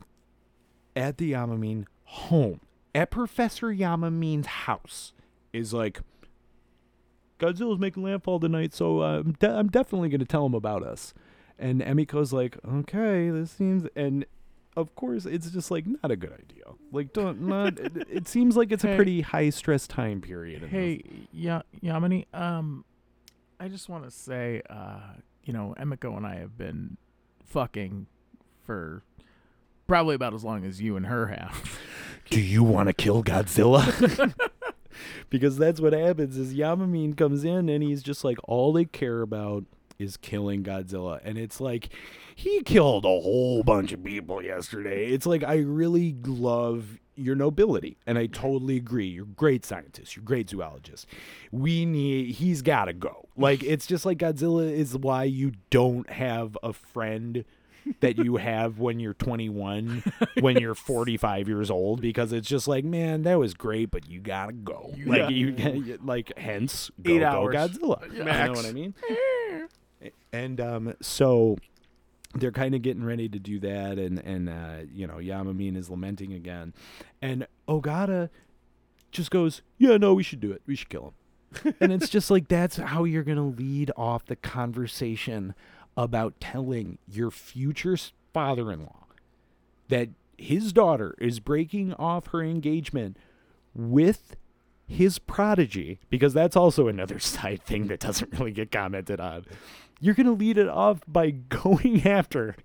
[0.95, 2.61] at the Yamamine home
[2.99, 5.13] at Professor Yamamine's house
[5.53, 6.01] is like
[7.39, 10.83] Godzilla's making landfall tonight, so uh, I'm, de- I'm definitely going to tell him about
[10.83, 11.13] us.
[11.57, 14.25] And Emiko's like, okay, this seems, and
[14.75, 16.65] of course, it's just like not a good idea.
[16.91, 17.79] Like, don't not.
[17.79, 20.63] it, it seems like it's a pretty high stress time period.
[20.63, 21.01] in Hey,
[21.31, 22.83] ya- Yamini, um,
[23.61, 25.13] I just want to say, uh,
[25.45, 26.97] you know, Emiko and I have been
[27.45, 28.07] fucking
[28.65, 29.03] for
[29.87, 31.79] probably about as long as you and her have.
[32.29, 34.33] Do you want to kill Godzilla?
[35.29, 36.37] because that's what happens.
[36.37, 39.65] Is Yamamine comes in and he's just like, all they care about
[39.99, 41.89] is killing Godzilla, and it's like
[42.33, 45.07] he killed a whole bunch of people yesterday.
[45.07, 49.07] It's like I really love your nobility, and I totally agree.
[49.07, 50.15] You're great scientist.
[50.15, 51.05] You're great zoologist.
[51.51, 52.35] We need.
[52.35, 53.27] He's got to go.
[53.35, 57.43] Like it's just like Godzilla is why you don't have a friend
[58.01, 60.03] that you have when you're 21
[60.39, 64.19] when you're 45 years old because it's just like man that was great but you
[64.19, 64.93] gotta go.
[65.05, 67.55] Like you like hence go, Eight go hours.
[67.55, 68.13] godzilla.
[68.13, 68.93] You know what i mean?
[70.31, 71.57] And um so
[72.35, 75.89] they're kind of getting ready to do that and and uh you know yamamine is
[75.89, 76.73] lamenting again.
[77.21, 78.29] And ogata
[79.11, 80.61] just goes yeah no we should do it.
[80.67, 81.05] We should kill
[81.63, 81.73] him.
[81.79, 85.55] And it's just like that's how you're gonna lead off the conversation
[86.03, 87.97] about telling your future
[88.33, 89.05] father-in-law
[89.89, 90.07] that
[90.37, 93.17] his daughter is breaking off her engagement
[93.75, 94.37] with
[94.87, 99.45] his prodigy because that's also another side thing that doesn't really get commented on.
[99.99, 102.55] You're going to lead it off by going after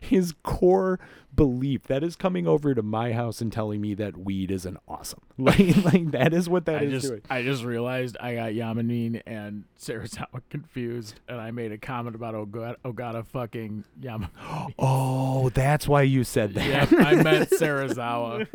[0.00, 0.98] his core
[1.40, 5.20] belief that is coming over to my house and telling me that weed isn't awesome.
[5.40, 7.22] Like, like that is what that I is just doing.
[7.30, 12.34] I just realized I got Yamanin and Sarasawa confused, and I made a comment about
[12.34, 14.28] Ogata, Ogata fucking Yamanin.
[14.78, 16.66] Oh, that's why you said that.
[16.66, 18.46] yep, I meant Sarazawa.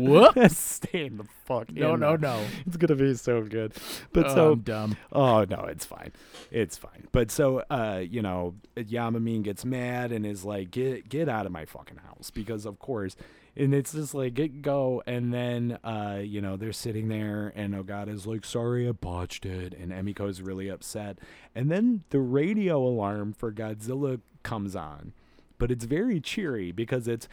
[0.00, 0.58] Whoops.
[0.58, 1.70] Stay in the fuck.
[1.70, 2.44] No, no, no.
[2.66, 3.74] It's gonna be so good.
[4.12, 4.96] But Oh, so I'm dumb.
[5.12, 6.10] Oh no, it's fine.
[6.50, 7.06] It's fine.
[7.12, 11.52] But so uh, you know, Yamamin gets mad and is like, "Get get out of
[11.52, 13.16] my fucking house!" Because of course,
[13.56, 17.74] and it's just like, "Get go!" And then uh, you know, they're sitting there, and
[17.74, 21.18] Ogata's like, "Sorry, I botched it," and Emiko's really upset.
[21.54, 25.12] And then the radio alarm for Godzilla comes on,
[25.58, 27.28] but it's very cheery because it's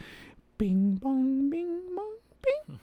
[0.58, 2.80] bing bong bing bong bing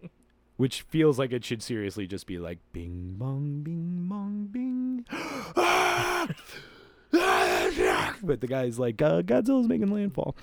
[0.56, 5.04] which feels like it should seriously just be like bing bong bing bong bing
[8.22, 10.36] but the guy's like uh, godzilla's making landfall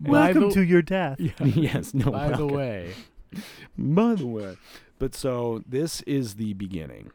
[0.00, 1.18] Welcome the- to your death.
[1.40, 2.94] yes no By the way,
[3.76, 4.56] by the way
[4.98, 7.10] but so this is the beginning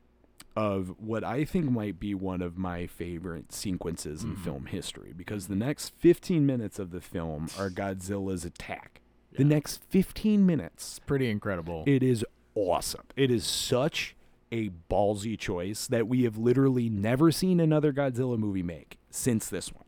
[0.58, 5.48] of what I think might be one of my favorite sequences in film history because
[5.48, 9.02] the next 15 minutes of the film are Godzilla's attack.
[9.34, 11.84] The next 15 minutes pretty incredible.
[11.86, 12.26] It is
[12.56, 13.04] awesome.
[13.16, 14.16] It is such
[14.52, 19.74] a ballsy choice that we have literally never seen another Godzilla movie make since this
[19.74, 19.84] one.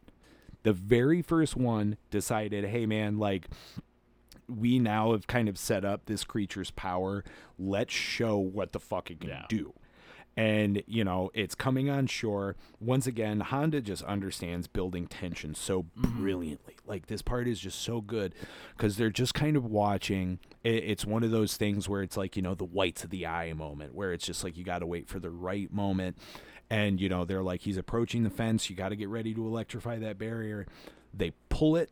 [0.63, 3.47] The very first one decided, hey man, like
[4.47, 7.23] we now have kind of set up this creature's power.
[7.57, 9.45] Let's show what the fuck it can Yeah.
[9.47, 9.73] do.
[10.39, 12.55] And, you know, it's coming on shore.
[12.79, 16.21] Once again, Honda just understands building tension so mm-hmm.
[16.21, 16.77] brilliantly.
[16.87, 18.33] Like, this part is just so good
[18.77, 20.39] because they're just kind of watching.
[20.63, 23.51] It's one of those things where it's like, you know, the whites of the eye
[23.51, 26.17] moment, where it's just like you got to wait for the right moment.
[26.69, 28.69] And, you know, they're like, he's approaching the fence.
[28.69, 30.67] You got to get ready to electrify that barrier.
[31.13, 31.89] They pull it.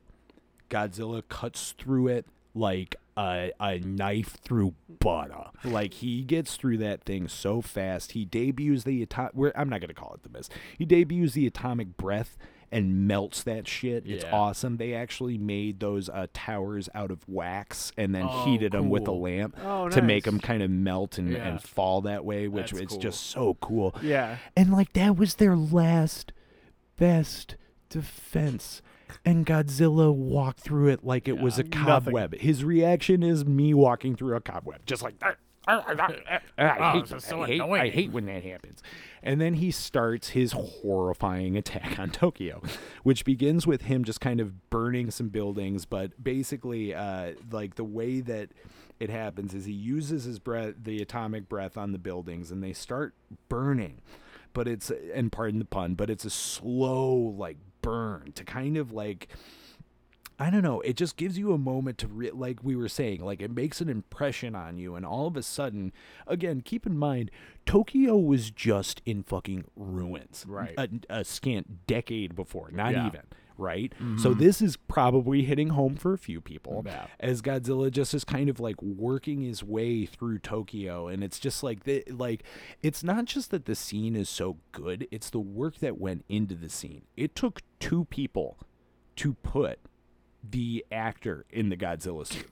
[0.69, 2.25] Godzilla cuts through it
[2.55, 5.45] like a, a knife through butter.
[5.63, 8.11] Like he gets through that thing so fast.
[8.13, 9.53] He debuts the atomic.
[9.55, 10.51] I'm not gonna call it the mist.
[10.77, 12.37] He debuts the atomic breath
[12.71, 14.03] and melts that shit.
[14.05, 14.35] It's Yeah.
[14.35, 14.75] awesome.
[14.75, 19.03] They actually made those uh, towers out of wax and then Oh, heated them with
[19.03, 19.21] a cool.
[19.21, 20.33] lamp Oh, to make nice.
[20.33, 21.47] them kind of melt and, Yeah.
[21.47, 22.99] and fall that way, which That's is cool.
[22.99, 23.95] just so cool.
[24.01, 24.37] Yeah.
[24.57, 26.33] And like that was their last
[26.97, 27.55] best
[27.89, 28.81] defense.
[29.25, 31.71] And Godzilla walked through it like it was a nothing.
[31.85, 32.35] cobweb.
[32.35, 35.35] His reaction is me walking through a cobweb, just like "Ah,
[35.67, 36.07] ah,
[36.57, 38.81] I, Oh, hate, this is I so hate- I hate when that happens.
[39.21, 42.61] And then he starts his horrifying attack on Tokyo,
[43.03, 45.85] which begins with him just kind of burning some buildings.
[45.85, 48.49] But basically, uh, like the way that
[48.99, 52.73] it happens is he uses his breath, the atomic breath on the buildings, and they
[52.73, 53.13] start
[53.49, 54.01] burning.
[54.53, 57.57] But it's, and pardon the pun, but it's a slow, like,
[57.87, 59.27] burn to kind of like
[60.39, 60.81] I don't know.
[60.81, 63.81] It just gives you a moment to, re- like we were saying, like it makes
[63.81, 65.91] an impression on you, and all of a sudden,
[66.27, 67.31] again, keep in mind,
[67.65, 70.75] Tokyo was just in fucking ruins, Right.
[70.77, 73.07] A, a scant decade before, not Yeah.
[73.07, 73.21] even,
[73.57, 73.93] right?
[74.17, 74.39] So mm-hmm.
[74.39, 77.07] this is probably hitting home for a few people, Yeah.
[77.19, 81.63] as Godzilla just is kind of like working his way through Tokyo, and it's just
[81.63, 82.43] like the like,
[82.81, 86.55] it's not just that the scene is so good; it's the work that went into
[86.55, 87.03] the scene.
[87.15, 88.57] It took two people
[89.17, 89.79] to put
[90.47, 92.49] the actor in the Godzilla suit.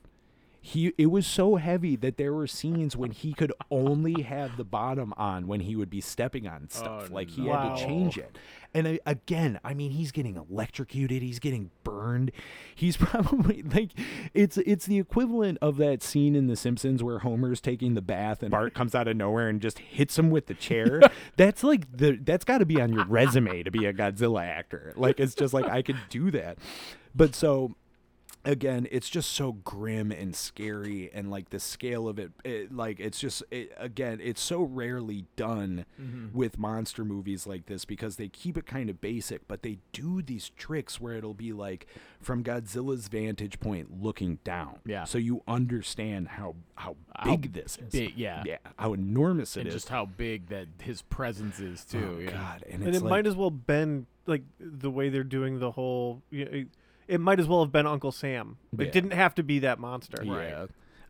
[0.66, 4.64] He it was so heavy that there were scenes when he could only have the
[4.64, 7.08] bottom on when he would be stepping on oh, stuff.
[7.08, 7.68] Oh, like he Wow.
[7.68, 8.36] had to change it.
[8.74, 11.22] And I, again, I mean, he's getting electrocuted.
[11.22, 12.32] He's getting burned.
[12.74, 13.92] He's probably like,
[14.34, 18.42] it's it's the equivalent of that scene in The Simpsons where Homer's taking the bath
[18.42, 21.00] and Bart comes out of nowhere and just hits him with the chair.
[21.36, 24.92] that's like the that's got to be on your resume to be a Godzilla actor.
[24.96, 26.58] Like it's just like I could do that.
[27.14, 27.76] But so
[28.46, 33.00] again it's just so grim and scary and like the scale of it, it like
[33.00, 36.28] it's just it, again it's so rarely done mm-hmm.
[36.32, 40.22] with monster movies like this because they keep it kind of basic but they do
[40.22, 41.86] these tricks where it'll be like
[42.20, 45.04] from Godzilla's vantage point looking down Yeah.
[45.04, 48.44] so you understand how how How big this is big- yeah.
[48.46, 49.74] yeah how enormous it and is.
[49.74, 52.16] just how big that his presence is too.
[52.16, 52.30] oh yeah.
[52.30, 55.70] god and, And it like, might as well been like the way they're doing the
[55.70, 56.22] whole.
[56.30, 56.64] You know,
[57.08, 58.56] it, it might as well have been Uncle Sam.
[58.78, 58.90] It Yeah.
[58.90, 60.22] didn't have to be that monster.
[60.24, 60.66] Yeah.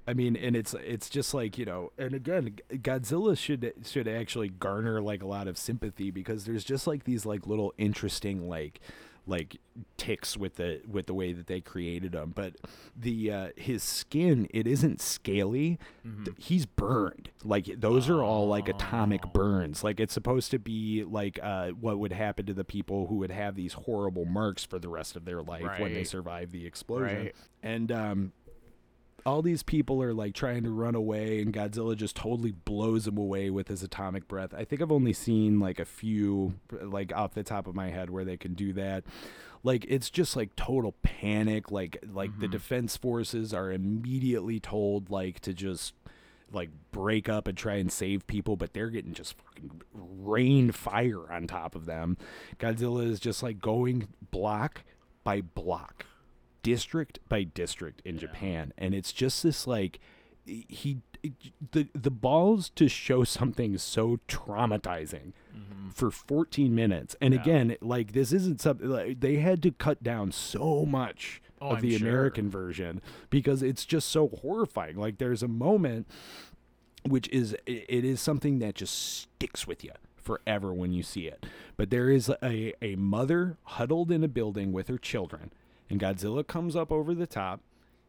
[0.08, 4.48] I mean, and it's it's just like you know, and again, Godzilla should should actually
[4.50, 8.80] garner like a lot of sympathy because there's just like these like little interesting like
[9.26, 9.56] like
[9.96, 12.32] ticks with the with the way that they created him.
[12.34, 12.54] But
[12.96, 15.78] the uh, his skin it isn't scaly.
[16.24, 17.30] Th- He's burned.
[17.44, 19.82] Like those are all like atomic burns.
[19.82, 23.30] Like it's supposed to be like uh, what would happen to the people who would
[23.32, 27.18] have these horrible marks for the rest of their life when they survive the explosion.
[27.24, 27.34] Right.
[27.62, 28.32] And um,
[29.26, 33.18] all these people are like trying to run away, and Godzilla just totally blows them
[33.18, 34.54] away with his atomic breath.
[34.54, 38.08] I think I've only seen like a few, like off the top of my head,
[38.08, 39.04] where they can do that.
[39.64, 41.72] Like it's just like total panic.
[41.72, 42.52] Like like the mm-hmm.
[42.52, 45.92] defense forces are immediately told like to just
[46.52, 51.30] like break up and try and save people, but they're getting just fucking rain fire
[51.32, 52.16] on top of them.
[52.58, 54.82] Godzilla is just like going block
[55.24, 56.06] by block,
[56.70, 60.00] district by district in Japan, and it's just this like
[60.44, 60.98] he
[61.72, 65.88] the the balls to show something so traumatizing mm-hmm.
[65.90, 67.16] for 14 minutes.
[67.20, 71.70] And again like this isn't something like they had to cut down so much Oh,
[71.70, 72.06] of I'm the sure.
[72.08, 74.96] american version because it's just so horrifying.
[74.96, 76.06] Like there's a moment
[77.08, 81.26] which is i- it is something that just sticks with you forever when you see
[81.28, 81.46] it.
[81.76, 85.50] But there is a, a mother huddled in a building with her children,
[85.90, 87.60] and Godzilla comes up over the top.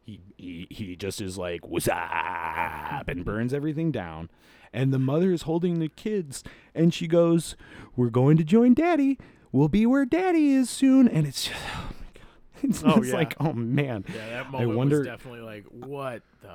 [0.05, 4.29] He he, he just is like what's up and burns everything down.
[4.73, 6.43] And the mother is holding the kids,
[6.75, 7.55] and she goes,
[7.95, 9.17] "We're going to join Daddy.
[9.51, 12.23] We'll be where Daddy is soon." And it's just, oh my god,
[12.63, 13.13] it's Oh, yeah.
[13.13, 14.03] like, oh man.
[14.13, 16.53] Yeah, that I moment wonder- was definitely like, what the?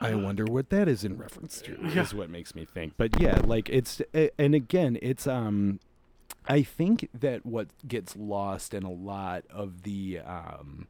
[0.00, 1.74] I wonder what that is in reference to.
[1.86, 2.94] Is what makes me think.
[2.96, 4.02] But yeah, like it's
[4.38, 5.78] and again, it's um
[6.46, 10.88] I think that what gets lost in a lot of the um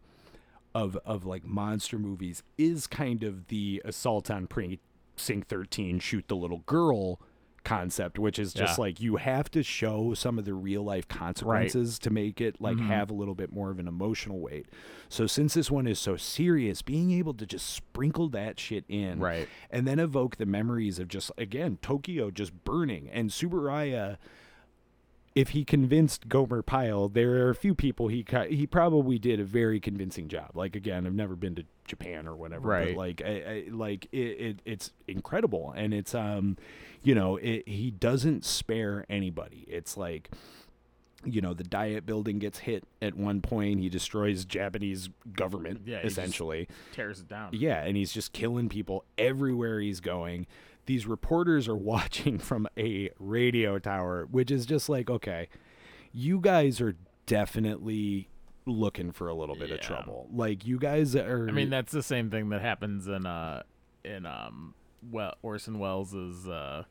[0.74, 6.36] of of like monster movies is kind of the assault on precinct 13 shoot the
[6.36, 7.20] little girl
[7.64, 8.82] concept which is just Yeah.
[8.82, 12.76] like you have to show some of the real life consequences to make it like
[12.76, 12.88] Mm-hmm.
[12.88, 14.66] have a little bit more of an emotional weight
[15.10, 19.20] so since this one is so serious being able to just sprinkle that shit in
[19.20, 19.48] Right.
[19.70, 24.16] and then evoke the memories of just again Tokyo just burning and Tsuburaya
[25.34, 29.44] if he convinced Gomer Pyle, there are a few people he he probably did a
[29.44, 30.50] very convincing job.
[30.54, 32.88] Like again, I've never been to Japan or whatever, Right.
[32.94, 36.56] but like I, I, like it, it it's incredible and it's um
[37.02, 39.64] you know it, he doesn't spare anybody.
[39.68, 40.30] It's like
[41.24, 43.78] you know the diet building gets hit at one point.
[43.80, 46.68] He destroys Japanese government Yeah, essentially.
[46.92, 47.50] Tears it down.
[47.52, 50.46] Yeah, and he's just killing people everywhere he's going.
[50.86, 55.48] These reporters are watching from a radio tower, which is just like, okay,
[56.12, 56.96] you guys are
[57.26, 58.28] definitely
[58.66, 60.28] looking for a little bit of trouble.
[60.32, 63.62] Like you guys are I mean, that's the same thing that happens in uh
[64.04, 64.74] in um
[65.10, 66.84] well Orson Welles's uh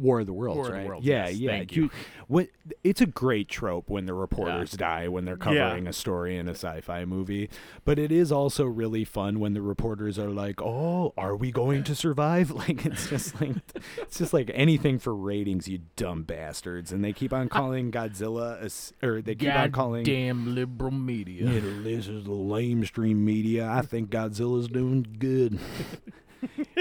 [0.00, 0.88] War of the Worlds, War of the?
[0.88, 1.50] Worlds, yeah, yes, yeah.
[1.50, 1.90] thank you.
[2.26, 2.48] what
[2.82, 5.44] it's a great trope when the reporters die when they're Yeah.
[5.68, 7.50] covering a story in a sci-fi movie,
[7.84, 11.82] but it is also really fun when the reporters are like, "Oh, are we going
[11.84, 13.56] to survive?" Like it's just like
[13.98, 16.92] it's just like anything for ratings, you dumb bastards.
[16.92, 18.62] And they keep on calling Godzilla
[19.02, 21.50] a or they keep on calling damn liberal media.
[21.50, 23.68] Yeah, this is the lamestream media.
[23.68, 25.58] I think Godzilla's doing good.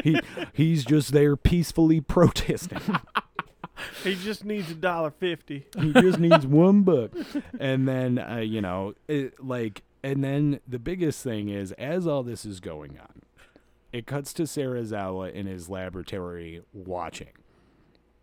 [0.03, 0.19] he
[0.53, 2.79] he's just there peacefully protesting.
[4.03, 5.65] He just needs a dollar fifty.
[5.79, 7.11] he just needs one buck.
[7.61, 12.21] And then uh, you know it, like and then the biggest thing is as all
[12.21, 13.21] this is going on
[13.91, 17.29] it cuts to Sarazawa in his laboratory watching.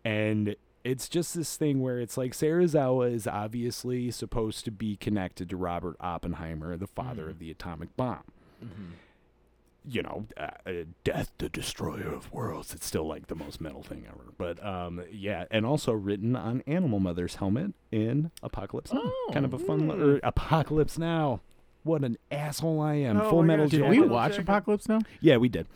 [0.03, 5.49] And it's just this thing where it's like Sarazawa is obviously supposed to be connected
[5.49, 8.23] to Robert Oppenheimer the father of the atomic bomb
[9.89, 10.71] you know, uh, uh,
[11.03, 12.73] Death, the Destroyer of Worlds.
[12.73, 14.33] It's still like the most metal thing ever.
[14.37, 19.11] But um, yeah, and also written on Animal Mother's helmet in Apocalypse Now.
[19.31, 21.41] kind of a fun, li- or Apocalypse Now.
[21.83, 23.21] What an asshole I am.
[23.21, 24.43] Oh Full Metal gosh, Did we watch Jacket.
[24.43, 24.99] Apocalypse now?
[25.21, 25.67] Yeah, we did.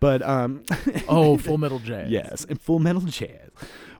[0.00, 0.62] But um,
[1.08, 2.10] Oh, Full Metal Jazz.
[2.10, 3.50] Yes, and Full Metal Jazz.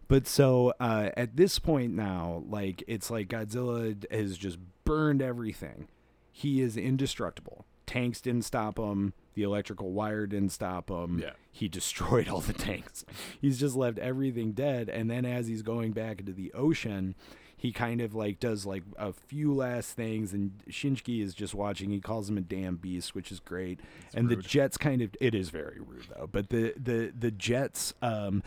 [0.06, 5.88] But so uh, at this point now, like it's like Godzilla has just burned everything.
[6.32, 7.66] He is indestructible.
[7.84, 9.12] Tanks didn't stop him.
[9.38, 11.20] The electrical wire didn't stop him.
[11.20, 11.30] Yeah.
[11.52, 13.04] He destroyed all the tanks.
[13.40, 14.88] He's just left everything dead.
[14.88, 17.14] And then as he's going back into the ocean,
[17.58, 21.90] he kind of like does like a few last things and Shinji is just watching.
[21.90, 23.80] He calls him a damn beast, which is great.
[24.14, 26.28] and the jets kind of it is very rude though.
[26.30, 28.42] But the the the jets um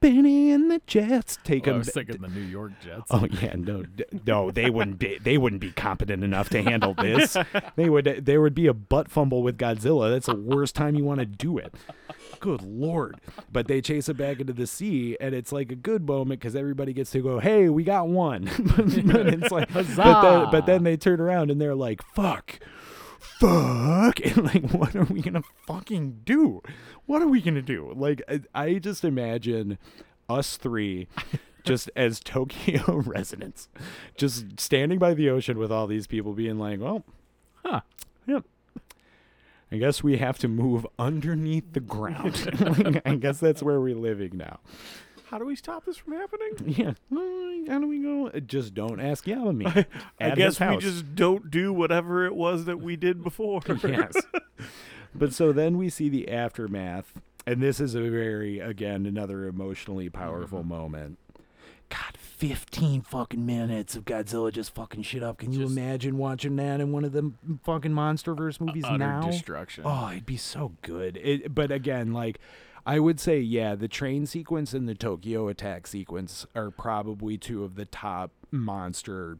[0.00, 3.04] Benny and the jets take Well, I him was thinking the New York Jets.
[3.10, 5.18] Oh yeah, no, d- no, they wouldn't be.
[5.18, 7.36] They wouldn't be competent enough to handle this.
[7.76, 8.22] They would.
[8.24, 10.10] There would be a butt fumble with Godzilla.
[10.10, 11.74] That's the worst time you want to do it.
[12.40, 13.16] Good lord.
[13.50, 16.56] But they chase it back into the sea, and it's like a good moment because
[16.56, 18.44] everybody gets to go, hey, we got one.
[18.76, 22.58] but it's like, but then, but then they turn around and they're like, fuck.
[23.18, 26.62] Fuck and like, what are we gonna fucking do?
[27.06, 27.92] What are we gonna do?
[27.94, 29.78] Like, I, I just imagine
[30.28, 31.08] us three
[31.64, 33.68] just as Tokyo residents,
[34.16, 37.04] just standing by the ocean with all these people being like, well,
[37.66, 37.80] Huh.
[38.26, 38.44] Yep.
[39.72, 42.60] I guess we have to move underneath the ground.
[42.60, 44.60] Like, I guess that's where we're living now.
[45.26, 46.52] How do we stop this from happening?
[46.78, 46.92] Yeah.
[47.10, 48.28] Well, How do we go?
[48.28, 49.66] Uh, Just don't ask Yamami.
[50.20, 53.60] I At guess we just don't do whatever it was that we did before.
[53.82, 54.14] yes.
[55.14, 57.12] But so then we see the aftermath,
[57.44, 61.18] and this is a very, again, another emotionally powerful moment.
[61.88, 65.38] God, 15 fucking minutes of Godzilla just fucking shit up.
[65.38, 67.32] Can you Just- imagine watching that in one of the
[67.64, 69.22] fucking MonsterVerse movies Utter now?
[69.22, 69.84] destruction.
[69.86, 71.16] Oh, it'd be so good.
[71.22, 72.38] It, but again, like
[72.84, 77.64] I would say, yeah, the train sequence and the Tokyo attack sequence are probably two
[77.64, 79.38] of the top monster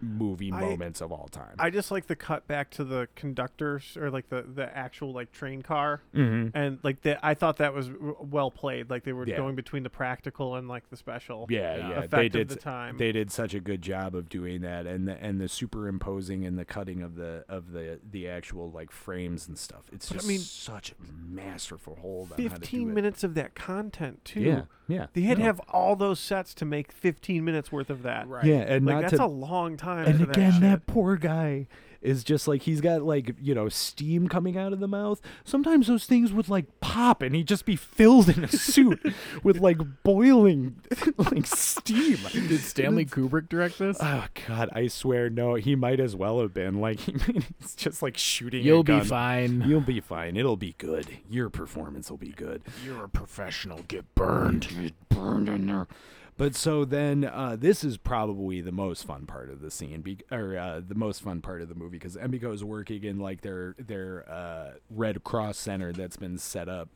[0.00, 1.54] movie I- moments of all time.
[1.58, 5.32] I just like the cut back to the conductors or like the the actual like
[5.32, 6.56] train car mm-hmm.
[6.56, 9.36] and like that I thought that was w- well played like they were Yeah.
[9.36, 11.88] going between the practical and like the special Yeah, Yeah.
[11.88, 12.48] yeah, effect they of did.
[12.50, 12.98] the time.
[12.98, 16.58] They did such a good job of doing that, and the and the superimposing and
[16.58, 19.84] the cutting of the of the the actual like frames and stuff.
[19.92, 20.94] It's But I mean, such a
[21.26, 22.94] masterful hold on how to do 15 it.
[22.94, 24.40] minutes of that content too.
[24.40, 25.06] Yeah, yeah.
[25.12, 28.28] They had to have all those sets to make 15 minutes worth of that.
[28.28, 28.44] Right.
[28.44, 29.85] Yeah, and Like not that's to a long time.
[29.86, 31.66] And again, that, that, poor guy
[32.06, 35.20] is just like he's got like you know steam coming out of the mouth.
[35.44, 39.00] Sometimes those things would like pop, and he'd just be filled in a suit
[39.42, 40.80] with like boiling
[41.16, 42.18] like steam.
[42.32, 43.98] Did Stanley Kubrick direct this?
[44.00, 45.54] Oh God, I swear, no.
[45.54, 47.14] He might as well have been like he
[47.60, 48.64] it's just like shooting.
[48.64, 49.62] You'll be fine.
[49.62, 50.36] You'll be fine.
[50.36, 51.08] It'll be good.
[51.28, 52.62] Your performance will be good.
[52.84, 53.80] You're a professional.
[53.88, 54.68] Get burned.
[54.68, 55.88] Get burned in there.
[56.38, 60.18] But so then, uh, this is probably the most fun part of the scene, be-
[60.30, 63.40] or uh, the most fun part of the movie, because Emiko is working in like
[63.40, 66.90] their their uh, Red Cross center that's been set up,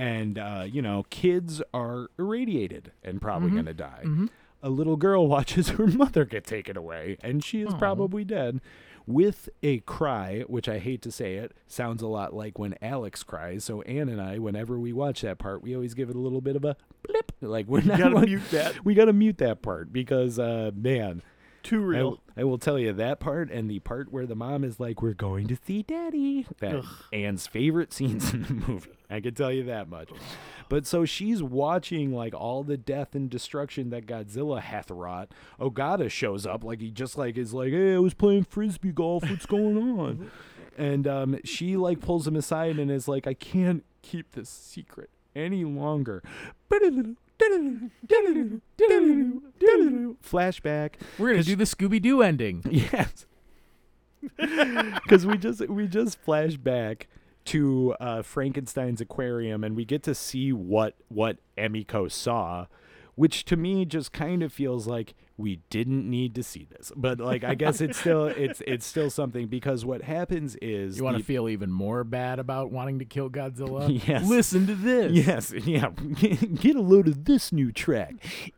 [0.00, 3.54] and uh, you know, kids are irradiated and probably Mhm.
[3.56, 4.02] gonna die.
[4.04, 4.28] Mhm.
[4.64, 7.78] A little girl watches her mother get taken away, and she is Aw.
[7.78, 8.60] probably dead.
[9.06, 13.22] With a cry, which I hate to say it, sounds a lot like when Alex
[13.22, 13.64] cries.
[13.64, 16.40] So Anne and I, whenever we watch that part, we always give it a little
[16.40, 16.76] bit of a
[17.06, 17.32] blip.
[17.40, 18.84] Like we're not gotta want- mute that.
[18.84, 21.22] we gotta mute that part because uh man
[21.62, 22.20] Too I, real.
[22.36, 25.14] I will tell you that part and the part where the mom is like we're
[25.14, 26.46] going to see daddy.
[26.60, 26.84] That Ugh.
[27.12, 28.90] anne's favorite scenes in the movie.
[29.10, 30.08] I can tell you that much.
[30.68, 35.30] But so she's watching like all the death and destruction that godzilla hath wrought.
[35.60, 39.22] Ogata shows up like he just like is like hey i was playing frisbee golf.
[39.28, 40.30] What's going on?
[40.78, 45.10] And um, she like pulls him aside and is like i can't keep this secret
[45.36, 46.22] any longer
[50.22, 52.62] flashback We're gonna do the Scooby Doo ending.
[52.70, 53.26] yes
[54.36, 57.08] because we just we just flash back
[57.46, 62.66] to uh, frankenstein's aquarium and we get to see what what emiko saw
[63.16, 67.18] which to me just kind of feels like we didn't need to see this but
[67.18, 71.18] like i guess it's still it's it's still something because what happens is You want
[71.18, 73.82] to feel even more bad about wanting to kill Godzilla?
[74.06, 74.28] Yes.
[74.28, 75.12] Listen to this.
[75.12, 75.90] Yes, yeah.
[75.90, 78.14] Get a load of this new track.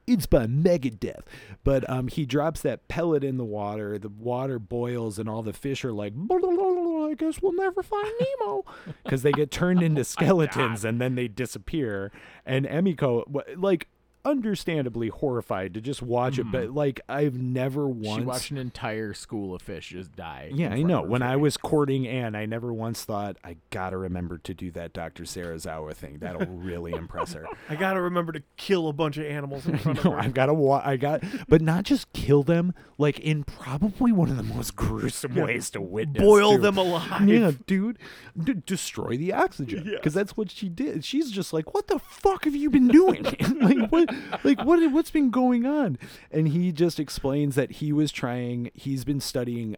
[0.07, 1.23] It's by Megadeth.
[1.65, 3.99] But um, he drops that pellet in the water.
[3.99, 8.65] The water boils, and all the fish are like, I guess we'll never find Nemo.
[9.03, 12.11] Because they get turned into skeletons and then they disappear.
[12.47, 13.25] And Emiko,
[13.57, 13.89] like,
[14.25, 16.51] understandably horrified to just watch it.
[16.51, 16.77] But, mm-hmm.
[16.77, 18.21] like, I've never once.
[18.21, 20.51] She watched an entire school of fish just die.
[20.53, 20.99] Yeah, I know.
[20.99, 24.55] of her When I was courting Anne, I never once thought I gotta remember to
[24.55, 25.25] do that Dr.
[25.25, 26.19] Serizawa thing.
[26.19, 27.47] That'll really impress her.
[27.69, 30.19] I gotta remember to kill a bunch of animals in front of No, her.
[30.21, 30.55] I've got to.
[30.55, 34.77] Wa- I got, but not just kill them, like in probably one of the most
[34.77, 36.23] gruesome ways to witness.
[36.23, 36.63] Boil too.
[36.63, 37.29] them alive.
[37.29, 37.99] Yeah, dude,
[38.43, 39.97] D- destroy the oxygen Yes.
[39.97, 41.05] because that's what she did.
[41.05, 43.23] She's just like, "What the fuck have you been doing?
[43.61, 44.14] like what?
[44.43, 44.91] Like what?
[44.93, 45.99] What's been going on?"
[46.31, 48.71] And he just explains that he was trying.
[48.75, 49.77] He's been studying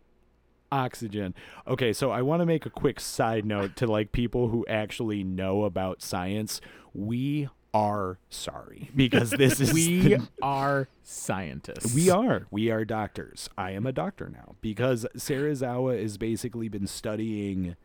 [0.73, 1.35] oxygen.
[1.67, 5.23] Okay, so I want to make a quick side note to like people who actually
[5.25, 6.61] know about science.
[6.95, 11.95] We are sorry because this is we the- are scientists.
[11.95, 12.47] we are.
[12.51, 13.49] We are doctors.
[13.59, 17.77] I am a doctor now because Serizawa has basically been studying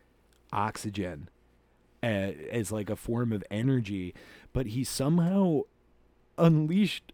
[0.53, 1.29] oxygen
[2.03, 2.07] uh,
[2.51, 4.13] as like a form of energy,
[4.53, 5.61] but he somehow
[6.41, 7.13] unleashed.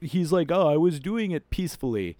[0.00, 2.16] He's like, oh, I was doing it peacefully,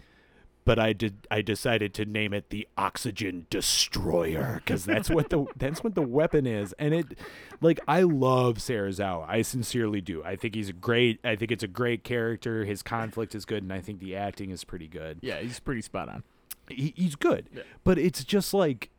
[0.65, 1.27] but I did.
[1.31, 6.03] I decided to name it the Oxygen Destroyer because that's what the that's what the
[6.03, 6.75] weapon is.
[6.79, 7.19] And it,
[7.63, 9.27] like, I love Serizawa.
[9.29, 10.23] I sincerely do.
[10.23, 11.21] I think he's a great.
[11.25, 12.65] I think it's a great character.
[12.65, 15.19] His conflict is good, and I think the acting is pretty good.
[15.23, 16.23] Yeah, he's pretty spot on.
[16.69, 17.47] He, he's good,
[17.83, 18.91] but it's just like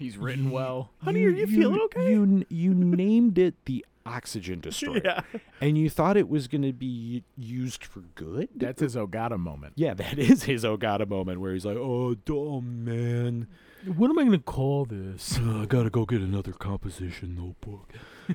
[0.00, 0.92] He's written well.
[1.04, 2.10] Honey, are you feeling okay?
[2.10, 5.20] You you named it the Oxygen Destroyer, Yeah.
[5.60, 8.48] and you thought it was going to be used for good.
[8.56, 9.74] That's his Ogata moment.
[9.76, 13.46] yeah, that is his Ogata moment where he's like, "Oh, dumb man,
[13.84, 15.38] What am I gonna call this?
[15.42, 17.92] I gotta go get another composition notebook."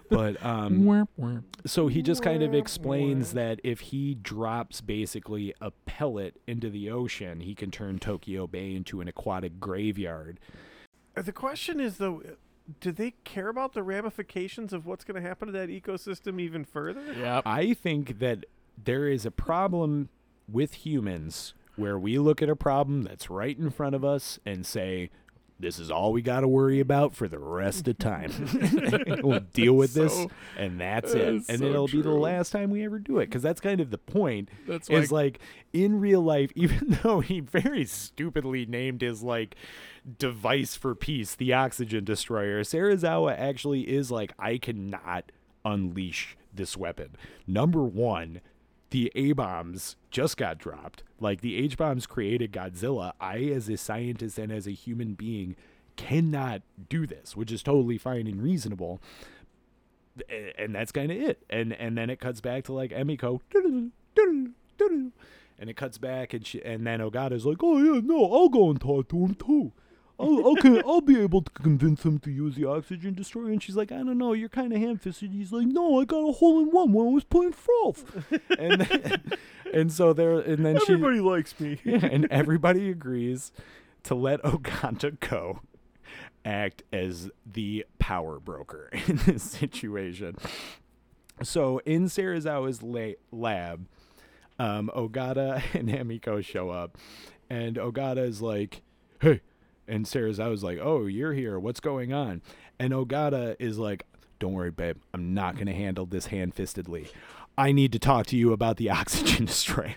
[0.10, 1.44] But um, Womp womp.
[1.66, 6.90] so he just kind of explains that if he drops basically a pellet into the
[6.92, 10.40] ocean, he can turn Tokyo Bay into an aquatic graveyard.
[11.16, 12.32] Uh, The question is though, uh,
[12.80, 16.66] do they care about the ramifications of what's going to happen to that ecosystem even
[16.66, 17.14] further?
[17.14, 17.44] Yep.
[17.46, 18.46] I think that
[18.84, 20.10] there is a problem
[20.48, 24.66] with humans where we look at a problem that's right in front of us and
[24.66, 25.10] say,
[25.60, 28.32] this is all we got to worry about for the rest of time.
[29.23, 30.26] we'll deal with this,
[30.57, 31.44] and that's that it.
[31.48, 33.90] And so it'll be the last time we ever do it, because that's kind of
[33.90, 34.49] the point.
[34.68, 35.40] That's is like
[35.72, 39.56] in real life, even though he very stupidly named his like
[40.19, 45.32] device for peace the oxygen destroyer, Serizawa actually is like, I cannot
[45.64, 47.15] unleash this weapon.
[47.48, 48.41] Number one,
[48.90, 51.03] the A bombs just got dropped.
[51.20, 53.14] Like the H bombs created Godzilla.
[53.20, 55.56] I, as a scientist and as a human being,
[55.95, 59.02] cannot do this, which is totally fine and reasonable.
[60.57, 61.44] And that's kind of it.
[61.49, 63.41] And and then it cuts back to like Emiko,
[65.57, 68.70] and it cuts back, and she, and then Ogata's like, "Oh yeah, no, I'll go
[68.70, 69.74] and talk to him too."
[70.20, 73.50] I'll, I'll, I'll be able to convince him to use the oxygen destroyer.
[73.50, 75.32] And she's like, I don't know, you're kind of ham fisted.
[75.32, 78.24] He's like, No, I got a hole in one when I was playing Froth.
[78.60, 79.24] and, then,
[79.74, 81.80] and so there, and then she Everybody likes me.
[81.84, 83.52] yeah, and everybody agrees
[84.04, 85.62] to let Ogata go
[86.46, 90.38] act as the power broker in this situation.
[91.44, 93.88] So in Serizawa's la- lab,
[94.60, 96.98] um, Ogata and Emiko show up,
[97.50, 98.82] and Ogata is like,
[99.20, 99.42] "Hey,"
[99.88, 101.60] and Serizawa's like, "Oh, you're here.
[101.60, 102.41] What's going on?"
[102.80, 104.06] And Ogata is like,
[104.40, 104.98] "Don't worry, babe.
[105.14, 107.07] I'm not gonna handle this hand-fistedly.
[107.57, 109.95] I need to talk to you about the oxygen destroyer."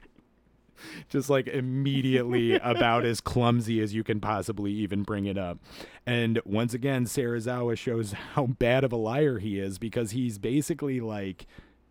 [1.09, 5.59] Just like immediately about as clumsy as you can possibly even bring it up.
[6.06, 11.01] And once again, Serizawa shows how bad of a liar he is because he's basically
[11.01, 11.47] like,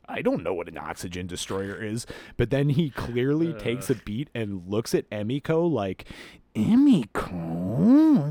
[0.09, 2.05] I don't know what an oxygen destroyer is.
[2.37, 6.05] But then he clearly takes a beat and looks at Emiko like,
[6.57, 7.57] Emiko?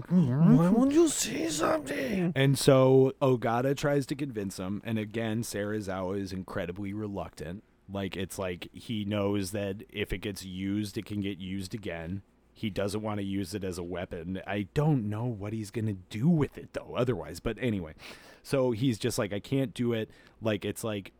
[0.08, 2.32] Why won't you say something?
[2.34, 4.82] And so Ogata tries to convince him.
[4.84, 7.62] And again, Serizawa is incredibly reluctant.
[7.90, 12.22] Like, it's like he knows that if it gets used, it can get used again.
[12.52, 14.40] He doesn't want to use it as a weapon.
[14.46, 17.38] I don't know what he's going to do with it, though, otherwise.
[17.38, 17.94] But anyway,
[18.42, 20.10] so he's just like, I can't do it.
[20.40, 21.12] Like, it's like,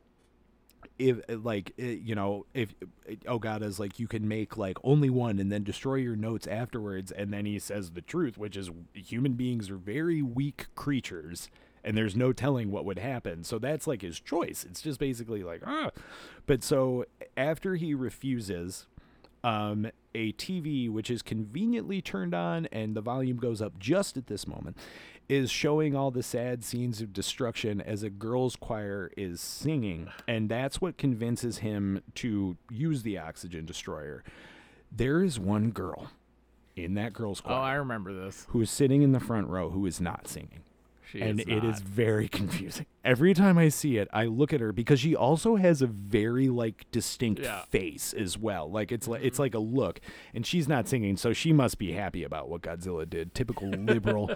[0.99, 2.75] if like uh, you know if
[3.25, 7.33] Ogata's like you can make like only one and then destroy your notes afterwards and
[7.33, 11.49] then he says the truth which is human beings are very weak creatures
[11.85, 13.45] and there's no telling what would happen.
[13.45, 14.67] So that's like his choice.
[14.69, 15.91] It's just basically like ah.
[16.45, 17.05] But so
[17.37, 18.87] after he refuses
[19.45, 24.27] um a TV which is conveniently turned on and the volume goes up just at
[24.27, 24.77] this moment
[25.29, 30.49] is showing all the sad scenes of destruction as a girls' choir is singing, and
[30.49, 34.23] that's what convinces him to use the oxygen destroyer.
[34.93, 36.11] There is one girl
[36.77, 37.57] in that girls' choir.
[37.57, 38.47] Oh, I remember this.
[38.51, 40.63] who is sitting in the front row who is not singing.
[41.11, 42.87] She and is it is very confusing.
[43.05, 46.49] Every time I see it, I look at her because she also has a very
[46.49, 47.63] like distinct Yeah.
[47.67, 48.69] face as well.
[48.71, 49.43] Like it's like it's mm-hmm.
[49.43, 50.01] like a look,
[50.35, 53.35] and she's not singing, so she must be happy about what Godzilla did.
[53.35, 54.31] Typical liberal.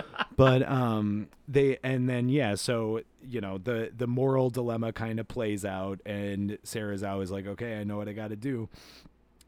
[0.36, 5.28] but um they and then yeah so you know the the moral dilemma kind of
[5.28, 8.68] plays out and sarah's always like okay i know what i got to do.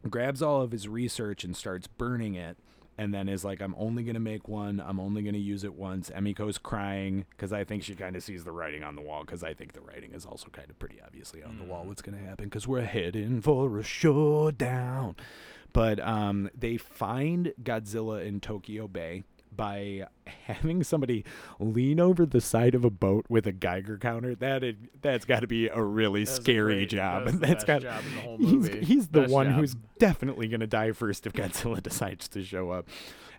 [0.09, 2.59] Grabs all of his research and starts burning it
[2.99, 4.83] and then is like i'm only going to make one.
[4.85, 6.11] I'm only going to use it once.
[6.11, 9.43] Emiko's crying because i think she kind of sees the writing on the wall because
[9.43, 12.17] i think the writing is also kind of pretty obviously on the wall what's going
[12.19, 15.17] to happen because we're heading for a showdown.
[15.73, 19.25] But um, they find godzilla in tokyo bay
[19.57, 20.07] by
[20.47, 21.25] having somebody
[21.59, 24.35] lean over the side of a boat with a Geiger counter.
[24.35, 27.25] That is, that's got to be a really That's scary great- job.
[27.27, 29.57] that's the that's got job in the whole he's, he's the Best one job.
[29.61, 32.89] who's definitely going to die first if Godzilla decides to show up.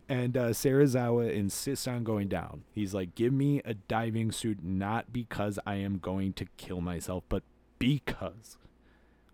[0.07, 2.63] And uh, Serizawa insists on going down.
[2.71, 7.23] He's like, "Give me a diving suit, not because I am going to kill myself,
[7.27, 7.41] but
[7.79, 8.57] because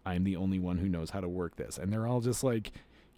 [0.05, 2.71] I'm the only one who knows how to work this." And they're all just like,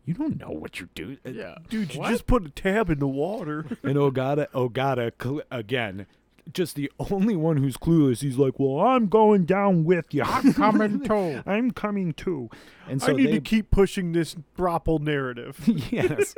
[0.05, 1.17] you don't know what you're doing.
[1.25, 1.55] Yeah.
[1.69, 2.09] Dude, you What?
[2.11, 3.65] just put a tab in the water.
[3.83, 6.05] And Ogata, Ogata, cl- again,
[6.51, 8.21] just the only one who's clueless.
[8.21, 10.23] He's like, "Well, I'm going down with you.
[10.23, 11.41] I'm coming too.
[11.45, 12.49] I'm coming too."
[12.87, 15.61] And so I need they, to keep pushing this Throple narrative.
[15.91, 16.35] yes,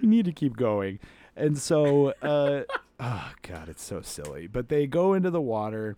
[0.00, 1.00] we need to keep going.
[1.34, 2.62] And so, uh,
[3.00, 4.46] oh god, it's so silly.
[4.46, 5.96] But they go into the water.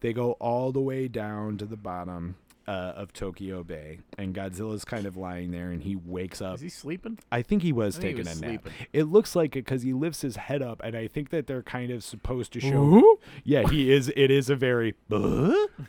[0.00, 2.34] They go all the way down to the bottom
[2.66, 6.56] uh, of Tokyo Bay, and Godzilla's kind of lying there, and he wakes up.
[6.56, 7.18] Is he sleeping?
[7.30, 8.50] I think he was think he taking was a nap.
[8.50, 8.72] sleeping.
[8.92, 11.62] It looks like it because he lifts his head up, and I think that they're
[11.62, 12.82] kind of supposed to show.
[12.82, 13.18] Ooh.
[13.44, 14.12] Yeah, he is.
[14.16, 14.94] It is a very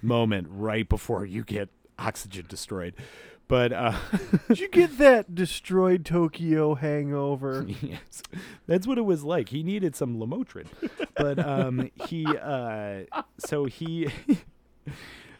[0.01, 1.69] moment right before you get
[1.99, 2.95] oxygen destroyed.
[3.47, 3.93] But uh,
[4.47, 7.65] Did you get that destroyed Tokyo hangover?
[7.81, 8.23] yes,
[8.67, 9.49] that's what it was like.
[9.49, 10.67] He needed some Lamotrin,
[11.15, 13.01] but um, he uh,
[13.37, 14.07] so he.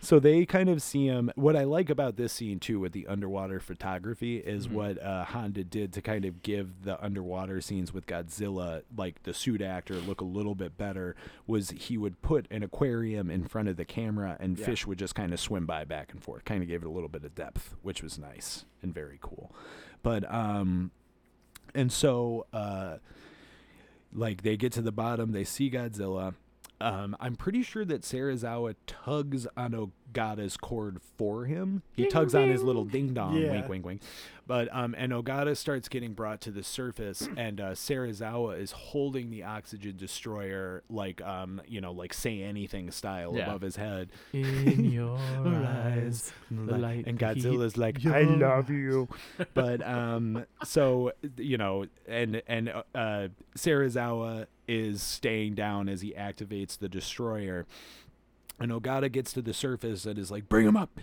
[0.03, 1.31] So they kind of see him.
[1.35, 5.63] What I like about this scene too, with the underwater photography, is what uh, Honda
[5.63, 10.19] did to kind of give the underwater scenes with Godzilla, like the suit actor, look
[10.19, 11.15] a little bit better.
[11.47, 14.65] Was he would put an aquarium in front of the camera, and Yeah.
[14.65, 16.43] fish would just kind of swim by back and forth.
[16.43, 19.55] Kind of gave it a little bit of depth, which was nice and very cool.
[20.01, 20.91] But um,
[21.73, 22.97] and so uh,
[24.13, 26.35] like they get to the bottom, they see Godzilla.
[26.82, 29.72] Um, I'm pretty sure that Serizawa tugs on
[30.14, 31.82] Ogata's cord for him.
[31.95, 33.52] He tugs on his little ding dong, Yeah.
[33.52, 34.02] wink, wink, wink.
[34.45, 39.30] But um, and Ogata starts getting brought to the surface, and uh, Serizawa is holding
[39.30, 43.44] the oxygen destroyer like um, you know, like say anything style Yeah.
[43.45, 44.10] above his head.
[44.34, 49.08] In your eyes, the light and beat Godzilla's like, I love you.
[49.54, 53.28] but um, so you know, and and uh, uh,
[53.58, 57.65] Serizawa is staying down as he activates the destroyer,
[58.60, 60.99] and Ogata gets to the surface and is like, bring him up.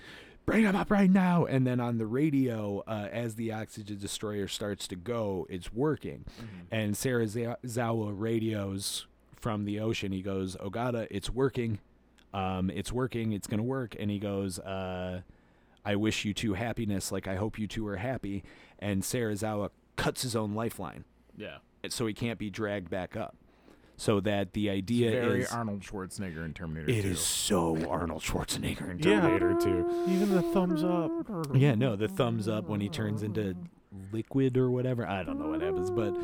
[0.46, 1.44] Bring him up right now!
[1.44, 6.24] And then on the radio, uh, as the oxygen destroyer starts to go, it's working.
[6.70, 9.06] And Serizawa radios
[9.36, 10.12] from the ocean.
[10.12, 11.78] He goes, "Ogata, it's working.
[12.32, 13.32] Um, it's working.
[13.32, 15.20] It's gonna work." And he goes, uh,
[15.84, 17.12] "I wish you two happiness.
[17.12, 18.42] Like I hope you two are happy."
[18.78, 21.04] And Serizawa cuts his own lifeline,
[21.36, 21.58] Yeah.
[21.90, 23.36] so he can't be dragged back up.
[24.00, 27.08] So that the idea is Very is, Arnold Schwarzenegger in Terminator it 2.
[27.08, 29.20] is so Arnold Schwarzenegger in Yeah.
[29.20, 30.04] Terminator 2.
[30.08, 31.10] Even the thumbs up.
[31.54, 33.54] Yeah, no, the thumbs up when he turns into
[34.10, 35.06] liquid or whatever.
[35.06, 36.14] I don't know what happens, but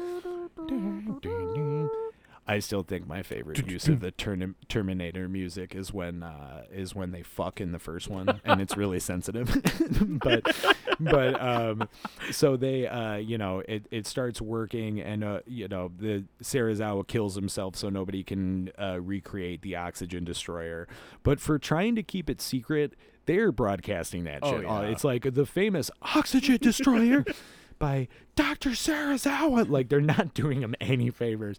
[2.49, 6.95] I still think my favorite use of the Term- Terminator music is when uh, is
[6.95, 9.51] when they fuck in the first one, and it's really sensitive.
[10.23, 10.55] but
[11.01, 11.89] but um,
[12.31, 17.07] so they uh, you know it, it starts working, and uh, you know the Serizawa
[17.07, 20.87] kills himself so nobody can uh, recreate the oxygen destroyer.
[21.23, 22.95] But for trying to keep it secret,
[23.27, 24.67] they're broadcasting that Oh, shit.
[24.71, 24.89] Uh, yeah.
[24.89, 27.25] It's like the famous oxygen destroyer
[27.79, 28.07] by
[28.37, 28.71] Dr.
[28.71, 29.69] Serizawa.
[29.69, 31.57] Like they're not doing him any favors.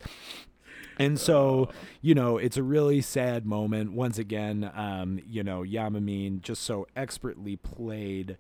[1.00, 1.70] And so,
[2.02, 3.94] you know, it's a really sad moment.
[3.94, 8.38] Once again, um, you know, Yamamine just so expertly played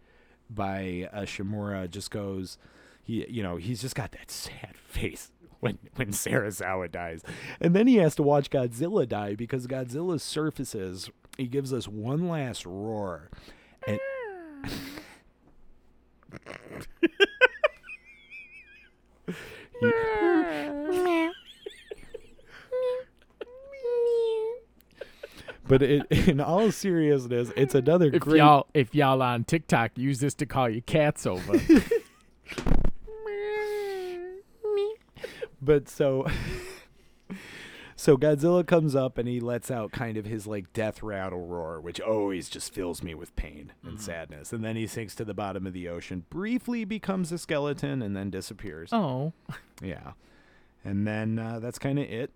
[0.50, 2.58] by uh, Shimura just goes,
[3.04, 7.24] he, you know, he's just got that sad face when when Serizawa dies,
[7.60, 11.10] and then he has to watch Godzilla die because Godzilla surfaces.
[11.38, 13.30] He gives us one last roar,
[25.68, 28.38] but it, in all seriousness, it's another If great.
[28.38, 31.60] y'all if y'all on TikTok use this to call your cats over.
[35.60, 36.28] But so
[37.96, 41.82] so Godzilla comes up and he lets out kind of his like death rattle roar,
[41.82, 44.54] which always just fills me with pain and sadness.
[44.54, 48.16] And then he sinks to the bottom of the ocean, briefly becomes a skeleton, and
[48.16, 48.92] then disappears.
[48.94, 49.34] oh.
[49.82, 50.12] Yeah.
[50.86, 52.32] And then uh, that's kind of it.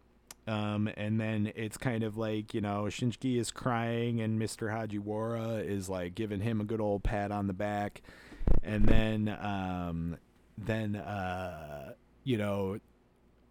[0.47, 4.72] Um, and then it's kind of like, you know, Shinji is crying and Mr.
[4.72, 8.01] Hagiwara is like giving him a good old pat on the back.
[8.63, 10.18] And then, um,
[10.57, 11.93] then, uh,
[12.23, 12.80] you know,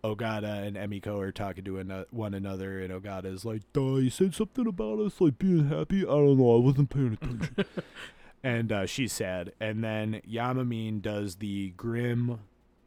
[0.03, 4.35] Ogata and Emiko are talking to one another, and Ogata is like, Duh, you said
[4.35, 6.03] something about us, like being happy.
[6.03, 7.65] I don't know, I wasn't paying attention.
[8.43, 9.53] and uh, she's sad.
[9.61, 12.41] And then Yamamine does the grim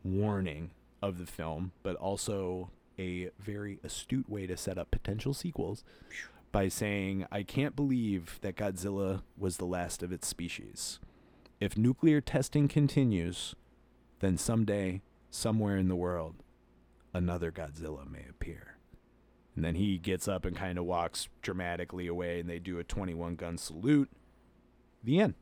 [0.03, 0.71] warning
[1.01, 5.83] of the film, but also a very astute way to set up potential sequels
[6.51, 10.99] by saying, I can't believe that Godzilla was the last of its species.
[11.59, 13.55] If nuclear testing continues,
[14.19, 16.35] then someday, somewhere in the world,
[17.13, 18.77] another Godzilla may appear.
[19.55, 22.83] And then he gets up and kind of walks dramatically away, and they do a
[22.83, 24.09] 21 gun salute.
[25.03, 25.35] The end.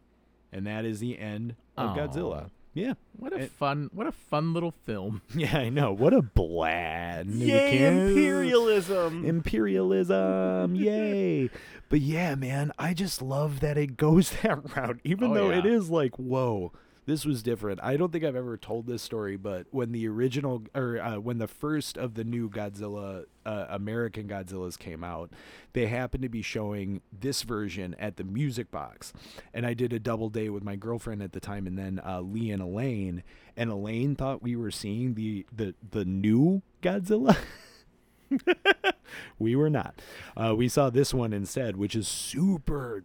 [0.52, 1.96] And that is the end of.
[1.96, 2.50] Godzilla.
[2.74, 2.94] Yeah.
[3.18, 5.22] What a It- fun, what a fun little film.
[5.36, 5.92] Yeah, I know.
[5.92, 7.36] What a bland.
[7.36, 9.26] Yay, imperialism.
[9.26, 10.76] Imperialism.
[10.76, 11.50] Yay.
[11.90, 15.66] But yeah, man, I just love that it goes that route, even Oh, though it
[15.66, 15.72] yeah.
[15.72, 16.72] is like, whoa,
[17.12, 17.82] this was different.
[17.84, 21.40] I don't think I've ever told this story, but when the original, or uh, when
[21.40, 25.30] the first of the new Godzilla, uh, American Godzillas came out,
[25.74, 29.12] they happened to be showing this version at the Music Box.
[29.54, 32.22] And I did a double date with my girlfriend at the time, and then uh,
[32.22, 33.24] Lee and Elaine.
[33.58, 37.36] And Elaine thought we were seeing the, the, the new Godzilla.
[39.38, 40.02] we were not.
[40.38, 43.04] Uh, we saw this one instead, which is super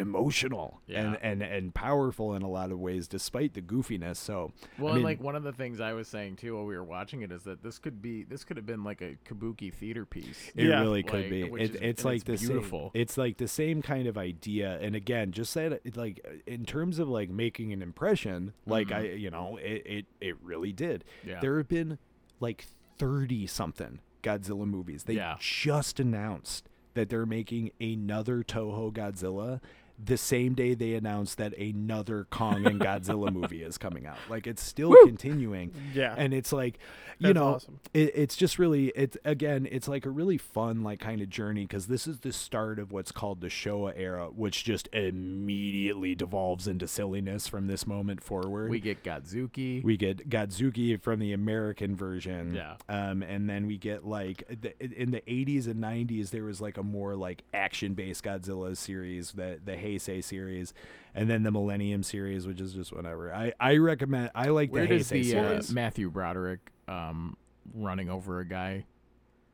[0.00, 1.16] emotional and, Yeah.
[1.22, 4.16] and and powerful in a lot of ways, despite the goofiness.
[4.16, 6.64] So, Well, I mean, and like one of the things I was saying too while
[6.66, 9.16] we were watching it is that this could be, this could have been like a
[9.24, 10.50] kabuki theater piece.
[10.56, 10.80] It Yeah.
[10.80, 11.42] really could Like, be.
[11.42, 12.90] It, is- it's like it's the beautiful.
[12.94, 14.78] Same, it's like the same kind of idea.
[14.80, 19.02] And again, just that, it, like in terms of like making an impression, like I,
[19.02, 21.04] you know, it, it it really did.
[21.20, 21.28] Mm-hmm.
[21.30, 21.40] Yeah.
[21.40, 21.98] There have been
[22.40, 22.64] like
[22.98, 25.04] thirty something Godzilla movies.
[25.04, 25.36] They Yeah.
[25.40, 29.60] just announced that they're making another Toho Godzilla.
[30.02, 34.46] The same day they announced that another Kong and Godzilla movie is coming out, like
[34.46, 36.14] it's still continuing, Yeah.
[36.16, 36.78] and it's like,
[37.18, 37.80] you That's know, awesome.
[37.92, 41.62] it, it's just really it's again it's like a really fun like kind of journey
[41.66, 46.66] because this is the start of what's called the Showa era which just immediately devolves
[46.66, 49.82] into silliness from this moment forward We get Godzooky.
[49.82, 52.54] we get Godzooky from the American version.
[52.54, 52.76] Yeah.
[52.88, 56.76] Um, and then we get like the, in the 80s and 90s there was like
[56.78, 60.74] a more like action-based Godzilla series, that the the Heisei series,
[61.14, 63.34] and then the Millennium series, which is just whatever.
[63.34, 64.30] I I recommend.
[64.34, 65.74] I like Where the does Heisei the uh.
[65.74, 67.36] Matthew Broderick um,
[67.74, 68.84] running over a guy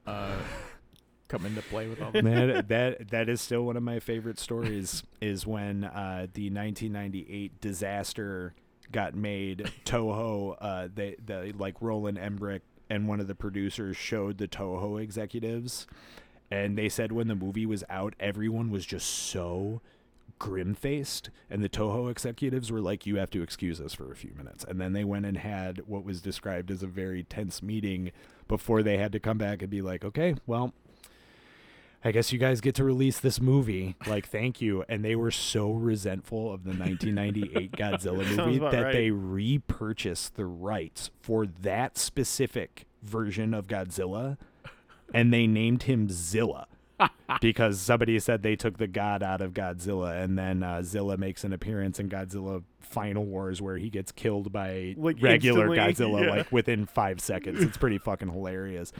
[0.07, 0.37] uh,
[1.29, 2.25] come into play with all that?
[2.25, 7.61] that that that is still one of my favorite stories is when uh, the 1998
[7.61, 8.55] disaster
[8.93, 14.39] got made toho uh, they the like Roland Emmerich and one of the producers showed
[14.39, 15.89] the Toho executives
[16.53, 19.81] and they said when the movie was out everyone was just so
[20.39, 24.33] grim-faced and the Toho executives were like you have to excuse us for a few
[24.37, 28.13] minutes and then they went and had what was described as a very tense meeting
[28.47, 30.73] before they had to come back and be like okay well
[32.05, 33.97] I guess you guys get to release this movie.
[34.07, 34.85] Like, thank you.
[34.89, 38.93] And they were so resentful of the 1998 Godzilla movie that right.
[38.93, 44.37] they repurchased the rights for that specific version of Godzilla
[45.13, 46.69] and they named him Zilla.
[47.40, 51.44] Because somebody said they took the god out of Godzilla, and then uh, Zilla makes
[51.44, 55.78] an appearance and Godzilla Final Wars where he gets killed by Like, regular instantly,
[56.19, 56.31] Godzilla yeah.
[56.36, 57.61] like within five seconds.
[57.62, 58.93] It's pretty fucking hilarious.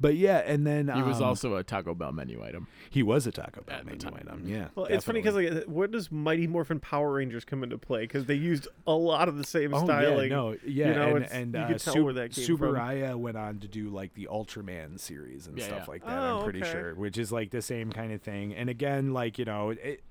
[0.00, 2.66] But yeah, and then He was um, also a Taco Bell menu item.
[2.90, 4.14] he was a Taco Bell At menu time.
[4.18, 4.42] item.
[4.46, 4.68] Yeah.
[4.74, 8.02] Well, it's funny because like, where does Mighty Morphin Power Rangers come into play?
[8.02, 10.30] Because they used a lot of the same Oh styling.
[10.30, 12.46] yeah, no, yeah, know, and, it's- and you uh, could tell Su- where that came
[12.46, 12.56] from.
[12.58, 15.90] Tsuburaya went on to do like the Ultraman series and Yeah, stuff yeah.
[15.92, 16.18] like that.
[16.18, 16.72] Oh, I'm pretty okay.
[16.72, 18.54] sure, which is like the same kind of thing.
[18.54, 20.02] And again, like you know, it,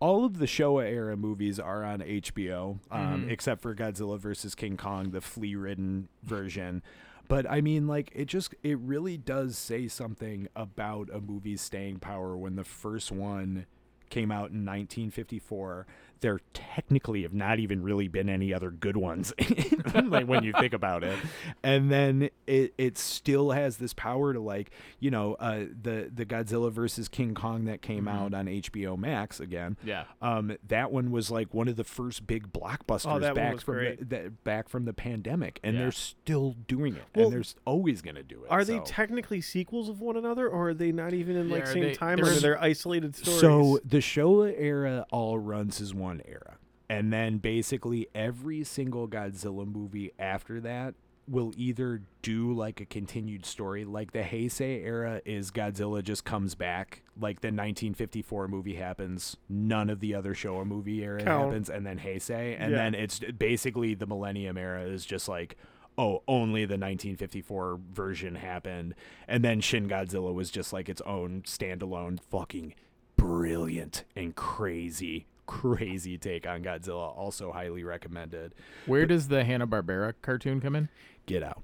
[0.00, 3.30] all of the Showa era movies are on HBO, um, Mhm.
[3.30, 6.82] except for Godzilla versus King Kong, the flea-ridden version.
[7.28, 12.00] But I mean, like, it just it really does say something about a movie's staying
[12.00, 13.66] power when the first one
[14.08, 15.86] came out in 1954.
[16.20, 19.32] There technically have not even really been any other good ones,
[19.94, 21.18] like when you think about it.
[21.62, 26.26] And then it it still has this power to like you know uh, the the
[26.26, 29.76] Godzilla versus King Kong that came out on HBO Max again.
[29.82, 30.04] Yeah.
[30.20, 33.76] Um, that one was like one of the first big blockbusters Oh, that back from
[33.76, 35.82] the, the back from the pandemic, and Yeah.
[35.82, 38.50] they're still doing it, Well, and they're always gonna do it.
[38.50, 41.72] Are they technically sequels of one another, or are they not even in like Yeah,
[41.72, 43.40] same they- time, they're they're isolated stories?
[43.40, 46.56] So the Showa era all runs as one era.
[46.88, 50.94] And then basically every single Godzilla movie after that
[51.28, 53.84] will either do like a continued story.
[53.84, 57.02] Like the Heisei era is Godzilla just comes back.
[57.16, 59.36] Like the 1954 movie happens.
[59.48, 61.44] None of the other Showa movie era Count.
[61.44, 61.70] happens.
[61.70, 62.56] And then Heisei.
[62.58, 62.78] And Yeah.
[62.78, 65.56] then it's basically the Millennium era is just like,
[65.96, 68.96] oh, only the 1954 version happened.
[69.28, 72.74] And then Shin Godzilla was just like its own standalone fucking
[73.16, 77.16] brilliant and crazy, crazy take on Godzilla.
[77.16, 78.54] Also highly recommended.
[78.86, 80.88] Where does the Hanna Barbera cartoon come in?
[81.26, 81.62] Get out.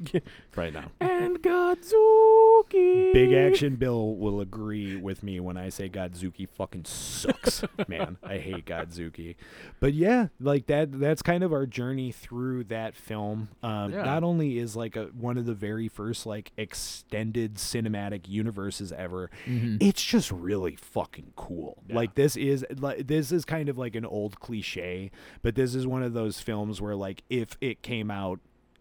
[0.56, 0.90] right now.
[1.00, 3.12] And Godzooky.
[3.12, 8.16] Big Action Bill will agree with me when I say Godzooky fucking sucks, man.
[8.22, 9.36] I hate Godzooky.
[9.80, 13.48] But yeah, like that that's kind of our journey through that film.
[13.62, 14.02] Um, Yeah.
[14.02, 19.30] not only is like a, one of the very first like extended cinematic universes ever,
[19.46, 21.82] it's just really fucking cool.
[21.88, 25.10] Like this is like this is kind of like an old cliche,
[25.42, 28.40] but this is one of those films where like if it came out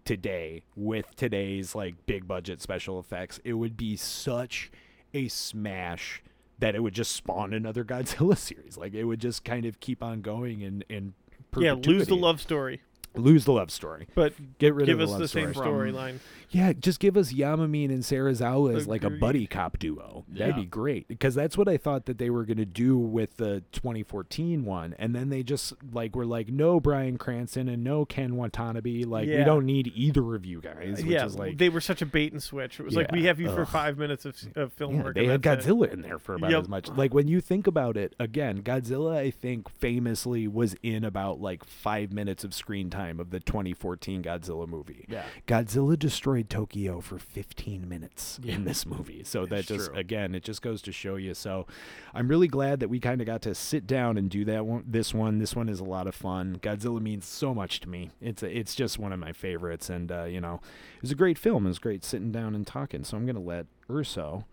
[0.09, 4.71] today with today's like big budget special effects, it would be such
[5.13, 6.23] a smash
[6.57, 8.75] that it would just spawn another Godzilla series.
[8.75, 11.13] Like it would just kind of keep on going and and
[11.55, 12.81] Yeah, lose the love story,
[13.15, 14.07] lose the love story.
[14.15, 16.17] but Get rid give of us the the same storyline.
[16.51, 20.25] Yeah, just give us Yamamine and Serizawa as like a buddy cop duo.
[20.27, 20.61] That'd Yeah.
[20.61, 23.63] be great because that's what I thought that they were going to do with the
[23.71, 28.35] 2014 one, and then they just like were like, no Bryan Cranston and no Ken
[28.35, 29.03] Watanabe.
[29.03, 29.43] Like we Yeah.
[29.43, 30.97] don't need either of you guys.
[30.97, 32.79] Which yeah, is like they were such a bait and switch.
[32.79, 33.67] It was like we Yeah, have you for ugh.
[33.67, 35.15] five minutes of, of film Yeah, work.
[35.15, 35.69] they and had that's it.
[35.69, 36.61] Godzilla in there for about Yep.
[36.63, 36.89] as much.
[36.89, 41.63] Like when you think about it, again, Godzilla, I think famously was in about like
[41.63, 45.05] five minutes of screen time of the 2014 Godzilla movie.
[45.07, 45.23] Yeah.
[45.47, 48.55] Godzilla destroyed Tokyo for 15 minutes Yeah.
[48.55, 49.23] in this movie.
[49.23, 49.97] So that It's just true.
[49.97, 51.33] again, it just goes to show you.
[51.33, 51.65] So
[52.13, 54.83] I'm really glad that we kind of got to sit down and do that one.
[54.87, 56.57] This one, this one is a lot of fun.
[56.61, 58.11] Godzilla means so much to me.
[58.21, 60.61] It's a, it's just one of my favorites, and uh, you know,
[60.95, 61.65] it was a great film.
[61.65, 63.03] It was great sitting down and talking.
[63.03, 64.45] So I'm gonna let Urso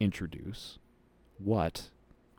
[0.00, 0.78] introduce
[1.38, 1.90] what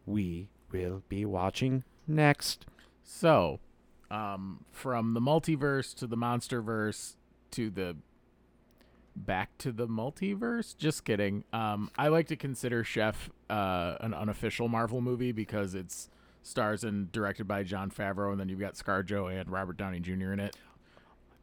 [0.06, 2.66] we will be watching next.
[3.04, 3.60] So,
[4.12, 7.16] um, from the multiverse to the monsterverse
[7.52, 7.96] to the
[9.16, 10.76] back to the multiverse.
[10.78, 11.44] Just kidding.
[11.54, 16.10] Um, I like to consider Chef uh, an unofficial Marvel movie because it's
[16.44, 20.34] stars and directed by Jon Favreau, and then you've got ScarJo and Robert Downey Jr.
[20.34, 20.56] in it.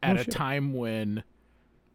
[0.03, 0.33] At a shit.
[0.35, 1.23] time when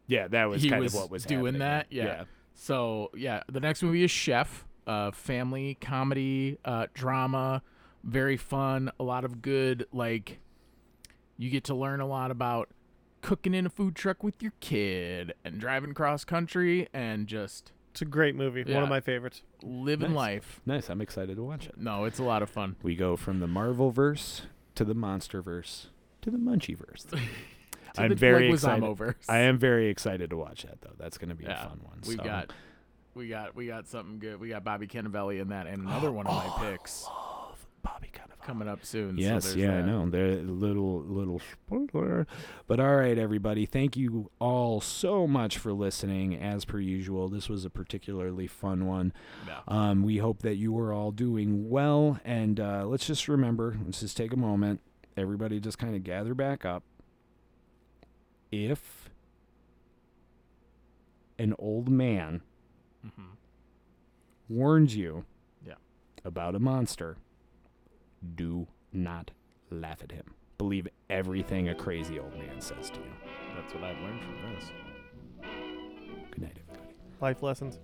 [0.06, 1.58] Yeah, that was he kind was, of what was doing happening.
[1.60, 1.86] that.
[1.90, 2.24] Yeah.
[2.54, 7.62] So yeah, the next movie is Chef, uh, family comedy, uh, drama,
[8.02, 8.90] very fun.
[8.98, 10.40] A lot of good like.
[11.40, 12.68] You get to learn a lot about
[13.20, 18.02] cooking in a food truck with your kid and driving cross country and just It's
[18.02, 18.62] a great movie.
[18.72, 19.42] One of my favorites.
[19.62, 20.16] living Nice.
[20.16, 20.60] life.
[20.66, 20.88] Nice.
[20.88, 21.76] I'm excited to watch it.
[21.76, 22.76] No, it's a lot of fun.
[22.82, 24.42] We go from the Marvel verse
[24.76, 25.88] to the monster verse
[26.22, 27.06] to the Munchie verse.
[27.96, 28.94] I'm the very excited.
[28.96, 29.16] verse.
[29.28, 30.92] I am very excited to watch that though.
[30.98, 31.98] That's going to be Yeah, a fun one.
[32.06, 32.22] We so.
[32.22, 32.52] got,
[33.14, 34.38] we got, we got something good.
[34.38, 36.70] We got Bobby Cannavale in that, and another one of my oh.
[36.70, 37.04] picks
[37.82, 39.16] Bobby kind of coming up soon.
[39.18, 40.08] Yes, there's yeah, I know.
[40.08, 42.26] They're a little little spoiler.
[42.66, 43.66] But all right, everybody.
[43.66, 46.36] Thank you all so much for listening.
[46.36, 49.12] As per usual, this was a particularly fun one.
[49.46, 49.60] Yeah.
[49.68, 52.18] Um, we hope that you are all doing well.
[52.24, 54.80] And uh, let's just remember, let's just take a moment.
[55.16, 56.82] Everybody just kind of gather back up.
[58.50, 59.10] If
[61.38, 62.42] an old man
[63.06, 63.36] Mhm.
[64.48, 65.24] warns you
[65.64, 65.74] Yeah.
[66.24, 67.16] about a monster,
[68.34, 69.30] do not
[69.70, 70.34] laugh at him.
[70.58, 73.12] Believe everything a crazy old man says to you.
[73.54, 74.72] That's what I've learned from this.
[76.30, 76.94] Good night, everybody.
[77.20, 77.78] Life lessons.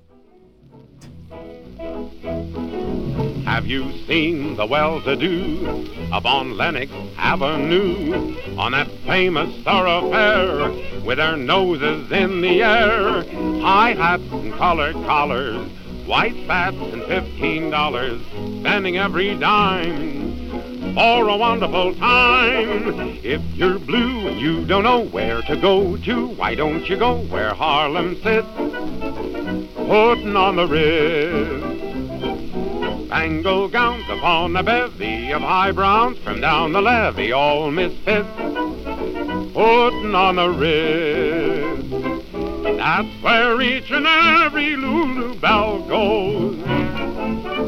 [3.45, 10.71] Have you seen the well-to-do up on Lenox Avenue on that famous thoroughfare
[11.03, 13.23] with their noses in the air?
[13.63, 15.71] High hats and colored collars,
[16.07, 18.21] white spats and fifteen dollars,
[18.61, 20.24] spending every dime
[20.95, 23.19] for a wonderful time.
[23.25, 27.19] If you're blue and you don't know where to go to, why don't you go
[27.25, 28.47] where Harlem sits,
[29.75, 31.65] putting on the Ritz?
[33.07, 38.29] Spangled gowns upon a bevy of high browns from down the levee, all misfits,
[39.53, 41.54] putting on the Ritz.
[41.75, 46.63] That's where each and every Lulu Belle goes.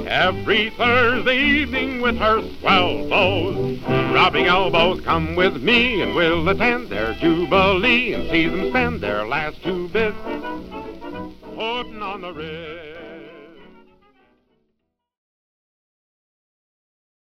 [0.07, 3.81] Every Thursday evening with her swell bows.
[4.13, 9.27] Rubbing elbows, come with me and we'll attend their jubilee and see them spend their
[9.27, 10.17] last two bits.
[11.55, 12.86] Putting on the Ritz.